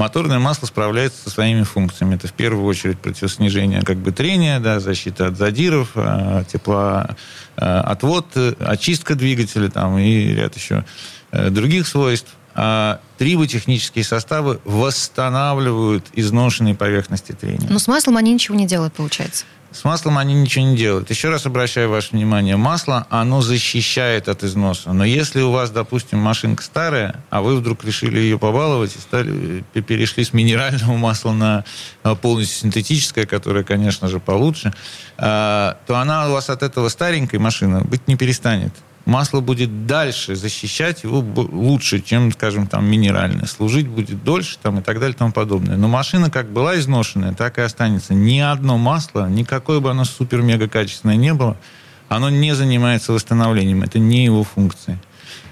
Моторное 0.00 0.38
масло 0.38 0.64
справляется 0.64 1.24
со 1.24 1.28
своими 1.30 1.62
функциями. 1.62 2.14
Это 2.14 2.26
в 2.26 2.32
первую 2.32 2.64
очередь 2.64 2.98
противоснижение 2.98 3.82
как 3.82 3.98
бы 3.98 4.12
трения, 4.12 4.58
да, 4.58 4.80
защита 4.80 5.26
от 5.26 5.36
задиров, 5.36 5.90
теплоотвод, 6.50 8.26
очистка 8.60 9.14
двигателя 9.14 9.68
там, 9.68 9.98
и 9.98 10.28
ряд 10.28 10.56
еще 10.56 10.86
других 11.32 11.86
свойств. 11.86 12.30
А 12.54 13.00
триботехнические 13.18 14.02
составы 14.02 14.58
восстанавливают 14.64 16.06
изношенные 16.14 16.74
поверхности 16.74 17.32
трения. 17.32 17.68
Но 17.68 17.78
с 17.78 17.86
маслом 17.86 18.16
они 18.16 18.32
ничего 18.32 18.56
не 18.56 18.66
делают, 18.66 18.94
получается. 18.94 19.44
С 19.72 19.84
маслом 19.84 20.18
они 20.18 20.34
ничего 20.34 20.64
не 20.64 20.76
делают. 20.76 21.10
Еще 21.10 21.28
раз 21.28 21.46
обращаю 21.46 21.90
ваше 21.90 22.10
внимание, 22.12 22.56
масло, 22.56 23.06
оно 23.08 23.40
защищает 23.40 24.28
от 24.28 24.42
износа. 24.42 24.92
Но 24.92 25.04
если 25.04 25.40
у 25.42 25.52
вас, 25.52 25.70
допустим, 25.70 26.18
машинка 26.18 26.62
старая, 26.62 27.22
а 27.30 27.40
вы 27.40 27.56
вдруг 27.56 27.84
решили 27.84 28.18
ее 28.18 28.36
побаловать 28.36 28.96
и 28.96 28.98
стали, 28.98 29.64
перешли 29.72 30.24
с 30.24 30.32
минерального 30.32 30.96
масла 30.96 31.32
на 31.32 31.64
полностью 32.16 32.62
синтетическое, 32.62 33.26
которое, 33.26 33.62
конечно 33.62 34.08
же, 34.08 34.18
получше, 34.18 34.72
а, 35.16 35.78
то 35.86 35.96
она 35.96 36.28
у 36.28 36.32
вас 36.32 36.50
от 36.50 36.64
этого 36.64 36.88
старенькой 36.88 37.38
машины 37.38 37.82
быть 37.82 38.08
не 38.08 38.16
перестанет 38.16 38.72
масло 39.04 39.40
будет 39.40 39.86
дальше 39.86 40.36
защищать 40.36 41.02
его 41.02 41.18
лучше, 41.18 42.00
чем, 42.00 42.32
скажем, 42.32 42.66
там, 42.66 42.86
минеральное. 42.86 43.46
Служить 43.46 43.88
будет 43.88 44.22
дольше 44.24 44.58
там, 44.62 44.78
и 44.78 44.82
так 44.82 45.00
далее 45.00 45.14
и 45.14 45.18
тому 45.18 45.32
подобное. 45.32 45.76
Но 45.76 45.88
машина 45.88 46.30
как 46.30 46.50
была 46.50 46.78
изношенная, 46.78 47.34
так 47.34 47.58
и 47.58 47.62
останется. 47.62 48.14
Ни 48.14 48.38
одно 48.38 48.78
масло, 48.78 49.28
никакое 49.28 49.80
бы 49.80 49.90
оно 49.90 50.04
супер-мега 50.04 50.68
качественное 50.68 51.16
не 51.16 51.34
было, 51.34 51.56
оно 52.08 52.30
не 52.30 52.54
занимается 52.54 53.12
восстановлением. 53.12 53.82
Это 53.82 53.98
не 53.98 54.24
его 54.24 54.44
функция. 54.44 55.00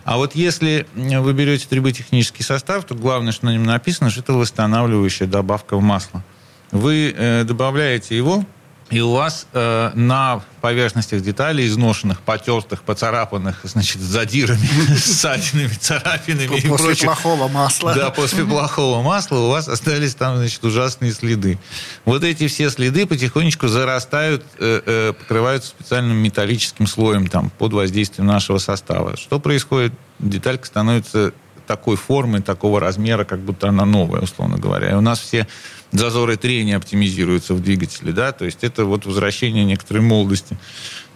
А 0.05 0.17
вот 0.17 0.35
если 0.35 0.87
вы 0.95 1.33
берете 1.35 1.67
триботехнический 1.69 2.43
состав, 2.43 2.85
то 2.85 2.95
главное, 2.95 3.33
что 3.33 3.47
на 3.47 3.51
нем 3.51 3.65
написано, 3.65 4.09
что 4.09 4.21
это 4.21 4.33
восстанавливающая 4.33 5.27
добавка 5.27 5.77
в 5.77 5.83
масло. 5.83 6.25
Вы 6.71 7.15
э, 7.15 7.45
добавляете 7.45 8.17
его, 8.17 8.45
и 8.91 9.01
у 9.01 9.13
вас 9.13 9.47
э, 9.53 9.91
на 9.95 10.41
поверхностях 10.63 11.23
деталей, 11.23 11.67
изношенных, 11.67 12.21
потертых, 12.21 12.83
поцарапанных, 12.83 13.61
значит, 13.65 14.01
задирами, 14.01 14.97
ссадинами, 14.97 15.75
царапинами 15.75 16.47
после 16.47 16.69
и 16.69 16.69
После 16.69 16.97
плохого 16.97 17.49
масла. 17.49 17.95
Да, 17.95 18.11
после 18.11 18.45
плохого 18.45 19.03
масла 19.03 19.39
у 19.39 19.49
вас 19.51 19.69
остались 19.69 20.15
там, 20.15 20.39
значит, 20.39 20.65
ужасные 20.65 21.13
следы. 21.13 21.59
Вот 22.07 22.25
эти 22.25 22.49
все 22.49 22.71
следы 22.71 23.07
потихонечку 23.07 23.69
зарастают, 23.69 24.43
э, 24.59 24.81
э, 24.85 25.13
покрываются 25.13 25.71
специальным 25.71 26.17
металлическим 26.17 26.87
слоем 26.87 27.27
там 27.27 27.51
под 27.51 27.75
воздействием 27.75 28.27
нашего 28.27 28.59
состава. 28.59 29.17
Что 29.17 29.39
происходит? 29.39 29.93
Деталька 30.19 30.67
становится 30.67 31.33
такой 31.69 31.97
формы, 31.97 32.41
такого 32.41 32.81
размера, 32.81 33.25
как 33.25 33.41
будто 33.41 33.69
она 33.69 33.85
новая, 33.85 34.23
условно 34.23 34.57
говоря. 34.57 34.91
И 34.91 34.95
у 34.95 35.03
нас 35.03 35.21
все 35.21 35.47
зазоры 35.93 36.37
трения 36.37 36.77
оптимизируются 36.77 37.55
в 37.55 37.63
двигателе, 37.63 38.13
да, 38.13 38.33
то 38.33 38.45
есть 38.45 38.63
это 38.63 38.85
вот 38.85 39.07
возвращение 39.07 39.65
некоторой 39.65 40.03
молодости, 40.03 40.57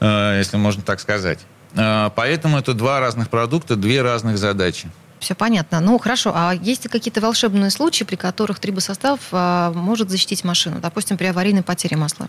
э, 0.00 0.36
если 0.38 0.56
можно 0.56 0.82
так 0.82 1.00
сказать. 1.00 1.40
Э, 1.74 2.10
поэтому 2.14 2.58
это 2.58 2.74
два 2.74 3.00
разных 3.00 3.28
продукта, 3.28 3.76
две 3.76 4.02
разных 4.02 4.38
задачи. 4.38 4.90
Все 5.20 5.36
понятно. 5.36 5.78
Ну, 5.78 5.98
хорошо. 5.98 6.32
А 6.34 6.52
есть 6.52 6.82
ли 6.82 6.90
какие-то 6.90 7.20
волшебные 7.20 7.70
случаи, 7.70 8.02
при 8.02 8.16
которых 8.16 8.58
трибосостав 8.58 9.20
а, 9.30 9.72
может 9.72 10.10
защитить 10.10 10.42
машину? 10.42 10.80
Допустим, 10.80 11.16
при 11.16 11.26
аварийной 11.26 11.62
потере 11.62 11.96
масла? 11.96 12.28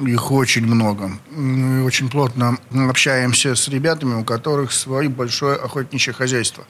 Их 0.00 0.30
очень 0.30 0.64
много. 0.64 1.10
Мы 1.32 1.82
очень 1.82 2.08
плотно 2.08 2.56
общаемся 2.70 3.56
с 3.56 3.66
ребятами, 3.66 4.14
у 4.14 4.22
которых 4.22 4.70
свое 4.70 5.08
большое 5.08 5.56
охотничье 5.56 6.12
хозяйство. 6.12 6.64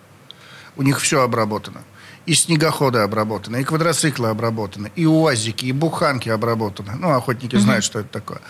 У 0.76 0.82
них 0.82 0.98
все 0.98 1.20
обработано 1.20 1.82
и 2.30 2.34
снегоходы 2.34 3.00
обработаны, 3.00 3.60
и 3.60 3.64
квадроциклы 3.64 4.28
обработаны, 4.28 4.92
и 4.94 5.04
УАЗики, 5.04 5.66
и 5.66 5.72
буханки 5.72 6.28
обработаны. 6.28 6.92
Ну, 6.96 7.10
охотники 7.10 7.56
угу. 7.56 7.62
знают, 7.62 7.84
что 7.84 7.98
это 7.98 8.08
такое. 8.08 8.40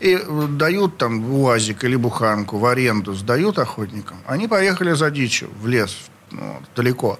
И 0.00 0.18
дают 0.50 0.96
там 0.96 1.34
УАЗик 1.34 1.84
или 1.84 1.96
буханку 1.96 2.56
в 2.56 2.64
аренду, 2.64 3.12
сдают 3.12 3.58
охотникам. 3.58 4.16
Они 4.26 4.48
поехали 4.48 4.94
за 4.94 5.10
дичью 5.10 5.50
в 5.60 5.66
лес, 5.66 5.98
ну, 6.30 6.62
далеко. 6.74 7.18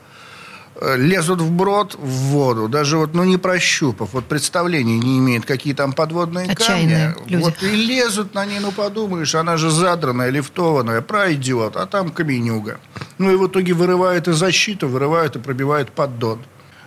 Э, 0.79 0.97
лезут 0.99 1.41
в 1.41 1.51
брод, 1.51 1.95
в 1.95 2.07
воду, 2.07 2.69
даже 2.69 2.99
вот, 2.99 3.15
ну, 3.15 3.25
не 3.25 3.39
прощупав, 3.39 4.13
вот 4.13 4.27
представления 4.27 4.99
не 4.99 5.19
имеют, 5.19 5.47
какие 5.47 5.73
там 5.73 5.95
подводные 5.95 6.51
Отчаянные 6.51 7.15
камни. 7.15 7.31
Люди. 7.31 7.43
Вот 7.43 7.63
и 7.63 7.71
лезут 7.71 8.35
на 8.35 8.45
ней, 8.45 8.59
ну, 8.59 8.73
подумаешь, 8.73 9.35
она 9.35 9.57
же 9.57 9.71
задранная, 9.71 10.29
лифтованная, 10.29 11.01
пройдет, 11.01 11.77
а 11.77 11.87
там 11.87 12.11
каменюга. 12.11 12.79
Ну, 13.17 13.33
и 13.33 13.37
в 13.37 13.47
итоге 13.47 13.73
вырывает 13.73 14.29
и 14.29 14.33
защиту, 14.33 14.87
вырывает 14.87 15.37
и 15.37 15.39
пробивает 15.39 15.93
поддон. 15.93 16.41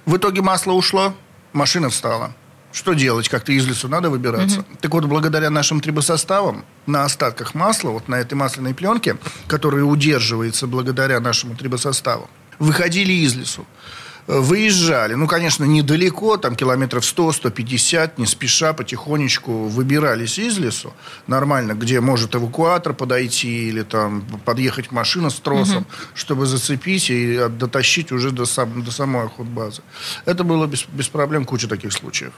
В 0.06 0.18
итоге 0.18 0.44
масло 0.44 0.74
ушло, 0.74 1.16
машина 1.54 1.90
встала. 1.90 2.32
Что 2.72 2.94
делать? 2.94 3.28
Как-то 3.28 3.52
из 3.52 3.66
лесу 3.68 3.88
надо 3.88 4.12
выбираться. 4.12 4.60
Угу. 4.60 4.68
Так 4.82 4.94
вот, 4.94 5.06
благодаря 5.06 5.50
нашим 5.50 5.82
трибосоставам, 5.82 6.64
на 6.86 7.06
остатках 7.06 7.56
масла, 7.56 7.90
вот 7.90 8.08
на 8.08 8.16
этой 8.16 8.36
масляной 8.36 8.76
пленке, 8.76 9.18
которая 9.48 9.84
удерживается 9.84 10.68
благодаря 10.68 11.20
нашему 11.20 11.56
трибосоставу, 11.56 12.30
выходили 12.60 13.14
из 13.14 13.36
лесу 13.36 13.66
выезжали. 14.30 15.16
Ну, 15.16 15.28
конечно, 15.28 15.64
недалеко, 15.64 16.38
там 16.38 16.56
километров 16.56 17.04
100-150, 17.04 18.12
не 18.18 18.28
спеша, 18.28 18.74
потихонечку 18.74 19.68
выбирались 19.68 20.38
из 20.38 20.60
лесу. 20.60 20.94
Нормально, 21.26 21.74
где 21.74 22.00
может 22.00 22.36
эвакуатор 22.36 22.94
подойти 22.94 23.70
или 23.70 23.82
там 23.82 24.22
подъехать 24.46 24.92
машина 24.92 25.32
с 25.32 25.40
тросом, 25.40 25.78
угу. 25.78 25.88
чтобы 26.14 26.46
зацепить 26.46 27.10
и 27.10 27.48
дотащить 27.50 28.12
уже 28.12 28.30
до, 28.30 28.46
сам, 28.46 28.84
до 28.84 28.92
самой 28.92 29.26
охотбазы. 29.26 29.82
Это 30.26 30.44
было 30.44 30.68
без, 30.68 30.86
без 30.86 31.08
проблем, 31.10 31.46
куча 31.46 31.68
таких 31.68 31.92
случаев. 31.92 32.34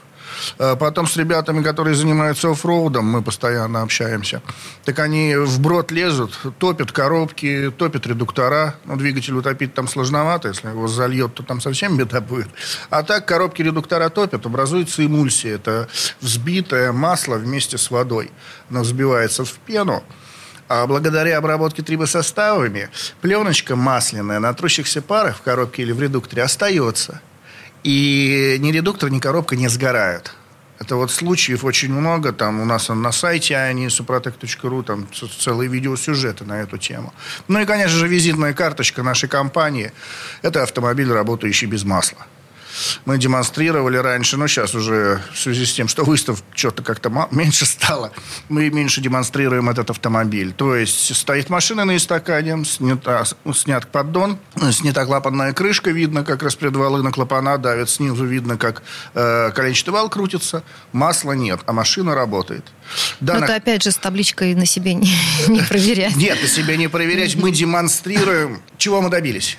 А 0.58 0.76
потом 0.76 1.06
с 1.06 1.16
ребятами, 1.16 1.62
которые 1.62 1.94
занимаются 1.94 2.50
оффроудом, 2.50 3.06
мы 3.06 3.22
постоянно 3.22 3.82
общаемся. 3.82 4.42
Так 4.84 4.98
они 4.98 5.36
в 5.36 5.60
брод 5.60 5.90
лезут, 5.90 6.38
топят 6.58 6.92
коробки, 6.92 7.72
топят 7.76 8.06
редуктора. 8.06 8.76
Ну, 8.84 8.96
двигатель 8.96 9.34
утопить 9.34 9.74
там 9.74 9.88
сложновато, 9.88 10.48
если 10.48 10.68
его 10.68 10.88
зальет, 10.88 11.34
то 11.34 11.42
там 11.42 11.60
совсем 11.60 11.96
беда 11.96 12.20
будет. 12.20 12.48
А 12.90 13.02
так 13.02 13.26
коробки 13.26 13.62
редуктора 13.62 14.08
топят, 14.08 14.46
образуется 14.46 15.04
эмульсия. 15.04 15.54
Это 15.54 15.88
взбитое 16.20 16.92
масло 16.92 17.36
вместе 17.36 17.78
с 17.78 17.90
водой. 17.90 18.30
Оно 18.70 18.80
взбивается 18.80 19.44
в 19.44 19.52
пену. 19.52 20.02
А 20.68 20.86
благодаря 20.86 21.36
обработке 21.36 21.82
трибосоставами 21.82 22.88
пленочка 23.20 23.76
масляная 23.76 24.38
на 24.38 24.54
трущихся 24.54 25.02
парах 25.02 25.36
в 25.36 25.42
коробке 25.42 25.82
или 25.82 25.92
в 25.92 26.00
редукторе 26.00 26.42
остается. 26.42 27.20
И 27.84 28.56
ни 28.60 28.70
редуктор, 28.72 29.10
ни 29.10 29.18
коробка 29.18 29.56
не 29.56 29.68
сгорают. 29.68 30.34
Это 30.78 30.96
вот 30.96 31.10
случаев 31.10 31.64
очень 31.64 31.92
много. 31.92 32.32
Там 32.32 32.60
у 32.60 32.64
нас 32.64 32.88
на 32.88 33.12
сайте 33.12 33.56
они 33.56 33.86
suprotec.ru 33.86 34.82
там 34.82 35.06
целые 35.38 35.68
видеосюжеты 35.68 36.44
на 36.44 36.60
эту 36.60 36.78
тему. 36.78 37.12
Ну 37.48 37.60
и, 37.60 37.64
конечно 37.64 37.96
же, 37.96 38.08
визитная 38.08 38.52
карточка 38.52 39.02
нашей 39.02 39.28
компании– 39.28 39.92
это 40.42 40.62
автомобиль, 40.62 41.10
работающий 41.12 41.68
без 41.68 41.84
масла 41.84 42.26
мы 43.04 43.18
демонстрировали 43.18 43.96
раньше, 43.96 44.36
но 44.36 44.46
сейчас 44.46 44.74
уже 44.74 45.20
в 45.32 45.38
связи 45.38 45.66
с 45.66 45.72
тем, 45.72 45.88
что 45.88 46.04
выставок 46.04 46.40
что-то 46.54 46.82
как-то 46.82 47.10
меньше 47.30 47.66
стало, 47.66 48.12
мы 48.48 48.70
меньше 48.70 49.00
демонстрируем 49.00 49.68
этот 49.68 49.90
автомобиль. 49.90 50.52
То 50.52 50.76
есть 50.76 51.14
стоит 51.14 51.50
машина 51.50 51.84
на 51.84 51.96
эстакаде, 51.96 52.56
снята, 52.64 53.24
снят 53.54 53.86
поддон, 53.90 54.38
снята 54.70 55.04
клапанная 55.04 55.52
крышка, 55.52 55.90
видно, 55.90 56.24
как 56.24 56.42
распредвалы 56.42 57.02
на 57.02 57.12
клапана 57.12 57.58
давят, 57.58 57.90
снизу 57.90 58.24
видно, 58.24 58.56
как 58.56 58.82
э, 59.14 59.50
коленчатый 59.54 59.92
вал 59.92 60.08
крутится, 60.08 60.62
масла 60.92 61.32
нет, 61.32 61.60
а 61.66 61.72
машина 61.72 62.14
работает. 62.14 62.64
Да, 63.20 63.38
Но 63.38 63.44
это 63.44 63.56
опять 63.56 63.82
же 63.82 63.90
с 63.90 63.96
табличкой 63.96 64.54
на 64.54 64.66
себе 64.66 64.94
не, 64.94 65.10
не 65.48 65.60
проверять. 65.62 66.16
Нет, 66.16 66.40
на 66.40 66.48
себе 66.48 66.76
не 66.76 66.88
проверять. 66.88 67.36
Мы 67.36 67.50
демонстрируем, 67.50 68.62
чего 68.78 69.00
мы 69.00 69.10
добились. 69.10 69.58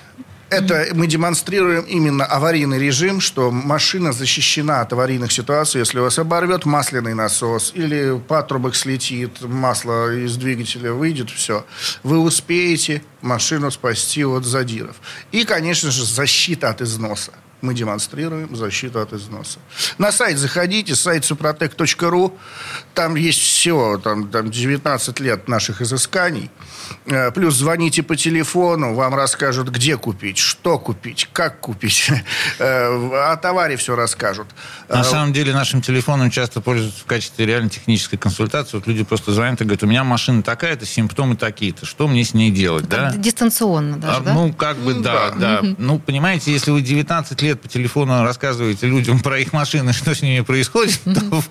Это 0.50 0.88
мы 0.94 1.06
демонстрируем 1.06 1.84
именно 1.84 2.24
аварийный 2.24 2.78
режим, 2.78 3.20
что 3.20 3.50
машина 3.50 4.12
защищена 4.12 4.80
от 4.82 4.92
аварийных 4.92 5.32
ситуаций. 5.32 5.80
Если 5.80 5.98
у 5.98 6.02
вас 6.02 6.18
оборвет 6.18 6.64
масляный 6.64 7.14
насос 7.14 7.72
или 7.74 8.18
патрубок 8.28 8.76
слетит, 8.76 9.40
масло 9.40 10.14
из 10.14 10.36
двигателя 10.36 10.92
выйдет, 10.92 11.30
все. 11.30 11.64
Вы 12.02 12.18
успеете 12.18 13.02
машину 13.20 13.70
спасти 13.70 14.24
от 14.24 14.44
задиров. 14.44 14.96
И, 15.32 15.44
конечно 15.44 15.90
же, 15.90 16.04
защита 16.04 16.68
от 16.68 16.82
износа. 16.82 17.32
Мы 17.64 17.74
демонстрируем 17.74 18.54
защиту 18.54 19.00
от 19.00 19.12
износа. 19.12 19.58
На 19.98 20.12
сайт 20.12 20.38
заходите, 20.38 20.94
сайт 20.94 21.24
супротек.ру. 21.24 22.38
Там 22.94 23.16
есть 23.16 23.40
все, 23.40 23.98
там, 23.98 24.28
там 24.28 24.50
19 24.50 25.20
лет 25.20 25.48
наших 25.48 25.80
изысканий. 25.82 26.50
Э, 27.06 27.30
плюс 27.32 27.54
звоните 27.54 28.02
по 28.02 28.16
телефону, 28.16 28.94
вам 28.94 29.14
расскажут, 29.14 29.68
где 29.68 29.96
купить, 29.96 30.38
что 30.38 30.78
купить, 30.78 31.28
как 31.32 31.60
купить. 31.60 32.10
Э, 32.58 33.32
о 33.32 33.36
товаре 33.36 33.76
все 33.76 33.96
расскажут. 33.96 34.46
На 34.88 35.00
э, 35.00 35.04
самом 35.04 35.32
деле 35.32 35.52
нашим 35.52 35.80
телефоном 35.80 36.30
часто 36.30 36.60
пользуются 36.60 37.00
в 37.00 37.04
качестве 37.04 37.46
реально 37.46 37.68
технической 37.68 38.18
консультации. 38.18 38.76
Вот 38.76 38.86
люди 38.86 39.02
просто 39.02 39.32
звонят 39.32 39.60
и 39.60 39.64
говорят, 39.64 39.82
у 39.82 39.86
меня 39.86 40.04
машина 40.04 40.42
такая-то, 40.42 40.86
симптомы 40.86 41.36
такие-то, 41.36 41.86
что 41.86 42.06
мне 42.06 42.24
с 42.24 42.34
ней 42.34 42.50
делать? 42.50 42.88
Да? 42.88 43.12
Дистанционно 43.16 43.96
даже, 43.96 44.16
а, 44.16 44.20
да? 44.20 44.34
Ну, 44.34 44.52
как 44.52 44.76
бы, 44.76 44.94
да, 44.94 45.30
да. 45.30 45.60
да. 45.60 45.74
Ну, 45.78 45.98
понимаете, 45.98 46.52
если 46.52 46.70
вы 46.70 46.80
19 46.80 47.42
лет 47.42 47.53
по 47.60 47.68
телефону 47.68 48.22
рассказываете 48.22 48.86
людям 48.86 49.20
про 49.20 49.38
их 49.38 49.52
машины, 49.52 49.92
что 49.94 50.14
с 50.14 50.22
ними 50.22 50.40
происходит, 50.40 51.00
то 51.04 51.42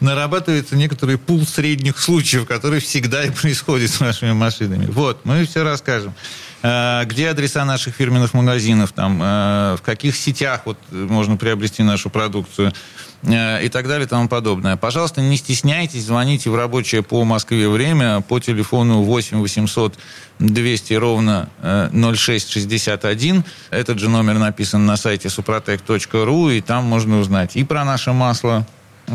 нарабатывается 0.00 0.76
некоторый 0.76 1.18
пул 1.18 1.46
средних 1.46 1.98
случаев, 1.98 2.46
который 2.46 2.80
всегда 2.80 3.24
и 3.24 3.30
происходит 3.30 3.90
с 3.90 4.00
вашими 4.00 4.32
машинами. 4.32 4.86
Вот, 4.86 5.24
мы 5.24 5.44
все 5.46 5.62
расскажем. 5.62 6.14
Э, 6.62 7.04
где 7.04 7.28
адреса 7.28 7.64
наших 7.64 7.96
фирменных 7.96 8.34
магазинов, 8.34 8.92
там, 8.92 9.20
э, 9.22 9.76
в 9.78 9.82
каких 9.82 10.16
сетях 10.16 10.62
вот 10.64 10.78
можно 10.90 11.36
приобрести 11.36 11.82
нашу 11.82 12.08
продукцию 12.08 12.72
и 13.24 13.68
так 13.72 13.86
далее 13.86 14.06
и 14.06 14.08
тому 14.08 14.28
подобное. 14.28 14.76
Пожалуйста, 14.76 15.20
не 15.20 15.36
стесняйтесь, 15.36 16.04
звоните 16.04 16.50
в 16.50 16.56
рабочее 16.56 17.02
по 17.02 17.24
Москве 17.24 17.68
время 17.68 18.20
по 18.20 18.40
телефону 18.40 19.02
8 19.02 19.38
800 19.38 19.98
200 20.40 20.94
ровно 20.94 21.48
0661. 21.62 23.44
Этот 23.70 23.98
же 23.98 24.08
номер 24.08 24.38
написан 24.38 24.86
на 24.86 24.96
сайте 24.96 25.28
suprotec.ru, 25.28 26.56
и 26.56 26.60
там 26.60 26.84
можно 26.84 27.20
узнать 27.20 27.56
и 27.56 27.64
про 27.64 27.84
наше 27.84 28.12
масло, 28.12 28.66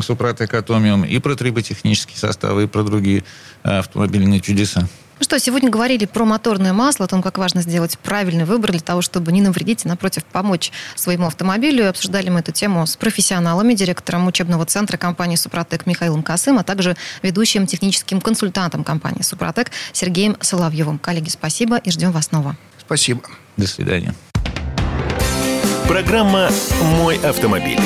Супротек 0.02 0.54
Атомиум, 0.54 1.04
и 1.06 1.18
про 1.20 1.36
триботехнические 1.36 2.18
составы, 2.18 2.64
и 2.64 2.68
про 2.68 2.84
другие 2.84 3.24
автомобильные 3.64 4.40
чудеса. 4.42 4.88
Ну 5.20 5.24
что, 5.24 5.40
сегодня 5.40 5.72
говорили 5.72 6.06
про 6.06 6.26
моторное 6.26 6.74
масло, 6.74 7.06
о 7.06 7.08
том, 7.08 7.24
как 7.24 7.40
важно 7.40 7.62
сделать 7.62 7.98
правильный 7.98 8.46
выбор 8.46 8.72
для 8.72 8.80
того, 8.80 9.02
чтобы 9.02 9.32
не 9.32 9.42
навредить, 9.42 9.84
а 9.86 9.88
напротив 9.88 10.24
помочь 10.26 10.72
своему 10.96 11.26
автомобилю. 11.26 11.90
Обсуждали 11.90 12.30
мы 12.30 12.42
эту 12.42 12.52
тему 12.52 12.86
с 12.86 12.96
профессионалами, 12.96 13.74
директором 13.74 14.28
учебного 14.28 14.66
центра 14.66 14.98
компании 14.98 15.36
«Супротек» 15.36 15.88
Михаилом 15.88 16.22
Косым, 16.22 16.60
а 16.60 16.64
также 16.64 16.96
ведущим 17.24 17.66
техническим 17.66 18.22
консультантом 18.22 18.84
компании 18.84 19.24
«Супротек» 19.24 19.72
Сергеем 19.92 20.38
Соловьевым. 20.40 21.00
Коллеги, 21.00 21.30
спасибо 21.30 21.78
и 21.78 21.90
ждем 21.90 22.12
вас 22.12 22.28
снова. 22.28 22.56
Спасибо. 22.80 23.22
До 23.58 23.66
свидания. 23.66 24.14
Программа 25.88 26.52
«Мой 27.00 27.18
автомобиль». 27.18 27.80